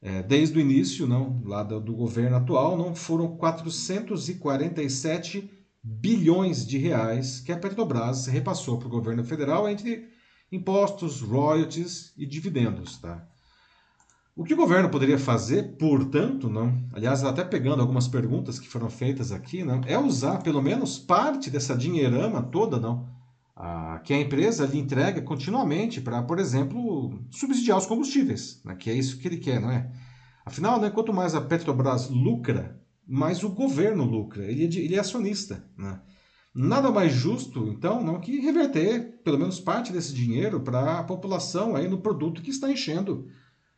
é, 0.00 0.22
desde 0.22 0.56
o 0.56 0.60
início 0.60 1.06
não 1.06 1.42
lá 1.44 1.62
do, 1.62 1.78
do, 1.80 1.94
governo 1.94 2.36
atual 2.36 2.76
não 2.76 2.94
foram 2.94 3.36
447 3.36 5.50
bilhões 5.82 6.66
de 6.66 6.78
reais 6.78 7.40
que 7.40 7.52
a 7.52 7.58
Petrobras 7.58 8.26
repassou 8.26 8.78
para 8.78 8.88
o 8.88 8.90
governo 8.90 9.24
federal 9.24 9.68
entre 9.68 10.08
impostos 10.52 11.20
royalties 11.20 12.12
e 12.16 12.26
dividendos 12.26 12.98
tá? 12.98 13.26
O 14.36 14.44
que 14.44 14.54
o 14.54 14.56
governo 14.56 14.88
poderia 14.88 15.18
fazer, 15.18 15.76
portanto, 15.76 16.48
não, 16.48 16.88
aliás, 16.92 17.24
até 17.24 17.44
pegando 17.44 17.82
algumas 17.82 18.08
perguntas 18.08 18.58
que 18.58 18.68
foram 18.68 18.88
feitas 18.88 19.32
aqui, 19.32 19.62
não, 19.62 19.82
é 19.86 19.98
usar 19.98 20.38
pelo 20.38 20.62
menos 20.62 20.98
parte 20.98 21.50
dessa 21.50 21.76
dinheirama 21.76 22.42
toda, 22.42 22.78
não, 22.78 23.06
que 24.04 24.14
a 24.14 24.20
empresa 24.20 24.64
lhe 24.64 24.78
entrega 24.78 25.20
continuamente 25.20 26.00
para, 26.00 26.22
por 26.22 26.38
exemplo, 26.38 27.22
subsidiar 27.30 27.76
os 27.76 27.84
combustíveis, 27.86 28.62
né, 28.64 28.74
que 28.76 28.88
é 28.88 28.94
isso 28.94 29.18
que 29.18 29.28
ele 29.28 29.36
quer, 29.36 29.60
não 29.60 29.70
é? 29.70 29.90
Afinal, 30.46 30.80
né, 30.80 30.88
quanto 30.88 31.12
mais 31.12 31.34
a 31.34 31.40
Petrobras 31.40 32.08
lucra, 32.08 32.80
mais 33.10 33.42
o 33.42 33.48
governo 33.48 34.04
lucra, 34.04 34.44
ele 34.44 34.64
é, 34.64 34.80
ele 34.80 34.94
é 34.94 35.00
acionista, 35.00 35.64
né? 35.76 36.00
Nada 36.54 36.92
mais 36.92 37.12
justo, 37.12 37.68
então, 37.68 38.02
não 38.02 38.20
que 38.20 38.40
reverter 38.40 39.20
pelo 39.24 39.38
menos 39.38 39.58
parte 39.58 39.92
desse 39.92 40.12
dinheiro 40.12 40.60
para 40.60 41.00
a 41.00 41.02
população 41.02 41.74
aí 41.74 41.88
no 41.88 42.00
produto 42.00 42.40
que 42.40 42.50
está 42.50 42.70
enchendo 42.70 43.28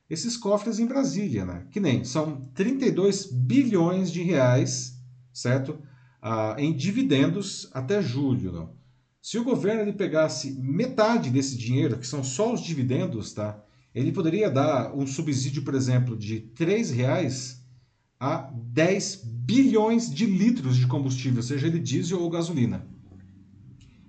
esses 0.08 0.36
cofres 0.36 0.78
em 0.78 0.86
Brasília, 0.86 1.46
né? 1.46 1.66
Que 1.70 1.80
nem 1.80 2.04
são 2.04 2.46
32 2.54 3.26
bilhões 3.32 4.12
de 4.12 4.22
reais, 4.22 4.98
certo? 5.32 5.78
Ah, 6.20 6.54
em 6.58 6.74
dividendos 6.74 7.70
até 7.72 8.02
julho, 8.02 8.52
não? 8.52 8.74
Se 9.22 9.38
o 9.38 9.44
governo 9.44 9.80
ele 9.80 9.94
pegasse 9.94 10.52
metade 10.60 11.30
desse 11.30 11.56
dinheiro, 11.56 11.98
que 11.98 12.06
são 12.06 12.22
só 12.22 12.52
os 12.52 12.60
dividendos, 12.60 13.32
tá? 13.32 13.62
Ele 13.94 14.12
poderia 14.12 14.50
dar 14.50 14.94
um 14.94 15.06
subsídio, 15.06 15.62
por 15.62 15.74
exemplo, 15.74 16.16
de 16.16 16.50
R$ 16.58 16.82
reais 16.94 17.61
a 18.22 18.48
10 18.54 19.24
bilhões 19.24 20.08
de 20.08 20.26
litros 20.26 20.76
de 20.76 20.86
combustível, 20.86 21.42
seja 21.42 21.66
ele 21.66 21.80
diesel 21.80 22.22
ou 22.22 22.30
gasolina. 22.30 22.86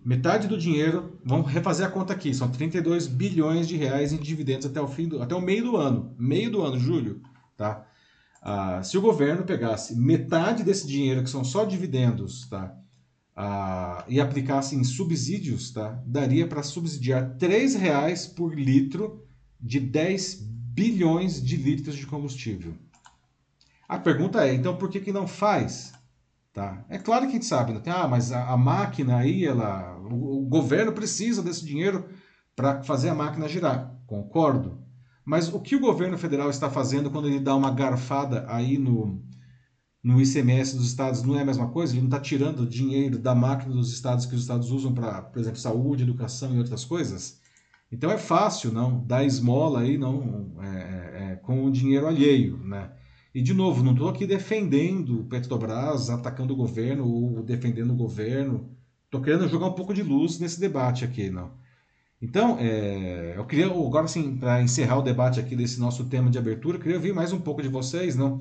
Metade 0.05 0.47
do 0.47 0.55
dinheiro, 0.55 1.19
vamos 1.25 1.51
refazer 1.51 1.87
a 1.87 1.89
conta 1.89 2.13
aqui, 2.13 2.31
são 2.31 2.47
32 2.47 3.07
bilhões 3.07 3.67
de 3.67 3.75
reais 3.75 4.13
em 4.13 4.17
dividendos 4.17 4.67
até 4.67 4.79
o 4.79 4.87
fim 4.87 5.07
do, 5.07 5.19
até 5.19 5.33
o 5.33 5.41
meio 5.41 5.63
do 5.63 5.77
ano, 5.77 6.13
meio 6.15 6.51
do 6.51 6.61
ano, 6.61 6.77
julho, 6.77 7.23
tá? 7.57 7.87
Ah, 8.39 8.83
se 8.83 8.99
o 8.99 9.01
governo 9.01 9.45
pegasse 9.45 9.95
metade 9.95 10.63
desse 10.63 10.85
dinheiro, 10.85 11.23
que 11.23 11.29
são 11.29 11.43
só 11.43 11.65
dividendos, 11.65 12.47
tá? 12.47 12.71
Ah, 13.35 14.05
e 14.07 14.21
aplicasse 14.21 14.75
em 14.75 14.83
subsídios, 14.83 15.71
tá? 15.71 15.99
Daria 16.05 16.45
para 16.45 16.61
subsidiar 16.61 17.35
R$ 17.41 17.77
reais 17.79 18.27
por 18.27 18.53
litro 18.53 19.25
de 19.59 19.79
10 19.79 20.35
bilhões 20.75 21.43
de 21.43 21.55
litros 21.57 21.95
de 21.95 22.05
combustível. 22.05 22.75
A 23.87 23.99
pergunta 23.99 24.45
é, 24.45 24.53
então 24.53 24.75
por 24.77 24.89
que, 24.89 24.99
que 24.99 25.11
não 25.11 25.27
faz? 25.27 25.93
Tá? 26.53 26.85
É 26.87 26.99
claro 26.99 27.25
que 27.25 27.31
a 27.31 27.33
gente 27.33 27.45
sabe, 27.45 27.73
né? 27.73 27.81
ah, 27.87 28.07
mas 28.07 28.31
a, 28.31 28.49
a 28.49 28.57
máquina 28.57 29.17
aí, 29.17 29.43
ela, 29.43 29.97
o, 29.97 30.43
o 30.43 30.45
governo 30.45 30.91
precisa 30.91 31.41
desse 31.41 31.65
dinheiro 31.65 32.07
para 32.55 32.83
fazer 32.83 33.09
a 33.09 33.15
máquina 33.15 33.49
girar. 33.49 33.91
Concordo. 34.05 34.83
Mas 35.25 35.51
o 35.51 35.59
que 35.59 35.75
o 35.75 35.79
governo 35.79 36.17
federal 36.17 36.49
está 36.49 36.69
fazendo 36.69 37.09
quando 37.09 37.27
ele 37.27 37.39
dá 37.39 37.55
uma 37.55 37.71
garfada 37.71 38.45
aí 38.47 38.77
no, 38.77 39.23
no 40.03 40.21
ICMS 40.21 40.75
dos 40.75 40.87
estados 40.87 41.23
não 41.23 41.37
é 41.37 41.41
a 41.41 41.45
mesma 41.45 41.69
coisa? 41.69 41.93
Ele 41.93 42.01
não 42.01 42.09
está 42.09 42.19
tirando 42.19 42.67
dinheiro 42.67 43.17
da 43.17 43.33
máquina 43.33 43.73
dos 43.73 43.91
estados 43.91 44.25
que 44.25 44.35
os 44.35 44.41
estados 44.41 44.69
usam 44.69 44.93
para, 44.93 45.21
por 45.21 45.39
exemplo, 45.39 45.59
saúde, 45.59 46.03
educação 46.03 46.53
e 46.53 46.59
outras 46.59 46.83
coisas? 46.83 47.39
Então 47.91 48.11
é 48.11 48.17
fácil 48.17 48.71
não 48.71 49.03
dar 49.05 49.23
esmola 49.23 49.81
aí 49.81 49.97
não 49.97 50.55
é, 50.61 50.67
é, 50.67 51.31
é 51.31 51.35
com 51.37 51.63
o 51.63 51.71
dinheiro 51.71 52.07
alheio, 52.07 52.57
né? 52.57 52.91
E, 53.33 53.41
de 53.41 53.53
novo, 53.53 53.83
não 53.83 53.93
estou 53.93 54.09
aqui 54.09 54.27
defendendo 54.27 55.21
o 55.21 55.23
Petrobras, 55.25 56.09
atacando 56.09 56.53
o 56.53 56.57
governo 56.57 57.07
ou 57.07 57.41
defendendo 57.41 57.91
o 57.91 57.95
governo. 57.95 58.69
Estou 59.05 59.21
querendo 59.21 59.47
jogar 59.49 59.67
um 59.67 59.73
pouco 59.73 59.93
de 59.93 60.03
luz 60.03 60.37
nesse 60.39 60.59
debate 60.59 61.03
aqui, 61.03 61.31
não. 61.31 61.51
Então, 62.21 62.57
é, 62.59 63.33
eu 63.35 63.45
queria, 63.45 63.65
agora 63.65 64.07
sim, 64.07 64.37
para 64.37 64.61
encerrar 64.61 64.99
o 64.99 65.01
debate 65.01 65.39
aqui 65.39 65.55
desse 65.55 65.79
nosso 65.79 66.05
tema 66.05 66.29
de 66.29 66.37
abertura, 66.37 66.77
queria 66.77 66.95
ouvir 66.95 67.13
mais 67.13 67.33
um 67.33 67.39
pouco 67.39 67.61
de 67.61 67.67
vocês, 67.67 68.15
não? 68.15 68.39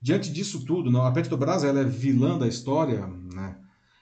Diante 0.00 0.32
disso 0.32 0.64
tudo, 0.64 0.90
não, 0.90 1.04
a 1.04 1.10
Petrobras 1.10 1.64
ela 1.64 1.80
é 1.80 1.84
vilã 1.84 2.38
da 2.38 2.46
história, 2.46 3.06
né? 3.34 3.56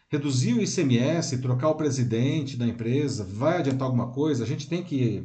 Reduzir 0.09 0.53
o 0.53 0.63
ICMS, 0.63 1.39
trocar 1.39 1.71
o 1.71 1.75
presidente 1.75 2.57
da 2.57 2.67
empresa, 2.67 3.25
vai 3.25 3.59
adiantar 3.59 3.87
alguma 3.87 4.09
coisa? 4.09 4.45
A 4.45 4.47
gente 4.47 4.69
tem 4.69 4.83
que 4.83 5.25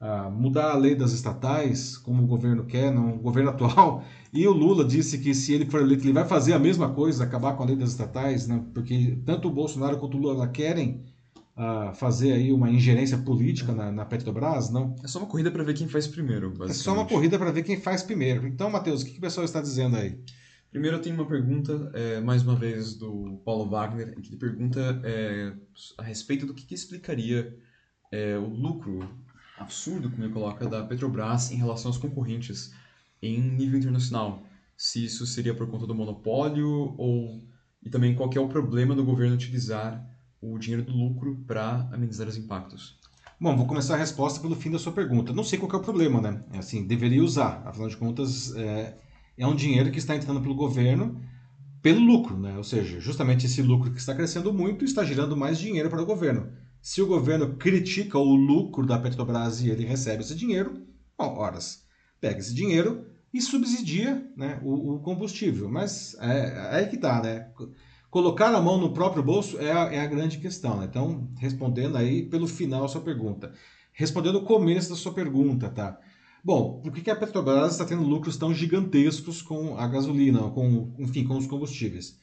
uh, 0.00 0.30
mudar 0.30 0.72
a 0.72 0.76
lei 0.76 0.94
das 0.94 1.12
estatais, 1.12 1.96
como 1.96 2.22
o 2.22 2.26
governo 2.26 2.64
quer, 2.64 2.92
não, 2.92 3.14
o 3.14 3.18
governo 3.18 3.50
atual. 3.50 4.04
E 4.32 4.46
o 4.46 4.52
Lula 4.52 4.84
disse 4.84 5.18
que 5.18 5.34
se 5.34 5.52
ele 5.54 5.66
for 5.66 5.80
eleito, 5.80 6.04
ele 6.04 6.12
vai 6.12 6.26
fazer 6.26 6.52
a 6.52 6.58
mesma 6.58 6.90
coisa, 6.90 7.24
acabar 7.24 7.56
com 7.56 7.62
a 7.62 7.66
lei 7.66 7.76
das 7.76 7.90
estatais, 7.90 8.46
né? 8.46 8.64
porque 8.74 9.18
tanto 9.24 9.48
o 9.48 9.50
Bolsonaro 9.50 9.98
quanto 9.98 10.16
o 10.16 10.20
Lula 10.20 10.48
querem 10.48 11.04
uh, 11.56 11.94
fazer 11.94 12.32
aí 12.32 12.52
uma 12.52 12.70
ingerência 12.70 13.18
política 13.18 13.72
na, 13.72 13.90
na, 13.92 14.04
Petrobras, 14.04 14.70
não? 14.70 14.96
É 15.02 15.08
só 15.08 15.18
uma 15.18 15.28
corrida 15.28 15.50
para 15.50 15.62
ver 15.62 15.74
quem 15.74 15.88
faz 15.88 16.06
primeiro, 16.06 16.48
basicamente. 16.48 16.70
É 16.72 16.82
só 16.82 16.92
uma 16.92 17.06
corrida 17.06 17.38
para 17.38 17.52
ver 17.52 17.62
quem 17.62 17.80
faz 17.80 18.02
primeiro. 18.02 18.46
Então, 18.46 18.70
Matheus, 18.70 19.02
o 19.02 19.04
que, 19.04 19.12
que 19.12 19.18
o 19.18 19.20
pessoal 19.20 19.44
está 19.44 19.60
dizendo 19.60 19.96
aí? 19.96 20.18
Primeiro, 20.70 20.96
eu 20.96 21.00
tenho 21.00 21.14
uma 21.14 21.26
pergunta, 21.26 21.92
é, 21.94 22.20
mais 22.20 22.42
uma 22.42 22.56
vez, 22.56 22.94
do 22.94 23.40
Paulo 23.44 23.70
Wagner, 23.70 24.12
que 24.20 24.30
ele 24.30 24.36
pergunta 24.36 25.00
é, 25.04 25.52
a 25.96 26.02
respeito 26.02 26.46
do 26.46 26.52
que, 26.52 26.66
que 26.66 26.74
explicaria 26.74 27.56
é, 28.10 28.36
o 28.36 28.48
lucro 28.48 29.08
absurdo, 29.58 30.10
como 30.10 30.24
ele 30.24 30.32
coloca, 30.32 30.68
da 30.68 30.84
Petrobras 30.84 31.50
em 31.50 31.56
relação 31.56 31.90
aos 31.90 31.98
concorrentes 31.98 32.72
em 33.22 33.40
nível 33.40 33.78
internacional. 33.78 34.44
Se 34.76 35.04
isso 35.04 35.26
seria 35.26 35.54
por 35.54 35.68
conta 35.70 35.86
do 35.86 35.94
monopólio 35.94 36.94
ou 36.98 37.42
e 37.84 37.90
também 37.90 38.14
qual 38.14 38.30
é 38.34 38.40
o 38.40 38.48
problema 38.48 38.94
do 38.94 39.04
governo 39.04 39.34
utilizar 39.34 40.04
o 40.40 40.58
dinheiro 40.58 40.84
do 40.84 40.92
lucro 40.92 41.36
para 41.46 41.88
amenizar 41.92 42.26
os 42.26 42.36
impactos. 42.36 42.98
Bom, 43.38 43.56
vou 43.56 43.66
começar 43.66 43.94
a 43.94 43.98
resposta 43.98 44.40
pelo 44.40 44.56
fim 44.56 44.70
da 44.70 44.78
sua 44.78 44.92
pergunta. 44.92 45.32
Não 45.32 45.44
sei 45.44 45.58
qual 45.58 45.70
é 45.70 45.76
o 45.76 45.80
problema, 45.80 46.20
né? 46.20 46.42
É 46.52 46.58
assim, 46.58 46.86
deveria 46.86 47.22
usar. 47.22 47.62
Afinal 47.66 47.88
de 47.88 47.96
contas, 47.96 48.54
é, 48.56 48.96
é 49.36 49.46
um 49.46 49.54
dinheiro 49.54 49.90
que 49.90 49.98
está 49.98 50.16
entrando 50.16 50.40
pelo 50.40 50.54
governo 50.54 51.20
pelo 51.82 52.00
lucro, 52.00 52.38
né? 52.38 52.56
Ou 52.56 52.64
seja, 52.64 52.98
justamente 52.98 53.44
esse 53.44 53.60
lucro 53.60 53.92
que 53.92 54.00
está 54.00 54.14
crescendo 54.14 54.50
muito 54.50 54.86
está 54.86 55.04
gerando 55.04 55.36
mais 55.36 55.58
dinheiro 55.58 55.90
para 55.90 56.00
o 56.00 56.06
governo. 56.06 56.50
Se 56.84 57.00
o 57.00 57.06
governo 57.06 57.56
critica 57.56 58.18
o 58.18 58.34
lucro 58.34 58.84
da 58.84 58.98
Petrobras 58.98 59.62
e 59.62 59.70
ele 59.70 59.86
recebe 59.86 60.22
esse 60.22 60.34
dinheiro, 60.34 60.86
bom, 61.16 61.34
horas, 61.38 61.82
pega 62.20 62.38
esse 62.38 62.54
dinheiro 62.54 63.06
e 63.32 63.40
subsidia 63.40 64.30
né, 64.36 64.60
o, 64.62 64.92
o 64.92 64.98
combustível. 65.00 65.70
Mas 65.70 66.14
é, 66.20 66.82
é 66.82 66.84
que 66.84 66.98
tá, 66.98 67.22
né? 67.22 67.48
Colocar 68.10 68.54
a 68.54 68.60
mão 68.60 68.76
no 68.76 68.92
próprio 68.92 69.22
bolso 69.22 69.58
é 69.58 69.72
a, 69.72 69.94
é 69.94 70.00
a 70.00 70.06
grande 70.06 70.36
questão. 70.36 70.76
Né? 70.76 70.84
Então, 70.84 71.26
respondendo 71.38 71.96
aí 71.96 72.28
pelo 72.28 72.46
final 72.46 72.84
a 72.84 72.88
sua 72.88 73.00
pergunta. 73.00 73.54
Respondendo 73.90 74.36
o 74.36 74.44
começo 74.44 74.90
da 74.90 74.96
sua 74.96 75.14
pergunta, 75.14 75.70
tá? 75.70 75.98
Bom, 76.44 76.82
por 76.82 76.92
que 76.92 77.10
a 77.10 77.16
Petrobras 77.16 77.72
está 77.72 77.86
tendo 77.86 78.02
lucros 78.02 78.36
tão 78.36 78.52
gigantescos 78.52 79.40
com 79.40 79.78
a 79.78 79.88
gasolina, 79.88 80.50
com, 80.50 80.94
enfim, 80.98 81.24
com 81.24 81.38
os 81.38 81.46
combustíveis? 81.46 82.18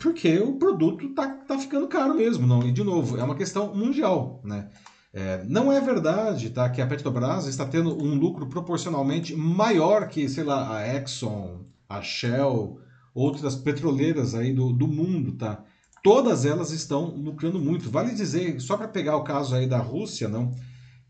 Porque 0.00 0.38
o 0.38 0.54
produto 0.54 1.06
está 1.06 1.28
tá 1.28 1.58
ficando 1.58 1.86
caro 1.86 2.14
mesmo, 2.14 2.46
não? 2.46 2.66
E 2.66 2.72
de 2.72 2.82
novo, 2.82 3.18
é 3.18 3.22
uma 3.22 3.34
questão 3.34 3.74
mundial, 3.74 4.40
né? 4.44 4.70
É, 5.12 5.44
não 5.44 5.70
é 5.70 5.78
verdade 5.80 6.48
tá, 6.50 6.70
que 6.70 6.80
a 6.80 6.86
Petrobras 6.86 7.46
está 7.46 7.66
tendo 7.66 8.02
um 8.02 8.14
lucro 8.14 8.46
proporcionalmente 8.46 9.36
maior 9.36 10.08
que, 10.08 10.26
sei 10.28 10.42
lá, 10.42 10.78
a 10.78 10.96
Exxon, 10.96 11.66
a 11.86 12.00
Shell, 12.00 12.78
outras 13.14 13.54
petroleiras 13.54 14.34
aí 14.34 14.54
do, 14.54 14.72
do 14.72 14.88
mundo, 14.88 15.32
tá? 15.32 15.62
Todas 16.02 16.46
elas 16.46 16.70
estão 16.70 17.14
lucrando 17.14 17.60
muito. 17.60 17.90
Vale 17.90 18.14
dizer, 18.14 18.58
só 18.60 18.76
para 18.76 18.88
pegar 18.88 19.16
o 19.16 19.24
caso 19.24 19.54
aí 19.54 19.66
da 19.66 19.78
Rússia, 19.78 20.28
não? 20.28 20.50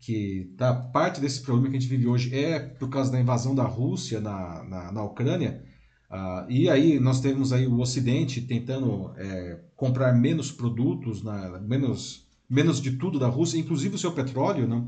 que 0.05 0.53
tá, 0.57 0.73
parte 0.73 1.21
desse 1.21 1.41
problema 1.41 1.69
que 1.69 1.77
a 1.77 1.79
gente 1.79 1.89
vive 1.89 2.07
hoje 2.07 2.35
é 2.35 2.59
por 2.59 2.89
causa 2.89 3.09
da 3.09 3.19
invasão 3.19 3.55
da 3.55 3.63
Rússia 3.63 4.19
na, 4.19 4.61
na, 4.63 4.91
na 4.91 5.03
Ucrânia. 5.03 5.63
Uh, 6.13 6.45
e 6.47 6.69
aí 6.69 6.99
nós 6.99 7.19
temos 7.19 7.51
aí 7.51 7.65
o 7.65 7.79
Ocidente 7.79 8.39
tentando 8.39 9.11
é, 9.17 9.57
comprar 9.75 10.13
menos 10.13 10.51
produtos, 10.51 11.23
na, 11.23 11.59
menos, 11.59 12.27
menos 12.47 12.79
de 12.79 12.91
tudo 12.91 13.17
da 13.17 13.27
Rússia, 13.27 13.57
inclusive 13.57 13.95
o 13.95 13.97
seu 13.97 14.11
petróleo. 14.11 14.67
Não? 14.67 14.87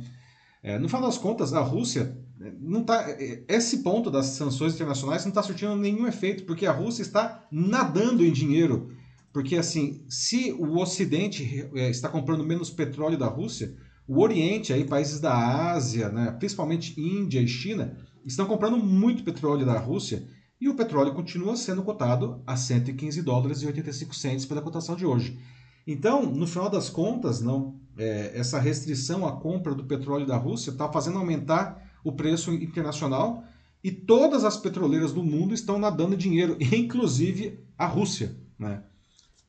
É, 0.61 0.77
no 0.77 0.87
final 0.87 1.01
das 1.01 1.17
contas, 1.17 1.51
a 1.51 1.61
Rússia 1.61 2.15
é, 2.39 2.51
não 2.61 2.83
tá, 2.83 3.09
é, 3.09 3.43
esse 3.47 3.79
ponto 3.79 4.11
das 4.11 4.27
sanções 4.27 4.75
internacionais 4.75 5.23
não 5.23 5.29
está 5.29 5.41
surtindo 5.41 5.75
nenhum 5.75 6.05
efeito, 6.05 6.43
porque 6.43 6.67
a 6.67 6.71
Rússia 6.71 7.01
está 7.01 7.47
nadando 7.51 8.23
em 8.23 8.31
dinheiro. 8.31 8.91
Porque 9.33 9.55
assim, 9.55 10.05
se 10.07 10.51
o 10.51 10.77
Ocidente 10.77 11.67
é, 11.73 11.89
está 11.89 12.07
comprando 12.07 12.43
menos 12.43 12.69
petróleo 12.69 13.17
da 13.17 13.27
Rússia, 13.27 13.75
o 14.07 14.21
Oriente, 14.21 14.71
aí, 14.71 14.83
países 14.83 15.19
da 15.19 15.71
Ásia, 15.71 16.09
né, 16.09 16.35
principalmente 16.37 17.01
Índia 17.01 17.39
e 17.39 17.47
China, 17.47 17.97
estão 18.23 18.45
comprando 18.45 18.77
muito 18.77 19.23
petróleo 19.23 19.65
da 19.65 19.79
Rússia 19.79 20.23
e 20.59 20.69
o 20.69 20.75
petróleo 20.75 21.13
continua 21.13 21.55
sendo 21.55 21.83
cotado 21.83 22.41
a 22.45 22.55
115 22.55 23.21
dólares 23.21 23.61
e 23.61 23.65
85 23.67 24.15
centos 24.15 24.45
pela 24.45 24.61
cotação 24.61 24.95
de 24.95 25.05
hoje. 25.05 25.37
Então, 25.85 26.25
no 26.25 26.47
final 26.47 26.69
das 26.69 26.89
contas, 26.89 27.41
não, 27.41 27.79
é, 27.97 28.31
essa 28.35 28.59
restrição 28.59 29.27
à 29.27 29.33
compra 29.33 29.75
do 29.75 29.83
petróleo 29.83 30.25
da 30.25 30.37
Rússia 30.37 30.71
está 30.71 30.91
fazendo 30.91 31.19
aumentar 31.19 31.99
o 32.03 32.11
preço 32.11 32.53
internacional 32.53 33.43
e 33.83 33.91
todas 33.91 34.43
as 34.43 34.57
petroleiras 34.57 35.13
do 35.13 35.23
mundo 35.23 35.53
estão 35.53 35.77
nadando 35.77 36.17
dinheiro, 36.17 36.57
inclusive 36.73 37.59
a 37.77 37.85
Rússia. 37.85 38.35
Né? 38.57 38.83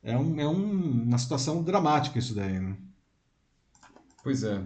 É, 0.03 0.17
um, 0.17 0.39
é 0.39 0.47
um, 0.47 1.03
uma 1.03 1.17
situação 1.17 1.63
dramática 1.63 2.19
isso 2.19 2.35
daí. 2.35 2.59
Né? 2.59 2.77
Pois 4.23 4.43
é. 4.43 4.59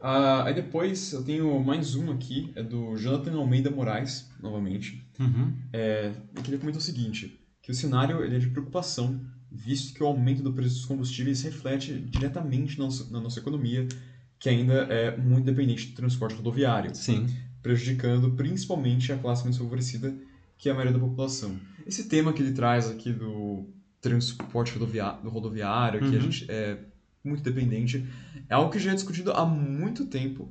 Uh, 0.00 0.44
aí 0.44 0.54
depois 0.54 1.12
eu 1.12 1.22
tenho 1.22 1.60
mais 1.60 1.94
um 1.94 2.10
aqui, 2.10 2.52
é 2.54 2.62
do 2.62 2.96
Jonathan 2.96 3.34
Almeida 3.34 3.70
Moraes, 3.70 4.30
novamente. 4.40 5.04
Uhum. 5.20 5.52
É, 5.72 6.12
que 6.42 6.50
ele 6.50 6.58
comenta 6.58 6.78
o 6.78 6.82
seguinte, 6.82 7.38
que 7.62 7.70
o 7.70 7.74
cenário 7.74 8.24
ele 8.24 8.36
é 8.36 8.38
de 8.38 8.48
preocupação, 8.48 9.20
visto 9.52 9.92
que 9.92 10.02
o 10.02 10.06
aumento 10.06 10.42
do 10.42 10.52
preço 10.52 10.76
dos 10.76 10.84
combustíveis 10.86 11.42
reflete 11.42 11.92
diretamente 11.92 12.78
na 12.78 12.84
nossa, 12.84 13.10
na 13.12 13.20
nossa 13.20 13.38
economia, 13.38 13.86
que 14.38 14.48
ainda 14.48 14.86
é 14.88 15.16
muito 15.16 15.44
dependente 15.44 15.88
do 15.88 15.94
transporte 15.94 16.34
rodoviário. 16.34 16.94
Sim. 16.94 17.28
Prejudicando 17.62 18.30
principalmente 18.30 19.12
a 19.12 19.18
classe 19.18 19.42
menos 19.42 19.58
favorecida, 19.58 20.16
que 20.56 20.68
é 20.68 20.72
a 20.72 20.74
maioria 20.74 20.98
da 20.98 21.04
população. 21.04 21.60
Esse 21.86 22.08
tema 22.08 22.32
que 22.32 22.40
ele 22.40 22.52
traz 22.52 22.88
aqui 22.88 23.12
do 23.12 23.68
transporte 24.00 24.72
rodoviário, 24.72 25.22
do 25.22 25.28
rodoviário, 25.28 26.02
uhum. 26.02 26.10
que 26.10 26.16
a 26.16 26.20
gente 26.20 26.46
é, 26.50 26.78
muito 27.22 27.42
dependente. 27.42 28.06
É 28.48 28.54
algo 28.54 28.70
que 28.70 28.78
já 28.78 28.92
é 28.92 28.94
discutido 28.94 29.32
há 29.32 29.44
muito 29.44 30.06
tempo. 30.06 30.50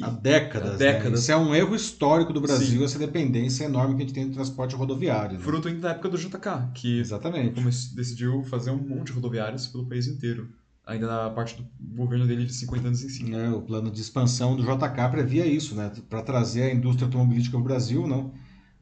Há 0.00 0.10
décadas. 0.10 0.74
Há 0.74 0.76
décadas. 0.76 1.12
Né? 1.12 1.18
Isso 1.18 1.32
é 1.32 1.36
um 1.36 1.54
erro 1.54 1.74
histórico 1.74 2.32
do 2.32 2.40
Brasil, 2.40 2.78
Sim. 2.78 2.84
essa 2.84 2.98
dependência 2.98 3.64
enorme 3.64 3.96
que 3.96 4.02
a 4.02 4.06
gente 4.06 4.14
tem 4.14 4.28
do 4.28 4.34
transporte 4.34 4.74
rodoviário. 4.74 5.38
Né? 5.38 5.44
Fruto 5.44 5.68
ainda 5.68 5.80
da 5.80 5.90
época 5.90 6.08
do 6.08 6.16
JK, 6.16 6.72
que 6.74 7.00
Exatamente. 7.00 7.60
decidiu 7.94 8.42
fazer 8.44 8.70
um 8.70 8.78
monte 8.78 9.08
de 9.08 9.12
rodoviários 9.12 9.66
pelo 9.66 9.86
país 9.86 10.06
inteiro. 10.06 10.48
Ainda 10.86 11.06
na 11.06 11.30
parte 11.30 11.56
do 11.56 11.96
governo 11.96 12.26
dele 12.26 12.44
de 12.44 12.52
50 12.52 12.88
anos 12.88 13.04
em 13.04 13.08
cima. 13.08 13.36
É, 13.36 13.50
o 13.50 13.62
plano 13.62 13.90
de 13.90 14.00
expansão 14.00 14.56
do 14.56 14.62
JK 14.62 15.10
previa 15.10 15.46
isso, 15.46 15.76
né? 15.76 15.92
Para 16.10 16.22
trazer 16.22 16.62
a 16.64 16.74
indústria 16.74 17.06
automobilística 17.06 17.56
ao 17.56 17.62
Brasil, 17.62 18.06
não. 18.06 18.32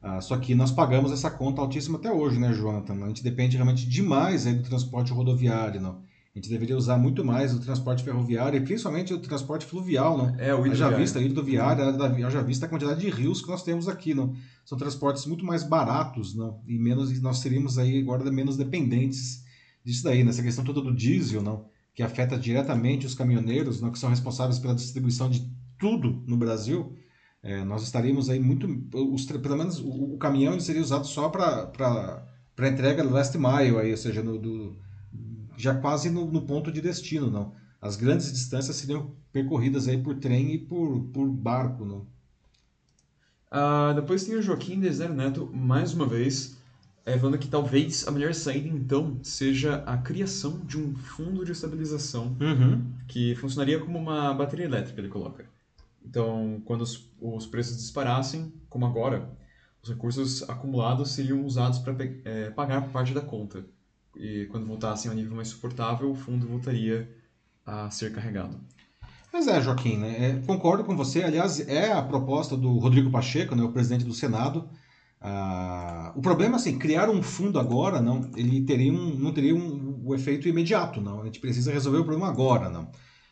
Ah, 0.01 0.19
só 0.19 0.35
que 0.37 0.55
nós 0.55 0.71
pagamos 0.71 1.11
essa 1.11 1.29
conta 1.29 1.61
altíssima 1.61 1.99
até 1.99 2.11
hoje, 2.11 2.39
né, 2.39 2.51
Jonathan? 2.53 3.03
A 3.03 3.07
gente 3.07 3.23
depende 3.23 3.55
realmente 3.55 3.87
demais 3.87 4.47
aí 4.47 4.55
do 4.55 4.63
transporte 4.63 5.13
rodoviário, 5.13 5.79
não. 5.79 6.01
A 6.33 6.39
gente 6.39 6.49
deveria 6.49 6.77
usar 6.77 6.97
muito 6.97 7.25
mais 7.25 7.53
o 7.53 7.59
transporte 7.59 8.05
ferroviário 8.05 8.57
e 8.57 8.63
principalmente 8.63 9.13
o 9.13 9.19
transporte 9.19 9.65
fluvial, 9.65 10.17
não? 10.17 10.39
É, 10.39 10.55
o 10.55 10.63
Haja 10.63 10.89
vista, 10.89 11.19
a 11.19 11.21
hidroviária, 11.21 11.83
haja 12.25 12.41
vista 12.41 12.65
a 12.65 12.69
quantidade 12.69 13.01
de 13.01 13.09
rios 13.09 13.41
que 13.41 13.49
nós 13.49 13.63
temos 13.63 13.89
aqui, 13.89 14.13
não? 14.13 14.33
São 14.63 14.77
transportes 14.77 15.25
muito 15.25 15.45
mais 15.45 15.61
baratos, 15.61 16.33
não? 16.33 16.61
E 16.65 16.79
menos, 16.79 17.19
nós 17.21 17.39
seríamos 17.39 17.77
aí 17.77 17.99
agora 17.99 18.31
menos 18.31 18.55
dependentes 18.55 19.43
disso 19.83 20.05
daí, 20.05 20.23
nessa 20.23 20.41
questão 20.41 20.63
toda 20.63 20.79
do 20.79 20.95
diesel, 20.95 21.41
não? 21.41 21.65
Que 21.93 22.01
afeta 22.01 22.37
diretamente 22.37 23.05
os 23.05 23.13
caminhoneiros, 23.13 23.81
não? 23.81 23.91
Que 23.91 23.99
são 23.99 24.09
responsáveis 24.09 24.57
pela 24.57 24.73
distribuição 24.73 25.29
de 25.29 25.51
tudo 25.77 26.23
no 26.25 26.37
Brasil. 26.37 26.95
É, 27.43 27.61
nós 27.65 27.83
estaríamos 27.83 28.29
aí 28.29 28.39
muito, 28.39 28.67
os, 28.93 29.25
pelo 29.25 29.57
menos 29.57 29.79
o, 29.79 30.13
o 30.13 30.17
caminhão 30.17 30.57
seria 30.61 30.81
usado 30.81 31.05
só 31.05 31.27
para 31.27 32.23
entrega 32.59 33.03
last 33.03 33.37
mile, 33.37 33.77
aí, 33.79 33.91
ou 33.91 33.97
seja, 33.97 34.23
no, 34.23 34.37
do, 34.37 34.77
já 35.57 35.75
quase 35.75 36.09
no, 36.09 36.31
no, 36.31 36.41
ponto 36.41 36.71
de 36.71 36.81
destino, 36.81 37.29
não. 37.29 37.53
As 37.81 37.95
grandes 37.95 38.31
distâncias 38.31 38.75
seriam 38.75 39.11
percorridas 39.31 39.87
aí 39.87 39.97
por 39.97 40.15
trem 40.15 40.53
e 40.53 40.57
por, 40.57 41.01
por 41.13 41.27
barco, 41.27 41.85
não. 41.85 42.05
Uh, 43.51 43.93
depois 43.95 44.23
tem 44.23 44.35
o 44.35 44.41
Joaquim 44.41 44.79
Deser 44.79 45.11
Neto, 45.11 45.49
mais 45.53 45.93
uma 45.93 46.05
vez, 46.05 46.57
é, 47.05 47.17
falando 47.17 47.37
que 47.37 47.47
talvez 47.47 48.07
a 48.07 48.11
melhor 48.11 48.33
saída, 48.33 48.67
então, 48.67 49.19
seja 49.23 49.83
a 49.85 49.97
criação 49.97 50.59
de 50.59 50.77
um 50.77 50.95
fundo 50.95 51.43
de 51.43 51.51
estabilização 51.51 52.37
uhum. 52.39 52.85
que 53.07 53.35
funcionaria 53.35 53.79
como 53.79 53.97
uma 53.97 54.33
bateria 54.33 54.65
elétrica, 54.65 55.01
ele 55.01 55.09
coloca. 55.09 55.45
Então, 56.03 56.61
quando 56.65 56.81
os, 56.81 57.11
os 57.19 57.45
preços 57.45 57.77
disparassem, 57.77 58.53
como 58.69 58.85
agora, 58.85 59.29
os 59.83 59.89
recursos 59.89 60.47
acumulados 60.49 61.11
seriam 61.11 61.43
usados 61.43 61.79
para 61.79 61.95
é, 62.23 62.49
pagar 62.51 62.89
parte 62.91 63.13
da 63.13 63.21
conta. 63.21 63.65
E 64.15 64.45
quando 64.47 64.65
voltassem 64.65 65.09
ao 65.09 65.15
nível 65.15 65.35
mais 65.35 65.47
suportável, 65.47 66.11
o 66.11 66.15
fundo 66.15 66.47
voltaria 66.47 67.09
a 67.65 67.89
ser 67.89 68.11
carregado. 68.11 68.59
Mas 69.31 69.47
é, 69.47 69.61
Joaquim, 69.61 69.97
né? 69.97 70.15
É, 70.19 70.45
concordo 70.45 70.83
com 70.83 70.95
você. 70.95 71.23
Aliás, 71.23 71.65
é 71.67 71.91
a 71.91 72.01
proposta 72.01 72.57
do 72.57 72.77
Rodrigo 72.77 73.09
Pacheco, 73.09 73.55
né, 73.55 73.63
o 73.63 73.71
presidente 73.71 74.03
do 74.03 74.13
Senado. 74.13 74.69
Ah, 75.21 76.11
o 76.15 76.21
problema, 76.21 76.57
assim, 76.57 76.77
criar 76.77 77.09
um 77.09 77.21
fundo 77.21 77.59
agora, 77.59 78.01
não, 78.01 78.29
ele 78.35 78.65
teria 78.65 78.91
um, 78.91 79.15
não 79.15 79.31
teria 79.31 79.55
um, 79.55 80.01
um 80.05 80.15
efeito 80.15 80.49
imediato, 80.49 80.99
não. 80.99 81.21
A 81.21 81.25
gente 81.25 81.39
precisa 81.39 81.71
resolver 81.71 81.99
o 81.99 82.03
problema 82.03 82.27
agora, 82.27 82.69
não. 82.69 82.91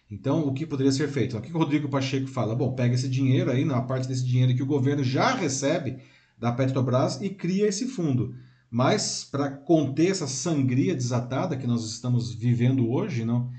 Então, 0.10 0.48
o 0.48 0.54
que 0.54 0.66
poderia 0.66 0.92
ser 0.92 1.08
feito? 1.10 1.38
O 1.38 1.42
que 1.42 1.54
o 1.54 1.58
Rodrigo 1.58 1.90
Pacheco 1.90 2.28
fala? 2.28 2.56
Bom, 2.56 2.74
pega 2.74 2.96
esse 2.96 3.10
dinheiro 3.10 3.52
aí, 3.52 3.70
a 3.70 3.82
parte 3.82 4.08
desse 4.08 4.26
dinheiro 4.26 4.56
que 4.56 4.64
o 4.64 4.68
governo 4.68 5.04
já 5.04 5.36
recebe 5.36 5.98
da 6.38 6.52
Petrobras 6.52 7.22
e 7.22 7.30
cria 7.30 7.68
esse 7.68 7.88
fundo. 7.88 8.34
Mas, 8.72 9.24
para 9.24 9.50
conter 9.50 10.12
essa 10.12 10.28
sangria 10.28 10.96
desatada 10.96 11.58
que 11.58 11.66
nós 11.66 11.84
estamos 11.86 12.34
vivendo 12.34 12.90
hoje, 12.90 13.26
não 13.26 13.50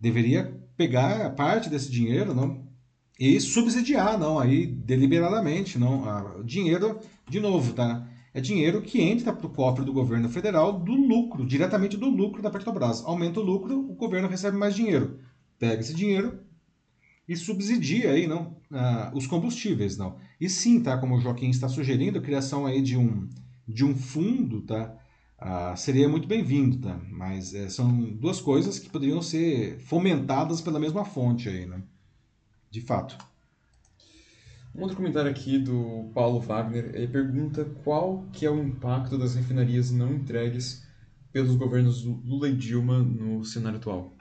deveria 0.00 0.60
pegar 0.76 1.34
parte 1.34 1.70
desse 1.70 1.90
dinheiro 1.90 2.34
não, 2.34 2.66
e 3.18 3.40
subsidiar, 3.40 4.18
não, 4.18 4.38
aí 4.38 4.66
deliberadamente, 4.66 5.78
não, 5.78 6.04
dinheiro, 6.44 6.98
de 7.28 7.40
novo, 7.40 7.72
tá? 7.72 8.06
É 8.34 8.40
dinheiro 8.40 8.82
que 8.82 9.00
entra 9.00 9.32
para 9.32 9.46
o 9.46 9.50
cofre 9.50 9.84
do 9.84 9.92
governo 9.92 10.28
federal 10.28 10.78
do 10.78 10.92
lucro, 10.92 11.46
diretamente 11.46 11.96
do 11.96 12.10
lucro 12.10 12.42
da 12.42 12.50
Petrobras. 12.50 13.02
Aumenta 13.02 13.40
o 13.40 13.42
lucro, 13.42 13.78
o 13.78 13.94
governo 13.94 14.28
recebe 14.28 14.58
mais 14.58 14.74
dinheiro. 14.74 15.20
Pega 15.58 15.80
esse 15.80 15.94
dinheiro 15.94 16.40
e 17.26 17.34
subsidia 17.34 18.10
aí, 18.10 18.26
não, 18.26 18.58
os 19.14 19.26
combustíveis, 19.26 19.96
não. 19.96 20.18
E 20.38 20.50
sim, 20.50 20.82
tá, 20.82 20.98
como 20.98 21.16
o 21.16 21.20
Joaquim 21.20 21.48
está 21.48 21.66
sugerindo, 21.66 22.18
a 22.18 22.22
criação 22.22 22.66
aí 22.66 22.82
de 22.82 22.98
um, 22.98 23.26
de 23.66 23.84
um 23.84 23.96
fundo, 23.96 24.62
tá? 24.62 24.96
ah, 25.38 25.76
seria 25.76 26.08
muito 26.08 26.26
bem-vindo, 26.26 26.78
tá? 26.78 26.98
Mas 27.10 27.54
é, 27.54 27.68
são 27.68 28.02
duas 28.14 28.40
coisas 28.40 28.78
que 28.78 28.88
poderiam 28.88 29.20
ser 29.20 29.78
fomentadas 29.80 30.60
pela 30.60 30.80
mesma 30.80 31.04
fonte 31.04 31.48
aí, 31.48 31.66
né? 31.66 31.82
De 32.70 32.80
fato. 32.80 33.16
Um 34.74 34.82
outro 34.82 34.96
comentário 34.96 35.30
aqui 35.30 35.58
do 35.58 36.10
Paulo 36.14 36.40
Wagner, 36.40 36.90
ele 36.94 37.08
pergunta 37.08 37.64
qual 37.82 38.26
que 38.32 38.44
é 38.44 38.50
o 38.50 38.62
impacto 38.62 39.16
das 39.18 39.34
refinarias 39.34 39.90
não 39.90 40.12
entregues 40.12 40.84
pelos 41.32 41.54
governos 41.56 42.04
Lula 42.04 42.48
e 42.48 42.56
Dilma 42.56 43.02
no 43.02 43.44
cenário 43.44 43.78
atual. 43.78 44.16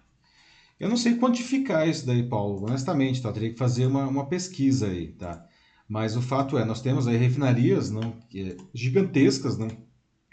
Eu 0.79 0.89
não 0.89 0.97
sei 0.97 1.15
quantificar 1.15 1.87
isso 1.87 2.05
daí, 2.05 2.23
Paulo, 2.23 2.65
honestamente, 2.65 3.21
tá? 3.21 3.29
Eu 3.29 3.33
teria 3.33 3.51
que 3.51 3.57
fazer 3.57 3.85
uma, 3.85 4.05
uma 4.05 4.27
pesquisa 4.27 4.87
aí, 4.87 5.13
tá? 5.13 5.45
Mas 5.88 6.15
o 6.15 6.21
fato 6.21 6.57
é, 6.57 6.65
nós 6.65 6.81
temos 6.81 7.07
aí 7.07 7.15
refinarias 7.15 7.91
não, 7.91 8.13
é 8.33 8.57
gigantescas, 8.73 9.57
não, 9.57 9.67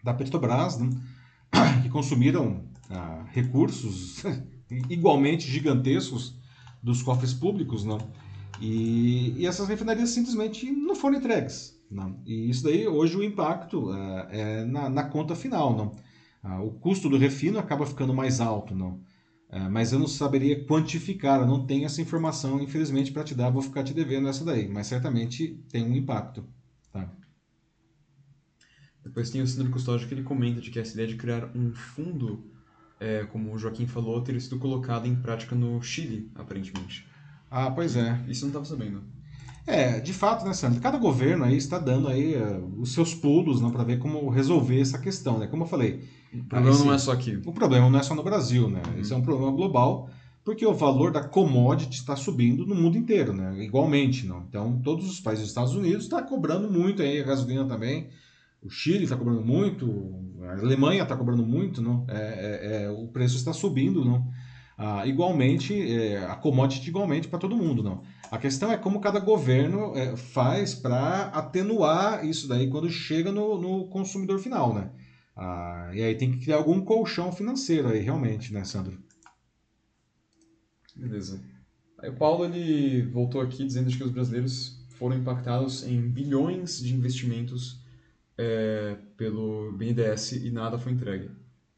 da 0.03 0.14
Petrobras, 0.14 0.78
né, 0.78 0.88
que 1.82 1.90
consumiram 1.90 2.64
ah, 2.88 3.26
recursos 3.30 4.22
igualmente 4.88 5.50
gigantescos 5.50 6.34
dos 6.82 7.03
cofres 7.03 7.34
públicos, 7.34 7.84
né, 7.84 7.98
e, 8.61 9.34
e, 9.38 9.46
essas 9.46 9.68
refinarias 9.68 10.11
simplesmente 10.11 10.70
não 10.70 10.94
foram 10.94 11.18
entregues. 11.18 11.78
Né, 11.90 12.14
e 12.24 12.48
isso 12.48 12.64
daí, 12.64 12.88
hoje, 12.88 13.16
o 13.16 13.22
impacto 13.22 13.90
ah, 13.90 14.28
é 14.30 14.64
na, 14.64 14.88
na, 14.88 15.05
conta 15.05 15.34
final. 15.34 15.76
Não. 15.76 15.96
Ah, 16.42 16.62
o 16.62 16.70
custo 16.70 17.09
do 17.09 17.18
refino 17.18 17.59
acaba 17.59 17.84
ficando 17.84 18.14
mais 18.14 18.40
alto, 18.40 18.74
não. 18.74 19.00
Ah, 19.55 19.68
mas 19.68 19.92
eu 19.92 19.98
não 19.98 20.07
saberia 20.07 20.64
quantificar, 20.64 21.40
eu 21.40 21.46
não 21.46 21.66
tenho 21.66 21.84
essa 21.84 22.00
informação, 22.00 22.59
infelizmente, 22.59 23.12
para 23.12 23.22
te 23.22 23.34
dar, 23.34 23.50
vou 23.50 23.61
ficar 23.61 23.84
te 23.84 23.92
devendo 23.92 24.26
essa 24.26 24.42
daí, 24.46 24.66
mas 24.66 24.86
certamente 24.86 25.62
tem 25.70 25.84
um 25.84 25.94
impacto. 25.94 26.42
Tá? 26.90 27.12
Depois 29.05 29.28
tem 29.28 29.42
o 29.42 29.46
Sandro 29.46 29.70
Custódio 29.70 30.09
que 30.09 30.14
ele 30.14 30.22
comenta 30.22 30.59
de 30.59 30.70
que 30.70 30.78
essa 30.78 30.94
ideia 30.94 31.07
de 31.07 31.16
criar 31.16 31.50
um 31.55 31.70
fundo, 31.74 32.50
é, 32.98 33.24
como 33.26 33.53
o 33.53 33.59
Joaquim 33.59 33.86
falou, 33.86 34.22
teria 34.22 34.40
sido 34.40 34.59
colocada 34.59 35.07
em 35.07 35.16
prática 35.16 35.55
no 35.55 35.82
Chile, 35.82 36.30
aparentemente. 36.34 37.07
Ah, 37.50 37.70
pois 37.70 37.94
é. 37.94 38.24
Isso 38.26 38.46
não 38.46 38.48
estava 38.48 38.64
sabendo. 38.64 39.03
É, 39.66 40.00
de 40.00 40.14
fato, 40.14 40.46
né, 40.46 40.55
Sandro? 40.55 40.80
Cada 40.80 40.96
governo 40.96 41.44
aí 41.44 41.59
está 41.59 41.78
dando 41.78 42.09
aí 42.09 42.36
uh, 42.36 42.80
os 42.80 42.94
seus 42.94 43.14
pulos 43.14 43.61
né, 43.61 43.70
para 43.70 43.84
ver 43.84 43.98
como 43.98 44.30
resolver 44.30 44.80
essa 44.80 44.98
questão, 44.98 45.38
né? 45.38 45.46
Como 45.46 45.64
eu 45.64 45.68
falei. 45.68 46.09
O 46.33 46.45
problema 46.45 46.74
esse, 46.74 46.85
não 46.85 46.93
é 46.95 46.99
só 46.99 47.12
aqui. 47.12 47.41
O 47.45 47.53
problema 47.53 47.91
não 47.91 47.99
é 47.99 48.03
só 48.03 48.14
no 48.14 48.22
Brasil, 48.22 48.68
né? 48.68 48.83
Uhum. 48.87 49.01
Esse 49.01 49.12
é 49.12 49.16
um 49.16 49.22
problema 49.22 49.53
global, 49.53 50.09
porque 50.45 50.64
o 50.66 50.74
valor 50.74 51.12
da 51.12 51.22
commodity 51.22 51.99
está 51.99 52.16
subindo 52.16 52.66
no 52.66 52.74
mundo 52.74 52.97
inteiro, 52.97 53.33
né? 53.33 53.62
Igualmente, 53.62 54.26
não. 54.26 54.45
Então, 54.49 54.80
todos 54.83 55.09
os 55.11 55.20
países 55.20 55.45
dos 55.45 55.51
Estados 55.51 55.74
Unidos 55.74 56.05
estão 56.05 56.20
tá 56.20 56.26
cobrando 56.26 56.70
muito 56.70 57.03
aí, 57.03 57.20
a 57.20 57.24
gasolina 57.24 57.64
também 57.64 58.09
o 58.62 58.70
Chile 58.70 59.05
está 59.05 59.16
cobrando 59.16 59.45
muito, 59.45 60.14
a 60.43 60.53
Alemanha 60.53 61.03
está 61.03 61.16
cobrando 61.16 61.45
muito, 61.45 61.83
não? 61.83 62.05
É, 62.09 62.14
é, 62.14 62.85
é, 62.85 62.91
o 62.91 63.09
preço 63.09 63.37
está 63.37 63.53
subindo, 63.53 64.05
não? 64.05 64.24
Ah, 64.78 65.05
igualmente, 65.07 65.74
é, 65.74 66.24
a 66.24 66.37
commodity 66.37 66.89
igualmente 66.89 67.28
para 67.28 67.41
todo 67.41 67.57
mundo, 67.57 67.83
não? 67.83 68.03
A 68.30 68.39
questão 68.39 68.70
é 68.70 68.76
como 68.76 69.01
cada 69.01 69.18
governo 69.18 69.93
é, 69.97 70.16
faz 70.16 70.74
para 70.74 71.24
atenuar 71.26 72.24
isso 72.24 72.49
daí 72.49 72.68
quando 72.68 72.89
chega 72.89 73.33
no, 73.33 73.61
no 73.61 73.89
consumidor 73.89 74.39
final, 74.39 74.72
né? 74.72 74.91
Ah, 75.37 75.91
e 75.95 76.03
aí 76.03 76.14
tem 76.14 76.30
que 76.30 76.45
criar 76.45 76.57
algum 76.57 76.80
colchão 76.85 77.33
financeiro 77.33 77.89
aí, 77.89 78.01
realmente, 78.01 78.53
né, 78.53 78.64
Sandro? 78.64 78.99
Beleza. 80.95 81.43
Aí 81.99 82.11
o 82.11 82.16
Paulo 82.16 82.45
ele 82.45 83.03
voltou 83.03 83.41
aqui 83.41 83.64
dizendo 83.64 83.91
que 83.91 84.03
os 84.03 84.11
brasileiros 84.11 84.83
foram 84.99 85.16
impactados 85.16 85.85
em 85.85 86.01
bilhões 86.01 86.80
de 86.80 86.95
investimentos 86.95 87.80
é, 88.37 88.97
pelo 89.16 89.72
BNDES 89.72 90.33
e 90.33 90.51
nada 90.51 90.78
foi 90.78 90.93
entregue. 90.93 91.30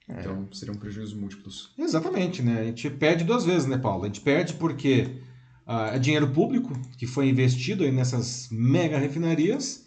É. 0.09 0.21
Então 0.21 0.49
seriam 0.53 0.77
prejuízos 0.77 1.15
múltiplos. 1.15 1.73
Exatamente, 1.79 2.43
né? 2.43 2.61
A 2.61 2.65
gente 2.65 2.91
perde 2.91 3.25
duas 3.25 3.45
vezes, 3.45 3.67
né, 3.67 3.79
Paulo? 3.79 4.05
A 4.05 4.07
gente 4.07 4.21
perde 4.21 4.55
porque 4.55 5.23
ah, 5.67 5.93
é 5.95 5.99
dinheiro 5.99 6.31
público 6.31 6.73
que 6.99 7.07
foi 7.07 7.29
investido 7.29 7.85
aí 7.85 7.93
nessas 7.93 8.49
mega 8.51 8.99
refinarias 8.99 9.84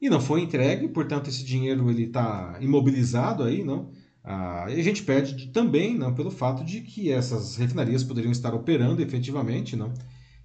e 0.00 0.10
não 0.10 0.20
foi 0.20 0.42
entregue, 0.42 0.88
portanto 0.88 1.28
esse 1.28 1.44
dinheiro 1.44 1.90
ele 1.90 2.04
está 2.04 2.58
imobilizado 2.60 3.42
aí, 3.42 3.64
não? 3.64 3.90
Ah, 4.22 4.66
e 4.68 4.80
a 4.80 4.82
gente 4.82 5.04
perde 5.04 5.48
também, 5.52 5.96
não, 5.96 6.14
pelo 6.14 6.30
fato 6.30 6.64
de 6.64 6.80
que 6.80 7.10
essas 7.12 7.56
refinarias 7.56 8.02
poderiam 8.02 8.32
estar 8.32 8.54
operando 8.54 9.00
efetivamente, 9.00 9.76
não? 9.76 9.94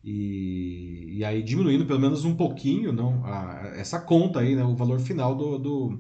E, 0.04 1.18
e 1.18 1.24
aí 1.24 1.44
diminuindo 1.44 1.86
pelo 1.86 2.00
menos 2.00 2.26
um 2.26 2.36
pouquinho 2.36 2.92
não, 2.92 3.24
a, 3.26 3.74
essa 3.76 4.00
conta 4.00 4.40
aí, 4.40 4.56
né, 4.56 4.64
o 4.64 4.76
valor 4.76 5.00
final 5.00 5.36
do, 5.36 5.58
do, 5.60 6.00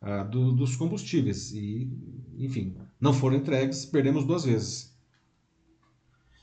a, 0.00 0.22
do, 0.24 0.52
dos 0.52 0.76
combustíveis. 0.76 1.52
E, 1.52 1.90
enfim, 2.38 2.76
não 3.00 3.12
foram 3.12 3.36
entregues, 3.36 3.84
perdemos 3.86 4.24
duas 4.24 4.44
vezes. 4.44 4.94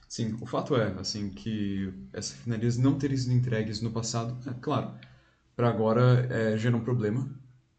Sim, 0.07 0.37
o 0.41 0.45
fato 0.45 0.75
é 0.75 0.93
assim 0.99 1.29
que 1.29 1.91
essas 2.13 2.33
refinarias 2.33 2.77
não 2.77 2.97
terem 2.97 3.17
sido 3.17 3.33
entregues 3.33 3.81
no 3.81 3.91
passado, 3.91 4.37
é 4.47 4.53
claro, 4.61 4.93
para 5.55 5.69
agora 5.69 6.27
é, 6.29 6.57
gera 6.57 6.75
um 6.75 6.83
problema. 6.83 7.29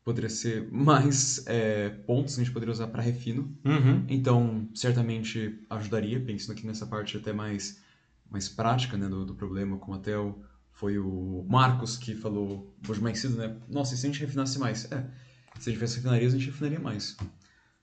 Poderia 0.05 0.29
ser 0.29 0.71
mais 0.71 1.45
é, 1.47 1.89
pontos 1.89 2.35
que 2.35 2.41
a 2.41 2.45
gente 2.45 2.53
poderia 2.53 2.73
usar 2.73 2.89
para 2.89 3.03
refino. 3.03 3.57
Uhum. 3.65 4.05
Então, 4.09 4.69
certamente 4.75 5.61
ajudaria, 5.71 6.21
pensando 6.21 6.53
aqui 6.53 6.67
nessa 6.67 6.87
parte 6.87 7.17
até 7.17 7.33
mais 7.33 7.83
mais 8.31 8.49
prática 8.49 8.97
né, 8.97 9.09
do, 9.09 9.25
do 9.25 9.35
problema, 9.35 9.79
como 9.79 9.97
até 9.97 10.19
o, 10.19 10.43
foi 10.73 10.99
o 10.99 11.47
Marcos 11.49 11.97
que 11.97 12.15
falou 12.15 12.75
hoje 12.89 13.01
mais 13.01 13.21
cedo, 13.21 13.37
né? 13.37 13.57
Nossa, 13.69 13.95
e 13.95 13.97
se 13.97 14.07
a 14.07 14.11
gente 14.11 14.21
refinasse 14.21 14.59
mais? 14.59 14.91
É, 14.91 15.07
se 15.59 15.69
a 15.69 15.73
gente 15.73 15.75
tivesse 15.75 15.97
refinarias, 15.97 16.35
a 16.35 16.39
gente 16.39 16.51
refinaria 16.51 16.81
mais. 16.81 17.17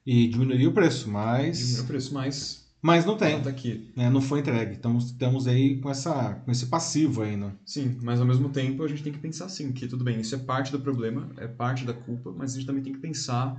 E 0.05 0.27
diminuiria 0.27 0.67
o 0.67 0.73
preço, 0.73 1.09
mas... 1.09 1.57
Diminuiria 1.57 1.83
o 1.83 1.87
preço, 1.87 2.13
mas... 2.13 2.70
Mas 2.81 3.05
não 3.05 3.15
tem. 3.15 3.35
Não, 3.35 3.43
tá 3.43 3.49
aqui. 3.49 3.91
É, 3.95 4.09
não 4.09 4.21
foi 4.21 4.39
entregue. 4.39 4.75
Então 4.75 4.97
estamos 4.97 5.47
aí 5.47 5.79
com, 5.79 5.89
essa, 5.89 6.35
com 6.43 6.51
esse 6.51 6.65
passivo 6.65 7.21
ainda. 7.21 7.55
Sim, 7.63 7.97
mas 8.01 8.19
ao 8.19 8.25
mesmo 8.25 8.49
tempo 8.49 8.83
a 8.83 8.87
gente 8.87 9.03
tem 9.03 9.13
que 9.13 9.19
pensar 9.19 9.45
assim, 9.45 9.71
que 9.71 9.87
tudo 9.87 10.03
bem, 10.03 10.19
isso 10.19 10.33
é 10.33 10.39
parte 10.39 10.71
do 10.71 10.79
problema, 10.79 11.29
é 11.37 11.47
parte 11.47 11.85
da 11.85 11.93
culpa, 11.93 12.33
mas 12.35 12.51
a 12.51 12.55
gente 12.55 12.65
também 12.65 12.81
tem 12.81 12.93
que 12.93 12.99
pensar 12.99 13.55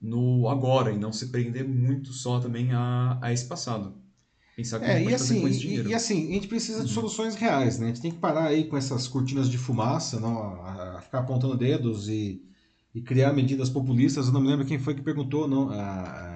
no 0.00 0.48
agora 0.48 0.92
e 0.92 0.98
não 0.98 1.12
se 1.12 1.28
prender 1.28 1.66
muito 1.66 2.12
só 2.12 2.40
também 2.40 2.72
a, 2.72 3.18
a 3.22 3.32
esse 3.32 3.46
passado. 3.46 3.94
Pensar 4.56 4.82
é, 4.84 5.02
e 5.02 5.14
assim, 5.14 5.40
com 5.40 5.48
esse 5.48 5.58
dinheiro. 5.58 5.88
E, 5.88 5.92
e, 5.92 5.94
assim, 5.94 6.30
a 6.30 6.34
gente 6.34 6.46
precisa 6.46 6.80
uhum. 6.80 6.84
de 6.84 6.92
soluções 6.92 7.34
reais, 7.34 7.78
né? 7.78 7.86
A 7.86 7.88
gente 7.88 8.00
tem 8.00 8.12
que 8.12 8.18
parar 8.18 8.46
aí 8.46 8.64
com 8.64 8.76
essas 8.76 9.08
cortinas 9.08 9.48
de 9.48 9.58
fumaça, 9.58 10.20
não, 10.20 10.38
a, 10.62 10.98
a 10.98 11.00
ficar 11.00 11.20
apontando 11.20 11.56
dedos 11.56 12.08
e, 12.08 12.40
e, 12.94 13.00
criar 13.02 13.32
medidas 13.32 13.68
populistas. 13.68 14.26
Eu 14.26 14.32
não 14.32 14.40
me 14.40 14.48
lembro 14.48 14.64
quem 14.64 14.78
foi 14.78 14.94
que 14.94 15.02
perguntou 15.02 15.48
não, 15.48 15.70
a, 15.70 16.33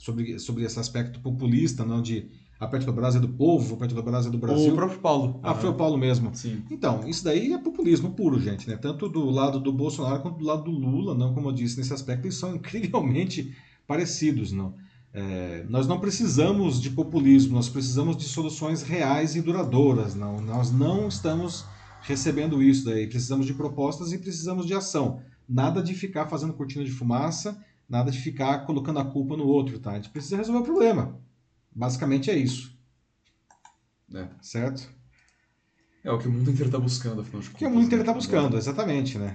sobre, 0.00 0.38
sobre 0.38 0.64
esse 0.64 0.80
aspecto 0.80 1.20
populista, 1.20 1.84
não 1.84 2.00
de 2.00 2.30
a 2.58 2.66
Petrobras 2.66 3.16
é 3.16 3.20
do 3.20 3.28
povo, 3.28 3.74
a 3.74 3.78
Petrobras 3.78 4.26
é 4.26 4.30
do 4.30 4.38
Brasil. 4.38 4.72
O 4.72 4.76
próprio 4.76 4.98
Paulo. 4.98 5.40
Ah, 5.42 5.54
foi 5.54 5.68
o 5.68 5.74
Paulo 5.74 5.98
mesmo. 5.98 6.34
Sim. 6.34 6.62
Então, 6.70 7.06
isso 7.06 7.22
daí 7.22 7.52
é 7.52 7.58
populismo 7.58 8.10
puro, 8.10 8.40
gente, 8.40 8.68
né? 8.68 8.76
Tanto 8.76 9.08
do 9.08 9.30
lado 9.30 9.60
do 9.60 9.72
Bolsonaro 9.72 10.20
quanto 10.22 10.38
do 10.38 10.44
lado 10.44 10.64
do 10.64 10.70
Lula, 10.70 11.14
não, 11.14 11.34
como 11.34 11.48
eu 11.48 11.52
disse, 11.52 11.76
nesse 11.78 11.92
aspecto, 11.92 12.24
eles 12.24 12.36
são 12.36 12.56
incrivelmente 12.56 13.54
parecidos, 13.86 14.52
não. 14.52 14.74
É, 15.12 15.66
nós 15.68 15.86
não 15.86 16.00
precisamos 16.00 16.80
de 16.80 16.90
populismo, 16.90 17.54
nós 17.54 17.68
precisamos 17.68 18.16
de 18.16 18.24
soluções 18.24 18.82
reais 18.82 19.36
e 19.36 19.42
duradouras. 19.42 20.14
Não, 20.14 20.40
nós 20.40 20.70
não 20.70 21.08
estamos 21.08 21.66
recebendo 22.02 22.62
isso 22.62 22.86
daí. 22.86 23.06
Precisamos 23.06 23.44
de 23.44 23.52
propostas 23.52 24.12
e 24.12 24.18
precisamos 24.18 24.66
de 24.66 24.72
ação. 24.72 25.20
nada 25.46 25.82
de 25.82 25.94
ficar 25.94 26.26
fazendo 26.26 26.52
cortina 26.52 26.84
de 26.84 26.90
fumaça, 26.90 27.58
nada 27.90 28.10
de 28.12 28.18
ficar 28.18 28.64
colocando 28.64 29.00
a 29.00 29.04
culpa 29.04 29.36
no 29.36 29.44
outro, 29.44 29.80
tá? 29.80 29.90
A 29.90 29.94
gente 29.96 30.10
precisa 30.10 30.36
resolver 30.36 30.60
o 30.60 30.64
problema. 30.64 31.20
Basicamente 31.74 32.30
é 32.30 32.36
isso. 32.36 32.78
É. 34.14 34.28
Certo? 34.40 34.88
É 36.04 36.10
o 36.10 36.18
que 36.18 36.28
o 36.28 36.32
mundo 36.32 36.50
inteiro 36.50 36.68
está 36.68 36.78
buscando, 36.78 37.20
afinal 37.20 37.42
de 37.42 37.48
contas. 37.48 37.54
O 37.54 37.58
que 37.58 37.66
o 37.66 37.70
mundo 37.70 37.86
inteiro 37.86 38.02
está 38.02 38.12
né? 38.12 38.18
buscando, 38.18 38.56
exatamente, 38.56 39.18
né? 39.18 39.34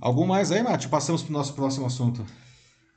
Algum 0.00 0.26
mais 0.26 0.50
aí, 0.50 0.62
Mate? 0.62 0.88
Passamos 0.88 1.22
para 1.22 1.30
o 1.30 1.32
nosso 1.32 1.54
próximo 1.54 1.86
assunto. 1.86 2.24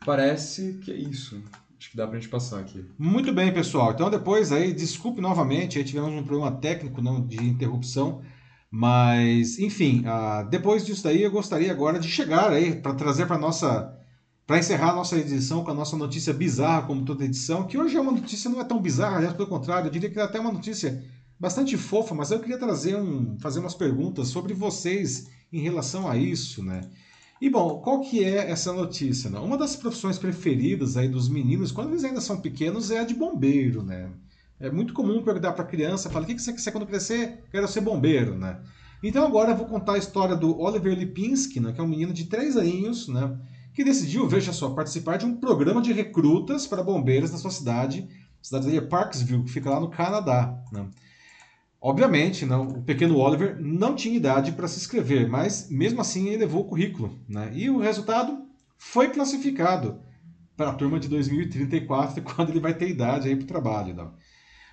Parece 0.05 0.79
que 0.83 0.91
é 0.91 0.95
isso. 0.95 1.43
Acho 1.77 1.91
que 1.91 1.97
dá 1.97 2.07
pra 2.07 2.17
gente 2.17 2.29
passar 2.29 2.61
aqui. 2.61 2.85
Muito 2.97 3.33
bem, 3.33 3.53
pessoal. 3.53 3.91
Então 3.91 4.09
depois 4.09 4.53
aí, 4.53 4.73
desculpe 4.73 5.19
novamente, 5.19 5.77
aí 5.77 5.83
tivemos 5.83 6.11
um 6.11 6.23
problema 6.23 6.51
técnico 6.51 7.01
não 7.01 7.25
de 7.25 7.43
interrupção, 7.43 8.21
mas 8.71 9.59
enfim, 9.59 10.03
ah, 10.05 10.43
depois 10.43 10.85
disso 10.85 11.03
daí 11.03 11.23
eu 11.23 11.31
gostaria 11.31 11.71
agora 11.71 11.99
de 11.99 12.07
chegar 12.07 12.51
aí 12.51 12.75
para 12.75 12.93
trazer 12.93 13.25
para 13.25 13.37
nossa 13.37 14.02
para 14.45 14.59
encerrar 14.59 14.91
a 14.91 14.95
nossa 14.95 15.17
edição 15.17 15.63
com 15.63 15.71
a 15.71 15.73
nossa 15.73 15.95
notícia 15.95 16.33
bizarra, 16.33 16.87
como 16.87 17.05
toda 17.05 17.23
edição, 17.23 17.65
que 17.65 17.77
hoje 17.77 17.95
é 17.95 18.01
uma 18.01 18.11
notícia 18.11 18.49
não 18.49 18.59
é 18.59 18.63
tão 18.63 18.81
bizarra, 18.81 19.17
aliás, 19.17 19.35
pelo 19.35 19.47
contrário, 19.47 19.87
eu 19.87 19.91
diria 19.91 20.09
que 20.09 20.19
é 20.19 20.23
até 20.23 20.39
uma 20.39 20.51
notícia 20.51 21.03
bastante 21.39 21.77
fofa, 21.77 22.13
mas 22.13 22.31
eu 22.31 22.39
queria 22.39 22.57
trazer 22.57 22.95
um, 22.95 23.37
fazer 23.39 23.59
umas 23.59 23.73
perguntas 23.73 24.27
sobre 24.27 24.53
vocês 24.53 25.29
em 25.51 25.59
relação 25.59 26.09
a 26.09 26.17
isso, 26.17 26.63
né? 26.63 26.81
E 27.41 27.49
bom, 27.49 27.79
qual 27.79 27.99
que 28.01 28.23
é 28.23 28.49
essa 28.49 28.71
notícia? 28.71 29.29
Né? 29.29 29.37
Uma 29.39 29.57
das 29.57 29.75
profissões 29.75 30.17
preferidas 30.17 30.95
aí 30.95 31.09
dos 31.09 31.27
meninos, 31.27 31.71
quando 31.71 31.89
eles 31.89 32.03
ainda 32.03 32.21
são 32.21 32.39
pequenos, 32.39 32.89
é 32.89 32.99
a 32.99 33.03
de 33.03 33.13
bombeiro, 33.13 33.83
né? 33.83 34.09
É 34.59 34.71
muito 34.71 34.93
comum 34.93 35.21
perguntar 35.21 35.51
para 35.51 35.65
criança, 35.65 36.09
fala, 36.09 36.23
o 36.23 36.27
que 36.27 36.39
você 36.39 36.53
quer 36.53 36.59
ser 36.59 36.71
quando 36.71 36.87
crescer? 36.87 37.43
Quero 37.51 37.67
ser 37.67 37.81
bombeiro, 37.81 38.37
né? 38.37 38.59
Então 39.03 39.25
agora 39.25 39.51
eu 39.51 39.57
vou 39.57 39.65
contar 39.65 39.95
a 39.95 39.97
história 39.97 40.37
do 40.37 40.57
Oliver 40.57 40.97
Lipinski, 40.97 41.59
né, 41.59 41.73
que 41.73 41.81
é 41.81 41.83
um 41.83 41.87
menino 41.87 42.13
de 42.13 42.23
3 42.23 42.55
aninhos, 42.55 43.09
né, 43.09 43.37
que 43.73 43.83
decidiu, 43.83 44.27
veja 44.27 44.53
só, 44.53 44.69
participar 44.69 45.17
de 45.17 45.25
um 45.25 45.35
programa 45.35 45.81
de 45.81 45.91
recrutas 45.91 46.67
para 46.67 46.83
bombeiros 46.83 47.31
na 47.31 47.37
sua 47.37 47.51
cidade, 47.51 48.07
cidade 48.41 48.75
é 48.75 48.81
Parksville, 48.81 49.43
que 49.43 49.51
fica 49.51 49.69
lá 49.69 49.79
no 49.79 49.89
Canadá. 49.89 50.61
Né? 50.71 50.87
Obviamente, 51.81 52.45
não, 52.45 52.67
o 52.67 52.83
pequeno 52.83 53.17
Oliver 53.17 53.59
não 53.59 53.95
tinha 53.95 54.15
idade 54.15 54.51
para 54.51 54.67
se 54.67 54.79
inscrever, 54.79 55.27
mas 55.27 55.69
mesmo 55.69 56.01
assim 56.01 56.27
ele 56.27 56.37
levou 56.37 56.61
o 56.61 56.67
currículo. 56.67 57.19
Né? 57.27 57.51
E 57.53 57.69
o 57.69 57.79
resultado 57.79 58.45
foi 58.77 59.09
classificado 59.09 59.99
para 60.55 60.69
a 60.69 60.73
turma 60.73 60.99
de 60.99 61.07
2034, 61.07 62.21
quando 62.35 62.49
ele 62.49 62.59
vai 62.59 62.73
ter 62.73 62.89
idade 62.89 63.35
para 63.35 63.43
o 63.43 63.47
trabalho. 63.47 63.95
Não? 63.95 64.13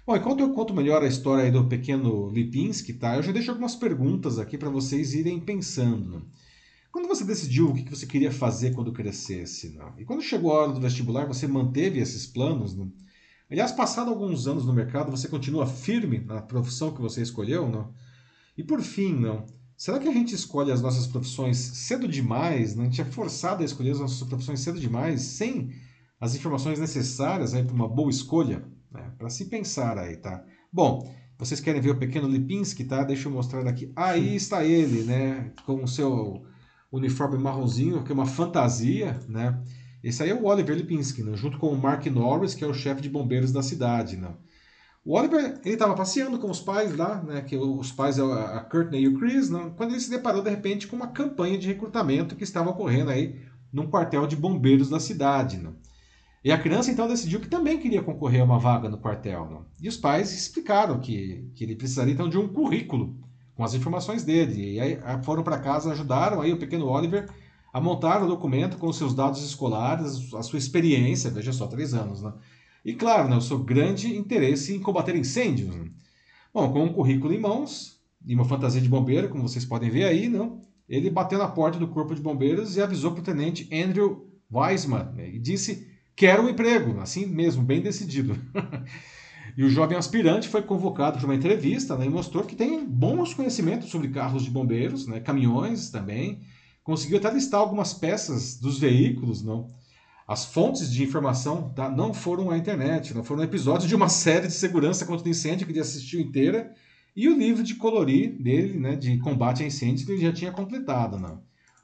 Bom, 0.06 0.16
enquanto 0.16 0.40
eu 0.40 0.52
conto 0.52 0.74
melhor 0.74 1.02
a 1.02 1.06
história 1.06 1.50
do 1.50 1.66
pequeno 1.66 2.30
Lipinski, 2.30 2.92
tá? 2.92 3.16
eu 3.16 3.22
já 3.22 3.32
deixo 3.32 3.50
algumas 3.50 3.76
perguntas 3.76 4.38
aqui 4.38 4.58
para 4.58 4.68
vocês 4.68 5.14
irem 5.14 5.40
pensando. 5.40 6.10
Né? 6.10 6.22
Quando 6.92 7.06
você 7.06 7.24
decidiu 7.24 7.68
o 7.68 7.74
que 7.74 7.88
você 7.88 8.06
queria 8.06 8.32
fazer 8.32 8.74
quando 8.74 8.92
crescesse, 8.92 9.70
não? 9.70 9.94
e 9.98 10.04
quando 10.04 10.22
chegou 10.22 10.52
a 10.52 10.62
hora 10.62 10.72
do 10.72 10.80
vestibular, 10.80 11.24
você 11.24 11.46
manteve 11.46 12.00
esses 12.00 12.26
planos? 12.26 12.74
Não? 12.74 12.92
Aliás, 13.48 13.70
passado 13.70 14.10
alguns 14.10 14.46
anos 14.46 14.64
no 14.64 14.72
mercado, 14.72 15.10
você 15.10 15.28
continua 15.28 15.66
firme 15.66 16.18
na 16.18 16.42
profissão 16.42 16.92
que 16.92 17.00
você 17.00 17.22
escolheu, 17.22 17.68
não? 17.68 17.92
E 18.56 18.64
por 18.64 18.80
fim, 18.80 19.14
não? 19.14 19.46
Será 19.76 19.98
que 19.98 20.08
a 20.08 20.12
gente 20.12 20.34
escolhe 20.34 20.70
as 20.70 20.82
nossas 20.82 21.06
profissões 21.06 21.56
cedo 21.56 22.06
demais? 22.06 22.74
Não? 22.74 22.82
A 22.82 22.86
gente 22.86 23.00
é 23.00 23.04
forçado 23.04 23.62
a 23.62 23.64
escolher 23.64 23.92
as 23.92 24.00
nossas 24.00 24.22
profissões 24.22 24.60
cedo 24.60 24.78
demais, 24.78 25.22
sem 25.22 25.72
as 26.20 26.34
informações 26.34 26.78
necessárias 26.78 27.52
para 27.52 27.72
uma 27.72 27.88
boa 27.88 28.10
escolha? 28.10 28.64
Né? 28.90 29.12
Para 29.16 29.30
se 29.30 29.46
pensar 29.46 29.96
aí, 29.96 30.16
tá? 30.16 30.44
Bom, 30.72 31.10
vocês 31.38 31.60
querem 31.60 31.80
ver 31.80 31.90
o 31.90 31.98
pequeno 31.98 32.28
Lipinski, 32.28 32.84
tá? 32.84 33.02
Deixa 33.02 33.28
eu 33.28 33.32
mostrar 33.32 33.66
aqui. 33.66 33.90
Aí 33.96 34.36
está 34.36 34.64
ele, 34.64 35.02
né? 35.04 35.52
Com 35.64 35.82
o 35.82 35.88
seu 35.88 36.44
uniforme 36.92 37.38
marronzinho, 37.38 38.02
que 38.02 38.10
é 38.10 38.14
uma 38.14 38.26
fantasia, 38.26 39.18
né? 39.28 39.60
Esse 40.02 40.22
aí 40.22 40.30
é 40.30 40.34
o 40.34 40.44
Oliver 40.44 40.76
Lipinski, 40.76 41.22
né? 41.22 41.36
junto 41.36 41.58
com 41.58 41.68
o 41.68 41.78
Mark 41.78 42.06
Norris, 42.06 42.54
que 42.54 42.64
é 42.64 42.66
o 42.66 42.74
chefe 42.74 43.02
de 43.02 43.10
bombeiros 43.10 43.52
da 43.52 43.62
cidade. 43.62 44.16
Né? 44.16 44.32
O 45.04 45.14
Oliver 45.14 45.60
ele 45.64 45.74
estava 45.74 45.94
passeando 45.94 46.38
com 46.38 46.50
os 46.50 46.60
pais 46.60 46.96
lá, 46.96 47.22
né? 47.22 47.42
que 47.42 47.56
os 47.56 47.92
pais 47.92 48.18
é 48.18 48.22
a 48.22 48.60
Courtney 48.60 49.02
e 49.02 49.08
o 49.08 49.18
Chris, 49.18 49.50
né? 49.50 49.72
quando 49.76 49.90
ele 49.90 50.00
se 50.00 50.10
deparou 50.10 50.42
de 50.42 50.48
repente 50.48 50.86
com 50.86 50.96
uma 50.96 51.08
campanha 51.08 51.58
de 51.58 51.68
recrutamento 51.68 52.34
que 52.34 52.44
estava 52.44 52.70
ocorrendo 52.70 53.10
aí 53.10 53.38
num 53.70 53.88
quartel 53.88 54.26
de 54.26 54.36
bombeiros 54.36 54.88
da 54.88 54.98
cidade. 54.98 55.58
Né? 55.58 55.70
E 56.42 56.50
a 56.50 56.58
criança 56.58 56.90
então 56.90 57.06
decidiu 57.06 57.38
que 57.38 57.48
também 57.48 57.78
queria 57.78 58.02
concorrer 58.02 58.40
a 58.40 58.44
uma 58.44 58.58
vaga 58.58 58.88
no 58.88 58.96
quartel. 58.96 59.50
Né? 59.50 59.58
E 59.82 59.88
os 59.88 59.98
pais 59.98 60.32
explicaram 60.32 60.98
que, 60.98 61.50
que 61.54 61.62
ele 61.62 61.76
precisaria 61.76 62.14
então 62.14 62.28
de 62.28 62.38
um 62.38 62.48
currículo 62.48 63.14
com 63.60 63.64
as 63.64 63.74
informações 63.74 64.24
dele. 64.24 64.76
E 64.76 64.80
aí 64.80 64.98
foram 65.22 65.42
para 65.42 65.58
casa, 65.58 65.92
ajudaram 65.92 66.40
aí 66.40 66.50
o 66.50 66.56
pequeno 66.56 66.86
Oliver 66.86 67.28
a 67.70 67.78
montar 67.78 68.22
o 68.22 68.26
documento 68.26 68.78
com 68.78 68.90
seus 68.90 69.14
dados 69.14 69.44
escolares, 69.44 70.32
a 70.32 70.42
sua 70.42 70.58
experiência, 70.58 71.30
veja 71.30 71.52
só, 71.52 71.66
três 71.66 71.92
anos, 71.92 72.22
né? 72.22 72.32
E 72.82 72.94
claro, 72.94 73.28
né, 73.28 73.36
o 73.36 73.40
seu 73.42 73.58
grande 73.58 74.16
interesse 74.16 74.74
em 74.74 74.80
combater 74.80 75.14
incêndios. 75.14 75.76
Né? 75.76 75.90
Bom, 76.54 76.72
com 76.72 76.84
um 76.84 76.92
currículo 76.94 77.34
em 77.34 77.38
mãos 77.38 78.00
e 78.26 78.34
uma 78.34 78.46
fantasia 78.46 78.80
de 78.80 78.88
bombeiro, 78.88 79.28
como 79.28 79.46
vocês 79.46 79.66
podem 79.66 79.90
ver 79.90 80.04
aí, 80.04 80.26
não? 80.26 80.62
ele 80.88 81.10
bateu 81.10 81.38
na 81.38 81.46
porta 81.46 81.78
do 81.78 81.86
corpo 81.86 82.14
de 82.14 82.22
bombeiros 82.22 82.78
e 82.78 82.80
avisou 82.80 83.12
para 83.12 83.20
o 83.20 83.24
tenente 83.24 83.68
Andrew 83.70 84.26
Weisman 84.50 85.12
né? 85.14 85.28
e 85.28 85.38
disse: 85.38 85.86
Quero 86.16 86.44
um 86.44 86.48
emprego, 86.48 86.98
assim 86.98 87.26
mesmo, 87.26 87.62
bem 87.62 87.82
decidido. 87.82 88.34
e 89.60 89.62
o 89.62 89.68
jovem 89.68 89.98
aspirante 89.98 90.48
foi 90.48 90.62
convocado 90.62 91.18
para 91.18 91.26
uma 91.26 91.34
entrevista 91.34 91.94
né, 91.94 92.06
e 92.06 92.08
mostrou 92.08 92.44
que 92.44 92.56
tem 92.56 92.82
bons 92.82 93.34
conhecimentos 93.34 93.90
sobre 93.90 94.08
carros 94.08 94.42
de 94.42 94.50
bombeiros, 94.50 95.06
né, 95.06 95.20
caminhões 95.20 95.90
também 95.90 96.40
conseguiu 96.82 97.18
até 97.18 97.30
listar 97.30 97.60
algumas 97.60 97.92
peças 97.92 98.56
dos 98.58 98.78
veículos, 98.78 99.42
não? 99.42 99.68
As 100.26 100.46
fontes 100.46 100.90
de 100.90 101.04
informação 101.04 101.74
tá, 101.74 101.90
não 101.90 102.14
foram 102.14 102.50
a 102.50 102.56
internet, 102.56 103.12
não 103.12 103.22
foram 103.22 103.42
episódios 103.42 103.86
de 103.86 103.94
uma 103.94 104.08
série 104.08 104.46
de 104.46 104.54
segurança 104.54 105.04
contra 105.04 105.26
o 105.26 105.30
incêndio 105.30 105.66
que 105.66 105.72
ele 105.74 105.80
assistiu 105.80 106.20
inteira 106.20 106.74
e 107.14 107.28
o 107.28 107.36
livro 107.36 107.62
de 107.62 107.74
colorir 107.74 108.42
dele, 108.42 108.78
né, 108.78 108.96
de 108.96 109.18
combate 109.18 109.62
a 109.62 109.66
incêndios 109.66 110.06
que 110.06 110.12
ele 110.12 110.22
já 110.22 110.32
tinha 110.32 110.52
completado, 110.52 111.18
não? 111.18 111.42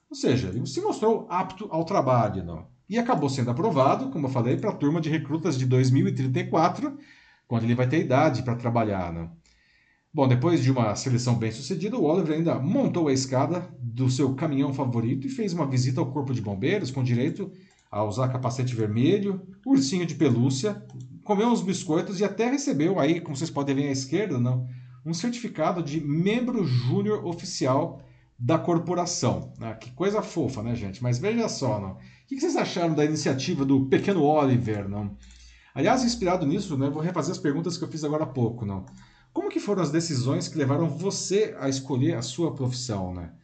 Ou 0.08 0.16
seja, 0.16 0.48
ele 0.48 0.64
se 0.66 0.80
mostrou 0.80 1.26
apto 1.28 1.68
ao 1.70 1.84
trabalho, 1.84 2.42
não? 2.42 2.68
E 2.88 2.98
acabou 2.98 3.28
sendo 3.28 3.50
aprovado, 3.50 4.08
como 4.08 4.28
eu 4.28 4.30
falei, 4.30 4.56
para 4.56 4.70
a 4.70 4.74
turma 4.74 4.98
de 4.98 5.10
recrutas 5.10 5.58
de 5.58 5.66
2034, 5.66 6.96
quando 7.46 7.64
ele 7.64 7.74
vai 7.74 7.88
ter 7.88 8.00
idade 8.00 8.42
para 8.42 8.56
trabalhar, 8.56 9.12
não? 9.12 9.30
Bom, 10.12 10.26
depois 10.26 10.62
de 10.62 10.70
uma 10.70 10.96
seleção 10.96 11.34
bem 11.34 11.52
sucedida, 11.52 11.96
o 11.96 12.04
Oliver 12.04 12.36
ainda 12.36 12.58
montou 12.58 13.08
a 13.08 13.12
escada 13.12 13.68
do 13.78 14.08
seu 14.08 14.34
caminhão 14.34 14.72
favorito 14.72 15.26
e 15.26 15.30
fez 15.30 15.52
uma 15.52 15.66
visita 15.66 16.00
ao 16.00 16.10
corpo 16.10 16.32
de 16.32 16.40
bombeiros 16.40 16.90
com 16.90 17.04
direito 17.04 17.52
a 17.90 18.02
usar 18.02 18.28
capacete 18.28 18.74
vermelho, 18.74 19.46
ursinho 19.64 20.06
de 20.06 20.14
pelúcia, 20.14 20.82
comeu 21.22 21.48
uns 21.48 21.62
biscoitos 21.62 22.20
e 22.20 22.24
até 22.24 22.50
recebeu 22.50 22.98
aí, 22.98 23.20
como 23.20 23.36
vocês 23.36 23.50
podem 23.50 23.74
ver 23.74 23.88
à 23.88 23.92
esquerda, 23.92 24.38
não, 24.38 24.66
um 25.04 25.14
certificado 25.14 25.82
de 25.82 26.00
membro 26.00 26.64
júnior 26.64 27.24
oficial 27.26 28.00
da 28.38 28.58
corporação. 28.58 29.52
Ah, 29.60 29.74
que 29.74 29.90
coisa 29.92 30.20
fofa, 30.20 30.62
né, 30.62 30.74
gente? 30.74 31.02
Mas 31.02 31.18
veja 31.18 31.48
só, 31.48 31.80
não. 31.80 31.92
O 31.92 31.98
que 32.26 32.40
vocês 32.40 32.56
acharam 32.56 32.94
da 32.94 33.04
iniciativa 33.04 33.64
do 33.64 33.86
pequeno 33.86 34.22
Oliver, 34.22 34.88
não? 34.88 35.16
Aliás, 35.76 36.02
inspirado 36.02 36.46
nisso, 36.46 36.74
né, 36.78 36.88
vou 36.88 37.02
refazer 37.02 37.32
as 37.32 37.38
perguntas 37.38 37.76
que 37.76 37.84
eu 37.84 37.88
fiz 37.88 38.02
agora 38.02 38.24
há 38.24 38.26
pouco, 38.26 38.64
não. 38.64 38.86
Como 39.30 39.50
que 39.50 39.60
foram 39.60 39.82
as 39.82 39.90
decisões 39.90 40.48
que 40.48 40.56
levaram 40.56 40.88
você 40.88 41.54
a 41.60 41.68
escolher 41.68 42.16
a 42.16 42.22
sua 42.22 42.54
profissão, 42.54 43.12
né? 43.12 43.34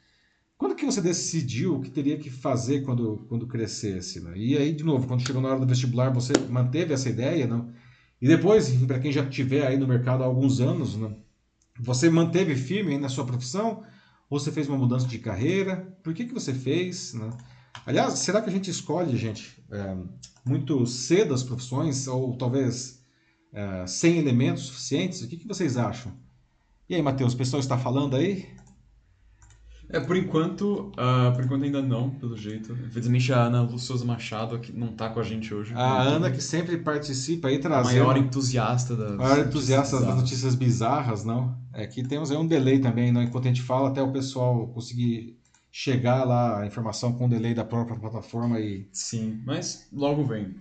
Quando 0.57 0.75
que 0.75 0.87
você 0.87 1.03
decidiu 1.03 1.77
o 1.77 1.81
que 1.83 1.91
teria 1.91 2.17
que 2.17 2.31
fazer 2.31 2.81
quando, 2.87 3.27
quando 3.29 3.47
crescesse, 3.47 4.19
né? 4.19 4.33
E 4.35 4.57
aí, 4.57 4.73
de 4.73 4.83
novo, 4.83 5.07
quando 5.07 5.21
chegou 5.21 5.43
na 5.43 5.51
hora 5.51 5.61
do 5.61 5.67
vestibular, 5.67 6.11
você 6.11 6.33
manteve 6.49 6.95
essa 6.95 7.11
ideia, 7.11 7.47
não? 7.47 7.71
E 8.19 8.27
depois, 8.27 8.71
para 8.87 8.99
quem 8.99 9.13
já 9.13 9.23
estiver 9.23 9.67
aí 9.67 9.77
no 9.77 9.87
mercado 9.87 10.23
há 10.23 10.27
alguns 10.27 10.59
anos, 10.59 10.97
né? 10.97 11.15
Você 11.81 12.09
manteve 12.09 12.57
firme 12.57 12.97
na 12.97 13.11
sua 13.11 13.27
profissão? 13.27 13.85
Ou 14.31 14.41
você 14.41 14.51
fez 14.51 14.71
uma 14.71 14.79
mudança 14.79 15.07
de 15.07 15.19
carreira? 15.19 15.95
Por 16.03 16.15
que, 16.15 16.25
que 16.25 16.33
você 16.33 16.55
fez, 16.55 17.13
né? 17.13 17.29
Aliás, 17.85 18.15
será 18.15 18.41
que 18.41 18.49
a 18.49 18.53
gente 18.53 18.71
escolhe, 18.71 19.17
gente, 19.17 19.63
é, 19.71 19.97
muito 20.45 20.87
cedo 20.87 21.35
as 21.35 21.43
profissões? 21.43 22.07
Ou 22.07 22.37
talvez 22.37 23.03
uh, 23.53 23.87
sem 23.87 24.19
elementos 24.19 24.65
suficientes? 24.65 25.23
O 25.23 25.29
que, 25.29 25.37
que 25.37 25.49
vocês 25.49 25.77
acham? 25.77 26.13
E 26.89 26.95
aí, 26.95 27.03
Matheus, 27.03 27.35
o 27.35 27.37
pessoal 27.37 27.61
está 27.61 27.79
falando 27.79 28.17
aí? 28.17 28.47
É, 29.89 30.01
por 30.01 30.17
enquanto, 30.17 30.93
uh, 30.93 31.35
por 31.35 31.45
enquanto 31.45 31.65
ainda 31.65 31.83
não, 31.83 32.11
pelo 32.11 32.35
jeito. 32.35 32.73
Infelizmente 32.73 33.31
a 33.31 33.45
Ana 33.45 33.61
Luciosa 33.61 34.05
Machado 34.05 34.59
que 34.59 34.73
não 34.73 34.89
está 34.89 35.11
com 35.11 35.21
a 35.21 35.23
gente 35.23 35.53
hoje. 35.53 35.75
A 35.75 36.01
Ana 36.01 36.31
que 36.31 36.41
sempre 36.41 36.79
participa 36.79 37.49
aí 37.49 37.59
trazendo... 37.59 38.03
A 38.03 38.07
maior 38.07 38.17
entusiasta 38.17 38.97
das 38.97 39.17
maior 39.17 39.47
entusiasta 39.47 40.01
das 40.01 40.17
notícias 40.17 40.55
bizarras, 40.55 41.25
não? 41.25 41.55
É 41.75 41.87
que 41.87 42.03
temos 42.03 42.31
aí 42.31 42.39
um 42.39 42.47
delay 42.47 42.79
também, 42.79 43.13
não? 43.13 43.23
Enquanto 43.23 43.45
a 43.45 43.49
gente 43.49 43.61
fala, 43.61 43.91
até 43.91 44.03
o 44.03 44.11
pessoal 44.11 44.67
conseguir 44.69 45.39
chegar 45.73 46.25
lá 46.25 46.61
a 46.61 46.67
informação 46.67 47.15
com 47.15 47.29
delay 47.29 47.55
da 47.55 47.65
própria 47.65 47.99
plataforma 47.99 48.61
e... 48.61 48.87
Sim, 48.93 49.41
mas 49.47 49.89
logo 49.91 50.23
vem. 50.23 50.55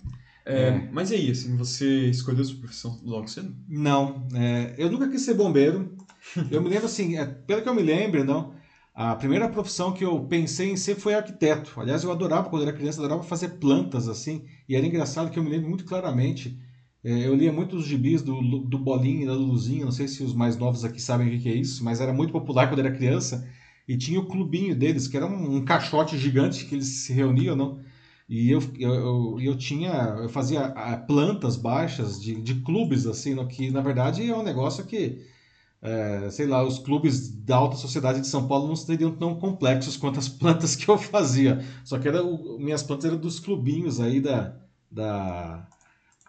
É, 0.45 0.70
é. 0.70 0.89
Mas 0.91 1.12
e 1.12 1.16
aí, 1.16 1.32
assim, 1.32 1.55
você 1.57 2.07
escolheu 2.09 2.43
sua 2.45 2.59
profissão 2.59 2.99
logo 3.03 3.28
cedo? 3.28 3.53
Não, 3.68 4.26
é, 4.34 4.74
eu 4.78 4.89
nunca 4.89 5.09
quis 5.09 5.22
ser 5.22 5.34
bombeiro. 5.34 5.95
Eu 6.51 6.62
me 6.62 6.70
lembro 6.70 6.86
assim, 6.86 7.18
é, 7.18 7.26
pelo 7.26 7.64
que 7.64 7.68
eu 7.68 7.74
me 7.74 7.82
lembro, 7.82 8.24
não. 8.24 8.53
A 8.93 9.16
primeira 9.16 9.49
profissão 9.49 9.91
que 9.91 10.05
eu 10.05 10.24
pensei 10.26 10.70
em 10.70 10.78
ser 10.78 10.95
foi 10.95 11.16
arquiteto. 11.16 11.80
Aliás, 11.82 12.03
eu 12.03 12.12
adorava, 12.12 12.47
quando 12.47 12.62
era 12.62 12.72
criança, 12.72 12.99
adorava 12.99 13.24
fazer 13.24 13.57
plantas 13.57 14.07
assim. 14.07 14.45
E 14.70 14.76
era 14.76 14.86
engraçado 14.86 15.32
que 15.32 15.39
eu 15.39 15.43
me 15.43 15.49
lembro 15.49 15.68
muito 15.68 15.84
claramente. 15.84 16.59
É, 17.03 17.26
eu 17.28 17.34
lia 17.34 17.51
muito 17.51 17.76
os 17.76 17.86
gibis 17.88 18.22
do, 18.22 18.39
do 18.39 18.78
Bolinho 18.78 19.24
e 19.24 19.26
da 19.26 19.34
Luluzinha. 19.34 19.84
Não 19.84 19.91
sei 19.91 20.07
se 20.07 20.22
os 20.24 20.36
mais 20.36 20.57
novos 20.57 20.86
aqui 20.86 21.01
sabem 21.01 21.36
o 21.36 21.41
que 21.41 21.49
é 21.49 21.55
isso, 21.55 21.84
mas 21.84 21.99
era 21.99 22.14
muito 22.14 22.32
popular 22.32 22.68
quando 22.68 22.80
era 22.80 22.91
criança. 22.91 23.49
E 23.88 23.97
tinha 23.97 24.19
o 24.19 24.27
clubinho 24.27 24.75
deles, 24.75 25.07
que 25.07 25.17
era 25.17 25.25
um, 25.25 25.57
um 25.57 25.65
caixote 25.65 26.17
gigante 26.17 26.65
que 26.65 26.75
eles 26.75 26.88
se 26.88 27.13
reuniam, 27.13 27.55
não? 27.55 27.82
E 28.29 28.49
eu, 28.49 28.61
eu, 28.79 28.93
eu, 28.93 29.41
eu 29.41 29.57
tinha, 29.57 29.91
eu 30.19 30.29
fazia 30.29 30.61
ah, 30.67 30.97
plantas 30.97 31.57
baixas 31.57 32.21
de, 32.21 32.41
de 32.41 32.55
clubes, 32.61 33.05
assim, 33.05 33.34
no, 33.34 33.47
que 33.47 33.69
na 33.71 33.82
verdade 33.82 34.29
é 34.29 34.36
um 34.36 34.43
negócio 34.43 34.86
que 34.86 35.21
é, 35.82 36.29
sei 36.29 36.45
lá, 36.45 36.63
os 36.63 36.77
clubes 36.79 37.29
da 37.29 37.55
alta 37.57 37.75
sociedade 37.75 38.21
de 38.21 38.27
São 38.27 38.47
Paulo 38.47 38.67
não 38.67 38.75
seriam 38.75 39.11
tão 39.11 39.36
complexos 39.39 39.97
quanto 39.97 40.19
as 40.19 40.29
plantas 40.29 40.75
que 40.75 40.88
eu 40.88 40.97
fazia. 40.97 41.63
Só 41.84 41.97
que 41.99 42.07
era 42.07 42.23
minhas 42.59 42.84
plantas 42.84 43.05
eram 43.05 43.17
dos 43.17 43.39
clubinhos 43.39 43.99
aí 43.99 44.21
da, 44.21 44.55
da 44.89 45.67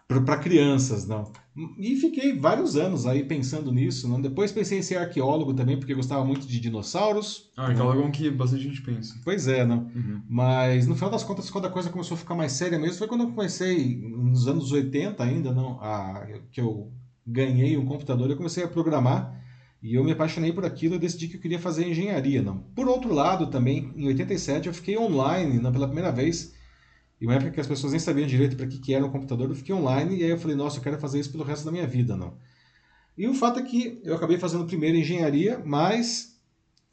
para 0.07 0.37
crianças, 0.37 1.07
não. 1.07 1.31
E 1.77 1.95
fiquei 1.95 2.37
vários 2.37 2.75
anos 2.75 3.05
aí 3.05 3.23
pensando 3.23 3.71
nisso. 3.71 4.07
Não? 4.07 4.21
Depois 4.21 4.51
pensei 4.51 4.79
em 4.79 4.81
ser 4.81 4.97
arqueólogo 4.97 5.53
também, 5.53 5.77
porque 5.77 5.93
gostava 5.93 6.25
muito 6.25 6.47
de 6.47 6.59
dinossauros. 6.59 7.51
Ah, 7.55 7.67
arqueólogo 7.67 8.01
é 8.01 8.05
um 8.05 8.11
que 8.11 8.29
bastante 8.29 8.63
gente 8.63 8.81
pensa. 8.81 9.19
Pois 9.23 9.47
é, 9.47 9.65
não. 9.65 9.89
Uhum. 9.95 10.21
Mas 10.27 10.87
no 10.87 10.95
final 10.95 11.09
das 11.09 11.23
contas, 11.23 11.49
quando 11.49 11.65
a 11.65 11.69
coisa 11.69 11.89
começou 11.89 12.15
a 12.15 12.17
ficar 12.17 12.35
mais 12.35 12.51
séria 12.53 12.79
mesmo, 12.79 12.97
foi 12.97 13.07
quando 13.07 13.21
eu 13.21 13.31
comecei, 13.31 13.97
nos 13.97 14.47
anos 14.47 14.71
80 14.71 15.23
ainda, 15.23 15.51
não, 15.51 15.79
a, 15.81 16.27
que 16.51 16.59
eu 16.59 16.91
ganhei 17.25 17.77
um 17.77 17.85
computador, 17.85 18.29
eu 18.29 18.37
comecei 18.37 18.63
a 18.63 18.67
programar. 18.67 19.41
E 19.81 19.95
eu 19.95 20.03
me 20.03 20.13
apaixonei 20.13 20.53
por 20.53 20.63
aquilo 20.63 20.95
e 20.95 20.99
decidi 20.99 21.27
que 21.27 21.35
eu 21.35 21.41
queria 21.41 21.59
fazer 21.59 21.85
engenharia. 21.87 22.41
Não. 22.41 22.59
Por 22.73 22.87
outro 22.87 23.13
lado, 23.13 23.47
também, 23.47 23.91
em 23.97 24.07
87, 24.07 24.67
eu 24.67 24.73
fiquei 24.73 24.97
online 24.97 25.59
não, 25.59 25.73
pela 25.73 25.87
primeira 25.87 26.09
vez. 26.09 26.53
E 27.19 27.25
uma 27.25 27.35
época 27.35 27.51
que 27.51 27.61
as 27.61 27.67
pessoas 27.67 27.93
nem 27.93 27.99
sabiam 27.99 28.27
direito 28.27 28.57
para 28.57 28.67
que, 28.67 28.79
que 28.79 28.93
era 28.93 29.05
um 29.05 29.09
computador, 29.09 29.49
eu 29.49 29.55
fiquei 29.55 29.73
online 29.73 30.17
e 30.17 30.23
aí 30.23 30.29
eu 30.29 30.37
falei, 30.37 30.55
nossa, 30.55 30.77
eu 30.77 30.83
quero 30.83 30.99
fazer 30.99 31.19
isso 31.19 31.31
pelo 31.31 31.43
resto 31.43 31.65
da 31.65 31.71
minha 31.71 31.87
vida. 31.87 32.15
não. 32.15 32.33
E 33.17 33.27
o 33.27 33.33
fato 33.33 33.59
é 33.59 33.61
que 33.61 34.01
eu 34.03 34.15
acabei 34.15 34.37
fazendo 34.37 34.65
primeiro 34.65 34.97
engenharia, 34.97 35.61
mas 35.63 36.39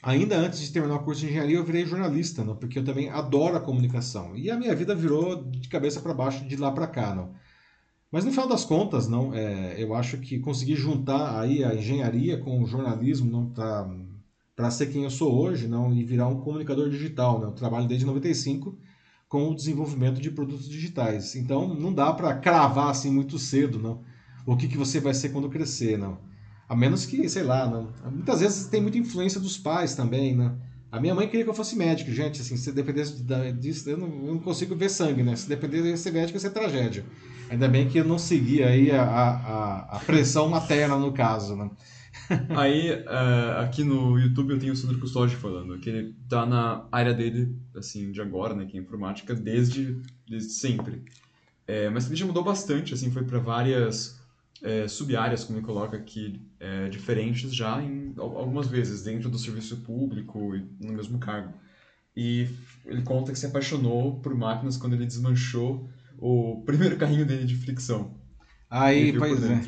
ainda 0.02 0.36
antes 0.36 0.60
de 0.60 0.72
terminar 0.72 0.96
o 0.96 1.04
curso 1.04 1.20
de 1.20 1.28
engenharia, 1.28 1.56
eu 1.56 1.64
virei 1.64 1.86
jornalista, 1.86 2.44
não, 2.44 2.56
porque 2.56 2.78
eu 2.78 2.84
também 2.84 3.08
adoro 3.08 3.56
a 3.56 3.60
comunicação. 3.60 4.36
E 4.36 4.50
a 4.50 4.56
minha 4.56 4.74
vida 4.74 4.94
virou 4.94 5.42
de 5.44 5.68
cabeça 5.68 6.00
para 6.00 6.14
baixo, 6.14 6.46
de 6.46 6.56
lá 6.56 6.70
para 6.72 6.86
cá. 6.86 7.14
Não. 7.14 7.34
Mas 8.10 8.24
no 8.24 8.30
final 8.30 8.48
das 8.48 8.64
contas, 8.64 9.08
não, 9.08 9.32
é, 9.34 9.82
eu 9.82 9.94
acho 9.94 10.18
que 10.18 10.38
conseguir 10.40 10.76
juntar 10.76 11.40
aí 11.40 11.64
a 11.64 11.74
engenharia 11.74 12.38
com 12.38 12.62
o 12.62 12.66
jornalismo 12.66 13.30
não 13.30 13.50
para 14.56 14.70
ser 14.70 14.86
quem 14.86 15.04
eu 15.04 15.10
sou 15.10 15.32
hoje, 15.40 15.68
não 15.68 15.92
e 15.94 16.04
virar 16.04 16.28
um 16.28 16.40
comunicador 16.40 16.90
digital, 16.90 17.38
não. 17.40 17.48
Eu 17.48 17.54
trabalho 17.54 17.86
desde 17.86 18.04
95 18.04 18.76
com 19.30 19.48
o 19.48 19.54
desenvolvimento 19.54 20.20
de 20.20 20.28
produtos 20.28 20.68
digitais. 20.68 21.36
Então 21.36 21.72
não 21.72 21.94
dá 21.94 22.12
para 22.12 22.34
cravar 22.34 22.90
assim 22.90 23.12
muito 23.12 23.38
cedo, 23.38 23.78
não. 23.78 24.02
O 24.44 24.56
que 24.56 24.66
que 24.66 24.76
você 24.76 24.98
vai 24.98 25.14
ser 25.14 25.28
quando 25.28 25.48
crescer, 25.48 25.96
não. 25.96 26.18
A 26.68 26.74
menos 26.74 27.06
que, 27.06 27.28
sei 27.28 27.44
lá, 27.44 27.64
não. 27.64 27.92
Muitas 28.10 28.40
vezes 28.40 28.66
tem 28.66 28.82
muita 28.82 28.98
influência 28.98 29.40
dos 29.40 29.56
pais 29.56 29.94
também, 29.94 30.36
né? 30.36 30.52
A 30.90 30.98
minha 30.98 31.14
mãe 31.14 31.28
queria 31.28 31.44
que 31.44 31.50
eu 31.50 31.54
fosse 31.54 31.76
médico, 31.76 32.10
gente. 32.10 32.40
Assim, 32.40 32.56
se 32.56 32.72
dependesse 32.72 33.22
disso, 33.60 33.88
eu 33.88 33.96
não, 33.96 34.08
eu 34.08 34.34
não 34.34 34.40
consigo 34.40 34.74
ver 34.74 34.88
sangue, 34.90 35.22
né? 35.22 35.36
Se 35.36 35.48
dependesse 35.48 35.92
de 35.92 35.98
ser 35.98 36.12
médico, 36.12 36.34
ia 36.34 36.40
ser 36.40 36.50
tragédia. 36.50 37.04
Ainda 37.48 37.68
bem 37.68 37.88
que 37.88 37.98
eu 37.98 38.04
não 38.04 38.18
segui 38.18 38.64
aí 38.64 38.90
a, 38.90 39.04
a, 39.04 39.96
a 39.96 39.98
pressão 40.00 40.48
materna 40.48 40.96
no 40.96 41.12
caso, 41.12 41.54
né? 41.54 41.70
Aí, 42.56 42.90
uh, 42.92 43.60
aqui 43.60 43.82
no 43.82 44.18
YouTube 44.18 44.52
eu 44.52 44.58
tenho 44.58 44.72
o 44.72 44.76
Sandro 44.76 44.98
Custódio 44.98 45.38
falando, 45.38 45.78
que 45.78 45.90
ele 45.90 46.14
tá 46.28 46.46
na 46.46 46.86
área 46.90 47.12
dele, 47.12 47.56
assim, 47.74 48.10
de 48.12 48.20
agora, 48.20 48.54
né, 48.54 48.66
que 48.66 48.76
é 48.76 48.80
informática, 48.80 49.34
desde, 49.34 50.00
desde 50.28 50.52
sempre. 50.52 51.04
É, 51.66 51.88
mas 51.88 52.06
ele 52.06 52.16
já 52.16 52.26
mudou 52.26 52.42
bastante, 52.42 52.94
assim, 52.94 53.10
foi 53.10 53.24
para 53.24 53.38
várias 53.38 54.20
é, 54.62 54.86
sub-áreas, 54.88 55.44
como 55.44 55.58
ele 55.58 55.66
coloca 55.66 55.96
aqui, 55.96 56.40
é, 56.58 56.88
diferentes 56.88 57.54
já 57.54 57.82
em 57.82 58.14
algumas 58.16 58.68
vezes, 58.68 59.02
dentro 59.02 59.30
do 59.30 59.38
serviço 59.38 59.78
público 59.78 60.54
e 60.54 60.66
no 60.84 60.92
mesmo 60.92 61.18
cargo. 61.18 61.54
E 62.16 62.48
ele 62.84 63.02
conta 63.02 63.32
que 63.32 63.38
se 63.38 63.46
apaixonou 63.46 64.20
por 64.20 64.34
máquinas 64.34 64.76
quando 64.76 64.94
ele 64.94 65.06
desmanchou 65.06 65.88
o 66.18 66.62
primeiro 66.66 66.96
carrinho 66.96 67.24
dele 67.24 67.46
de 67.46 67.56
fricção. 67.56 68.14
Aí, 68.68 69.16
pois 69.16 69.42
é. 69.42 69.62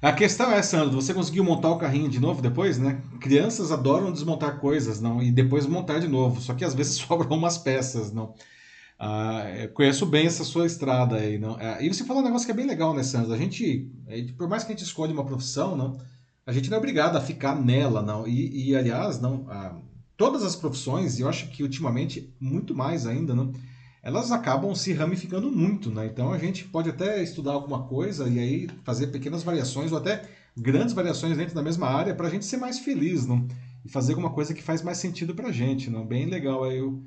A 0.00 0.12
questão 0.12 0.52
é, 0.52 0.62
Sandro, 0.62 1.00
você 1.00 1.14
conseguiu 1.14 1.42
montar 1.42 1.70
o 1.70 1.78
carrinho 1.78 2.08
de 2.08 2.20
novo 2.20 2.42
depois, 2.42 2.78
né? 2.78 3.00
Crianças 3.20 3.72
adoram 3.72 4.12
desmontar 4.12 4.60
coisas, 4.60 5.00
não? 5.00 5.22
E 5.22 5.30
depois 5.30 5.66
montar 5.66 5.98
de 5.98 6.08
novo. 6.08 6.40
Só 6.40 6.54
que 6.54 6.64
às 6.64 6.74
vezes 6.74 6.94
sobram 7.00 7.36
umas 7.36 7.56
peças, 7.56 8.12
não? 8.12 8.34
Ah, 8.98 9.44
conheço 9.74 10.06
bem 10.06 10.26
essa 10.26 10.44
sua 10.44 10.66
estrada 10.66 11.16
aí, 11.16 11.38
não? 11.38 11.56
Ah, 11.58 11.82
e 11.82 11.88
você 11.88 12.04
falou 12.04 12.22
um 12.22 12.24
negócio 12.24 12.46
que 12.46 12.52
é 12.52 12.54
bem 12.54 12.66
legal, 12.66 12.94
né, 12.94 13.02
Sandro? 13.02 13.32
A 13.32 13.38
gente, 13.38 13.90
por 14.36 14.48
mais 14.48 14.64
que 14.64 14.72
a 14.72 14.74
gente 14.76 14.84
escolha 14.84 15.12
uma 15.12 15.24
profissão, 15.24 15.76
não? 15.76 15.98
A 16.46 16.52
gente 16.52 16.70
não 16.70 16.76
é 16.76 16.78
obrigado 16.78 17.16
a 17.16 17.20
ficar 17.20 17.54
nela, 17.54 18.02
não? 18.02 18.26
E, 18.26 18.70
e 18.70 18.76
aliás, 18.76 19.20
não? 19.20 19.46
Ah, 19.48 19.76
todas 20.16 20.42
as 20.42 20.56
profissões, 20.56 21.18
e 21.18 21.22
eu 21.22 21.28
acho 21.28 21.48
que 21.48 21.62
ultimamente 21.62 22.34
muito 22.40 22.74
mais 22.74 23.06
ainda, 23.06 23.34
não? 23.34 23.52
Elas 24.06 24.30
acabam 24.30 24.72
se 24.72 24.92
ramificando 24.92 25.50
muito, 25.50 25.90
né? 25.90 26.06
Então 26.06 26.32
a 26.32 26.38
gente 26.38 26.64
pode 26.66 26.88
até 26.88 27.20
estudar 27.20 27.54
alguma 27.54 27.82
coisa 27.88 28.28
e 28.28 28.38
aí 28.38 28.68
fazer 28.84 29.08
pequenas 29.08 29.42
variações 29.42 29.90
ou 29.90 29.98
até 29.98 30.22
grandes 30.56 30.94
variações 30.94 31.36
dentro 31.36 31.56
da 31.56 31.60
mesma 31.60 31.88
área 31.88 32.14
para 32.14 32.28
a 32.28 32.30
gente 32.30 32.44
ser 32.44 32.56
mais 32.56 32.78
feliz, 32.78 33.26
não? 33.26 33.48
E 33.84 33.88
fazer 33.88 34.12
alguma 34.12 34.30
coisa 34.30 34.54
que 34.54 34.62
faz 34.62 34.80
mais 34.80 34.98
sentido 34.98 35.34
para 35.34 35.48
a 35.48 35.52
gente, 35.52 35.90
não? 35.90 36.06
Bem 36.06 36.26
legal 36.26 36.62
aí 36.62 36.80
o, 36.80 37.02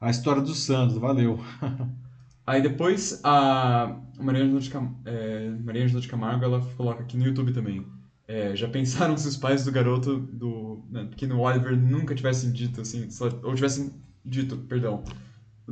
a 0.00 0.10
história 0.10 0.42
do 0.42 0.52
Sandro, 0.52 0.98
valeu. 0.98 1.38
Aí 2.44 2.60
depois 2.60 3.20
a 3.22 4.00
Maria 4.18 4.42
Angela 4.42 4.60
de, 4.60 4.68
Cam... 4.68 4.96
é, 5.04 5.48
Maria 5.62 5.84
Angela 5.84 6.00
de 6.00 6.08
Camargo 6.08 6.44
ela 6.44 6.60
coloca 6.76 7.04
aqui 7.04 7.16
no 7.16 7.24
YouTube 7.24 7.52
também. 7.52 7.86
É, 8.26 8.56
já 8.56 8.66
pensaram 8.66 9.14
se 9.16 9.28
os 9.28 9.36
pais 9.36 9.64
do 9.64 9.70
garoto 9.70 10.18
do 10.18 10.82
né, 10.90 11.04
pequeno 11.04 11.38
Oliver 11.38 11.76
nunca 11.76 12.16
tivessem 12.16 12.50
dito 12.50 12.80
assim, 12.80 13.08
ou 13.44 13.54
tivessem 13.54 13.92
dito, 14.24 14.56
perdão, 14.56 15.04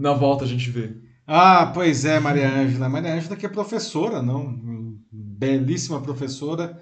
na 0.01 0.13
volta 0.13 0.45
a 0.45 0.49
gente 0.49 0.71
vê. 0.71 0.97
Ah, 1.27 1.71
pois 1.73 2.05
é, 2.05 2.19
Maria 2.19 2.51
Ângela. 2.51 2.89
Maria 2.89 3.15
Ângela 3.15 3.37
que 3.37 3.47
é 3.47 3.49
professora, 3.49 4.23
não? 4.23 4.59
Belíssima 5.13 6.01
professora. 6.01 6.81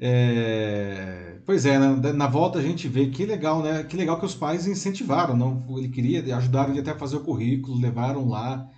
É... 0.00 1.36
Pois 1.46 1.66
é, 1.66 1.78
na, 1.78 2.12
na, 2.12 2.26
volta 2.26 2.58
a 2.58 2.62
gente 2.62 2.86
vê 2.86 3.06
que 3.06 3.24
legal, 3.24 3.62
né? 3.62 3.82
Que 3.84 3.96
legal 3.96 4.18
que 4.18 4.26
os 4.26 4.34
pais 4.34 4.66
incentivaram, 4.66 5.36
não? 5.36 5.64
Ele 5.78 5.88
queria, 5.88 6.36
ajudaram 6.36 6.70
ele 6.70 6.80
até 6.80 6.90
a 6.92 6.98
fazer 6.98 7.16
o 7.16 7.24
currículo, 7.24 7.80
levaram 7.80 8.28
lá. 8.28 8.68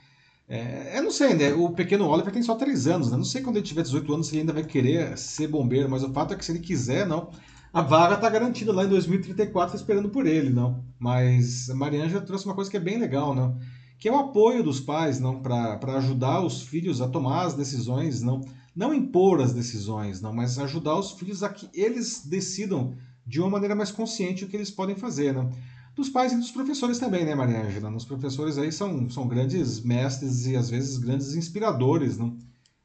É, 0.49 0.99
eu 0.99 1.03
não 1.03 1.11
sei, 1.11 1.35
né? 1.35 1.53
O 1.53 1.71
pequeno 1.71 2.09
Oliver 2.09 2.33
tem 2.33 2.43
só 2.43 2.55
3 2.55 2.87
anos, 2.87 3.11
né? 3.11 3.17
Não 3.17 3.25
sei 3.25 3.43
quando 3.43 3.57
ele 3.57 3.67
tiver 3.67 3.83
18 3.83 4.15
anos 4.15 4.27
se 4.29 4.35
ele 4.35 4.41
ainda 4.41 4.53
vai 4.53 4.65
querer 4.65 5.17
ser 5.19 5.49
bombeiro, 5.49 5.89
mas 5.91 6.03
o 6.03 6.13
fato 6.13 6.35
é 6.35 6.37
que 6.37 6.45
se 6.45 6.53
ele 6.53 6.61
quiser, 6.61 7.07
não, 7.07 7.31
a 7.73 7.83
vaga 7.83 8.17
está 8.17 8.29
garantida 8.29 8.73
lá 8.73 8.85
em 8.85 8.89
2034 8.89 9.77
esperando 9.77 10.09
por 10.09 10.27
ele, 10.27 10.51
não. 10.51 10.85
Mas 10.99 11.71
a 11.71 11.75
Mariana 11.75 12.21
trouxe 12.21 12.45
uma 12.45 12.55
coisa 12.55 12.71
que 12.71 12.77
é 12.77 12.81
bem 12.81 12.99
legal, 12.99 13.35
não. 13.35 13.59
Que 13.99 14.09
é 14.09 14.13
o 14.13 14.19
apoio 14.19 14.65
dos 14.65 14.81
pais, 14.81 15.21
não, 15.21 15.41
para 15.41 15.79
ajudar 15.99 16.41
os 16.41 16.63
filhos 16.63 17.01
a 17.01 17.09
tomar 17.09 17.45
as 17.45 17.55
decisões, 17.55 18.23
não, 18.23 18.41
não 18.75 18.93
impor 18.93 19.41
as 19.41 19.53
decisões, 19.53 20.21
não, 20.21 20.33
mas 20.33 20.59
ajudar 20.59 20.99
os 20.99 21.13
filhos 21.13 21.43
a 21.43 21.49
que 21.49 21.69
eles 21.73 22.27
decidam 22.27 22.95
de 23.25 23.41
uma 23.41 23.51
maneira 23.51 23.77
mais 23.77 23.93
consciente 23.93 24.45
o 24.45 24.49
que 24.49 24.57
eles 24.57 24.71
podem 24.71 24.97
fazer, 24.97 25.33
não. 25.33 25.51
Dos 25.95 26.09
pais 26.09 26.33
e 26.33 26.37
dos 26.37 26.51
professores 26.51 26.99
também, 26.99 27.25
né, 27.25 27.35
Maria? 27.35 27.63
Os 27.95 28.05
professores 28.05 28.59
aí 28.59 28.73
são, 28.73 29.09
são 29.11 29.29
grandes 29.29 29.81
mestres 29.81 30.47
e 30.47 30.57
às 30.57 30.71
vezes 30.71 30.99
grandes 30.99 31.35
inspiradores, 31.35 32.17
não? 32.17 32.37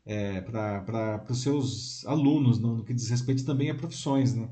É, 0.06 0.42
para 0.42 1.26
os 1.30 1.42
seus 1.42 2.06
alunos, 2.06 2.60
não? 2.60 2.78
no 2.78 2.84
que 2.84 2.94
diz 2.94 3.10
respeito 3.10 3.44
também 3.44 3.72
a 3.72 3.76
profissões, 3.76 4.36
não? 4.36 4.50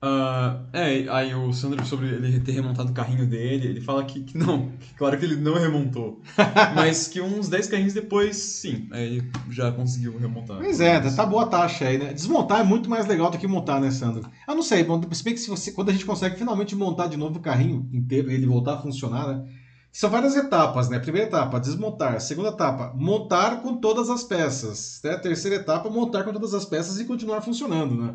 Uh, 0.00 0.62
é, 0.72 1.08
aí 1.08 1.34
o 1.34 1.52
Sandro, 1.52 1.84
sobre 1.84 2.06
ele 2.06 2.38
ter 2.38 2.52
remontado 2.52 2.92
o 2.92 2.94
carrinho 2.94 3.26
dele, 3.26 3.66
ele 3.66 3.80
fala 3.80 4.04
que, 4.04 4.22
que 4.22 4.38
não, 4.38 4.70
que 4.78 4.94
claro 4.94 5.18
que 5.18 5.24
ele 5.24 5.34
não 5.34 5.54
remontou, 5.54 6.22
mas 6.76 7.08
que 7.08 7.20
uns 7.20 7.48
10 7.48 7.66
carrinhos 7.66 7.94
depois, 7.94 8.36
sim, 8.36 8.88
aí 8.92 9.28
já 9.50 9.72
conseguiu 9.72 10.16
remontar. 10.16 10.58
Pois 10.58 10.80
é, 10.80 11.00
tá 11.00 11.26
boa 11.26 11.42
a 11.42 11.46
taxa 11.46 11.86
aí, 11.86 11.98
né? 11.98 12.12
Desmontar 12.12 12.60
é 12.60 12.62
muito 12.64 12.88
mais 12.88 13.08
legal 13.08 13.28
do 13.28 13.38
que 13.38 13.48
montar, 13.48 13.80
né, 13.80 13.90
Sandro? 13.90 14.30
Eu 14.46 14.54
não 14.54 14.62
sei, 14.62 14.84
bom, 14.84 15.02
se 15.10 15.24
bem 15.24 15.34
que 15.34 15.40
se 15.40 15.50
você, 15.50 15.72
quando 15.72 15.88
a 15.88 15.92
gente 15.92 16.06
consegue 16.06 16.36
finalmente 16.36 16.76
montar 16.76 17.08
de 17.08 17.16
novo 17.16 17.40
o 17.40 17.42
carrinho 17.42 17.88
inteiro 17.92 18.30
e 18.30 18.34
ele 18.34 18.46
voltar 18.46 18.74
a 18.74 18.78
funcionar, 18.78 19.26
né? 19.26 19.48
São 19.90 20.10
várias 20.10 20.36
etapas, 20.36 20.88
né? 20.88 21.00
Primeira 21.00 21.26
etapa, 21.26 21.58
desmontar. 21.58 22.20
Segunda 22.20 22.50
etapa, 22.50 22.92
montar 22.94 23.62
com 23.62 23.78
todas 23.78 24.10
as 24.10 24.22
peças. 24.22 25.00
Né? 25.02 25.16
Terceira 25.16 25.56
etapa, 25.56 25.90
montar 25.90 26.22
com 26.22 26.32
todas 26.32 26.54
as 26.54 26.64
peças 26.64 27.00
e 27.00 27.04
continuar 27.04 27.40
funcionando, 27.40 27.96
né? 27.96 28.14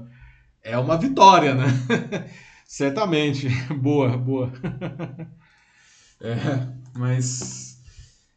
É 0.64 0.78
uma 0.78 0.98
vitória, 0.98 1.54
né? 1.54 1.68
Certamente. 2.66 3.50
Boa, 3.74 4.18
boa. 4.18 4.52
é, 6.22 6.68
mas. 6.96 7.82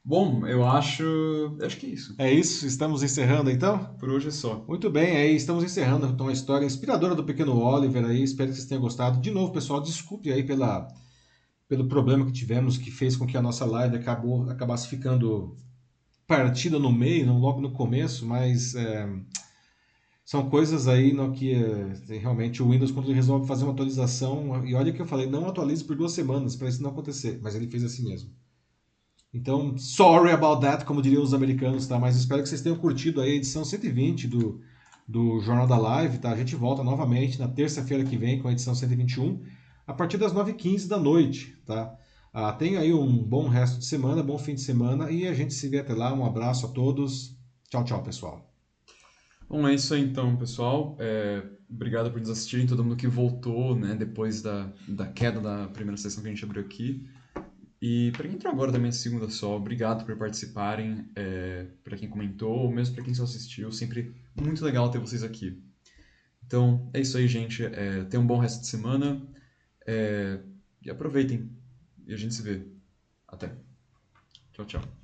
Bom, 0.04 0.46
eu 0.46 0.66
acho. 0.66 1.56
Acho 1.62 1.76
que 1.78 1.86
é 1.86 1.88
isso. 1.90 2.14
É 2.18 2.32
isso, 2.32 2.66
estamos 2.66 3.02
encerrando 3.02 3.50
então? 3.50 3.78
Por 3.98 4.10
hoje 4.10 4.28
é 4.28 4.32
só. 4.32 4.64
Muito 4.68 4.90
bem, 4.90 5.16
aí 5.16 5.34
estamos 5.34 5.64
encerrando 5.64 6.06
então 6.06 6.28
a 6.28 6.32
história 6.32 6.66
inspiradora 6.66 7.14
do 7.14 7.24
pequeno 7.24 7.58
Oliver 7.58 8.04
aí. 8.04 8.22
Espero 8.22 8.50
que 8.50 8.56
vocês 8.56 8.68
tenham 8.68 8.82
gostado. 8.82 9.20
De 9.20 9.30
novo, 9.30 9.52
pessoal, 9.52 9.80
desculpe 9.80 10.32
aí 10.32 10.44
pela, 10.44 10.86
pelo 11.68 11.88
problema 11.88 12.26
que 12.26 12.32
tivemos, 12.32 12.76
que 12.78 12.90
fez 12.90 13.16
com 13.16 13.26
que 13.26 13.36
a 13.36 13.42
nossa 13.42 13.64
live 13.64 13.96
acabou, 13.96 14.48
acabasse 14.50 14.88
ficando 14.88 15.56
partida 16.26 16.78
no 16.78 16.92
meio, 16.92 17.26
não 17.26 17.38
logo 17.38 17.60
no 17.60 17.72
começo, 17.72 18.26
mas 18.26 18.74
é, 18.74 19.08
são 20.26 20.50
coisas 20.50 20.88
aí 20.88 21.12
no 21.12 21.30
que 21.30 21.54
é, 21.54 22.18
realmente 22.18 22.60
o 22.60 22.68
Windows, 22.68 22.90
quando 22.90 23.06
ele 23.06 23.14
resolve 23.14 23.46
fazer 23.46 23.62
uma 23.62 23.72
atualização, 23.72 24.66
e 24.66 24.74
olha 24.74 24.92
que 24.92 25.00
eu 25.00 25.06
falei, 25.06 25.30
não 25.30 25.46
atualize 25.46 25.84
por 25.84 25.94
duas 25.94 26.10
semanas 26.10 26.56
para 26.56 26.68
isso 26.68 26.82
não 26.82 26.90
acontecer, 26.90 27.38
mas 27.40 27.54
ele 27.54 27.68
fez 27.68 27.84
assim 27.84 28.02
mesmo. 28.02 28.28
Então, 29.32 29.78
sorry 29.78 30.32
about 30.32 30.60
that, 30.62 30.84
como 30.84 31.00
diriam 31.00 31.22
os 31.22 31.32
americanos, 31.32 31.86
tá? 31.86 31.96
Mas 31.96 32.16
espero 32.16 32.42
que 32.42 32.48
vocês 32.48 32.60
tenham 32.60 32.76
curtido 32.76 33.20
aí 33.20 33.30
a 33.30 33.34
edição 33.36 33.64
120 33.64 34.26
do, 34.26 34.60
do 35.06 35.38
Jornal 35.42 35.68
da 35.68 35.78
Live, 35.78 36.18
tá? 36.18 36.32
A 36.32 36.36
gente 36.36 36.56
volta 36.56 36.82
novamente 36.82 37.38
na 37.38 37.46
terça-feira 37.46 38.04
que 38.04 38.16
vem 38.16 38.42
com 38.42 38.48
a 38.48 38.52
edição 38.52 38.74
121, 38.74 39.40
a 39.86 39.94
partir 39.94 40.18
das 40.18 40.32
9h15 40.34 40.88
da 40.88 40.98
noite, 40.98 41.56
tá? 41.64 41.96
Ah, 42.32 42.52
tenha 42.52 42.80
aí 42.80 42.92
um 42.92 43.16
bom 43.16 43.46
resto 43.46 43.78
de 43.78 43.86
semana, 43.86 44.24
bom 44.24 44.38
fim 44.38 44.56
de 44.56 44.60
semana 44.60 45.08
e 45.08 45.28
a 45.28 45.32
gente 45.32 45.54
se 45.54 45.68
vê 45.68 45.78
até 45.78 45.94
lá. 45.94 46.12
Um 46.12 46.26
abraço 46.26 46.66
a 46.66 46.68
todos. 46.68 47.38
Tchau, 47.70 47.84
tchau, 47.84 48.02
pessoal. 48.02 48.55
Bom, 49.48 49.66
é 49.66 49.74
isso 49.74 49.94
aí 49.94 50.02
então, 50.02 50.36
pessoal. 50.36 50.96
É, 50.98 51.42
obrigado 51.68 52.10
por 52.10 52.20
nos 52.20 52.30
assistirem, 52.30 52.66
todo 52.66 52.82
mundo 52.82 52.96
que 52.96 53.06
voltou, 53.06 53.76
né, 53.76 53.94
depois 53.94 54.42
da, 54.42 54.72
da 54.88 55.06
queda 55.06 55.40
da 55.40 55.68
primeira 55.68 55.96
sessão 55.96 56.22
que 56.22 56.28
a 56.28 56.32
gente 56.32 56.44
abriu 56.44 56.62
aqui. 56.62 57.08
E 57.80 58.10
para 58.12 58.26
quem 58.26 58.36
entrou 58.36 58.52
agora 58.52 58.72
também 58.72 58.90
segunda 58.90 59.28
só, 59.28 59.56
obrigado 59.56 60.04
por 60.04 60.16
participarem, 60.16 61.08
é, 61.14 61.66
para 61.84 61.96
quem 61.96 62.08
comentou, 62.08 62.64
ou 62.64 62.72
mesmo 62.72 62.94
para 62.94 63.04
quem 63.04 63.14
só 63.14 63.24
assistiu, 63.24 63.70
sempre 63.70 64.14
muito 64.34 64.64
legal 64.64 64.90
ter 64.90 64.98
vocês 64.98 65.22
aqui. 65.22 65.62
Então, 66.44 66.90
é 66.94 67.00
isso 67.00 67.16
aí, 67.16 67.26
gente. 67.28 67.64
É, 67.64 68.04
tenham 68.04 68.22
um 68.22 68.26
bom 68.26 68.38
resto 68.38 68.60
de 68.60 68.66
semana 68.66 69.20
é, 69.86 70.40
e 70.82 70.90
aproveitem. 70.90 71.50
E 72.06 72.14
a 72.14 72.16
gente 72.16 72.34
se 72.34 72.42
vê. 72.42 72.66
Até. 73.26 73.52
Tchau, 74.52 74.64
tchau. 74.64 74.95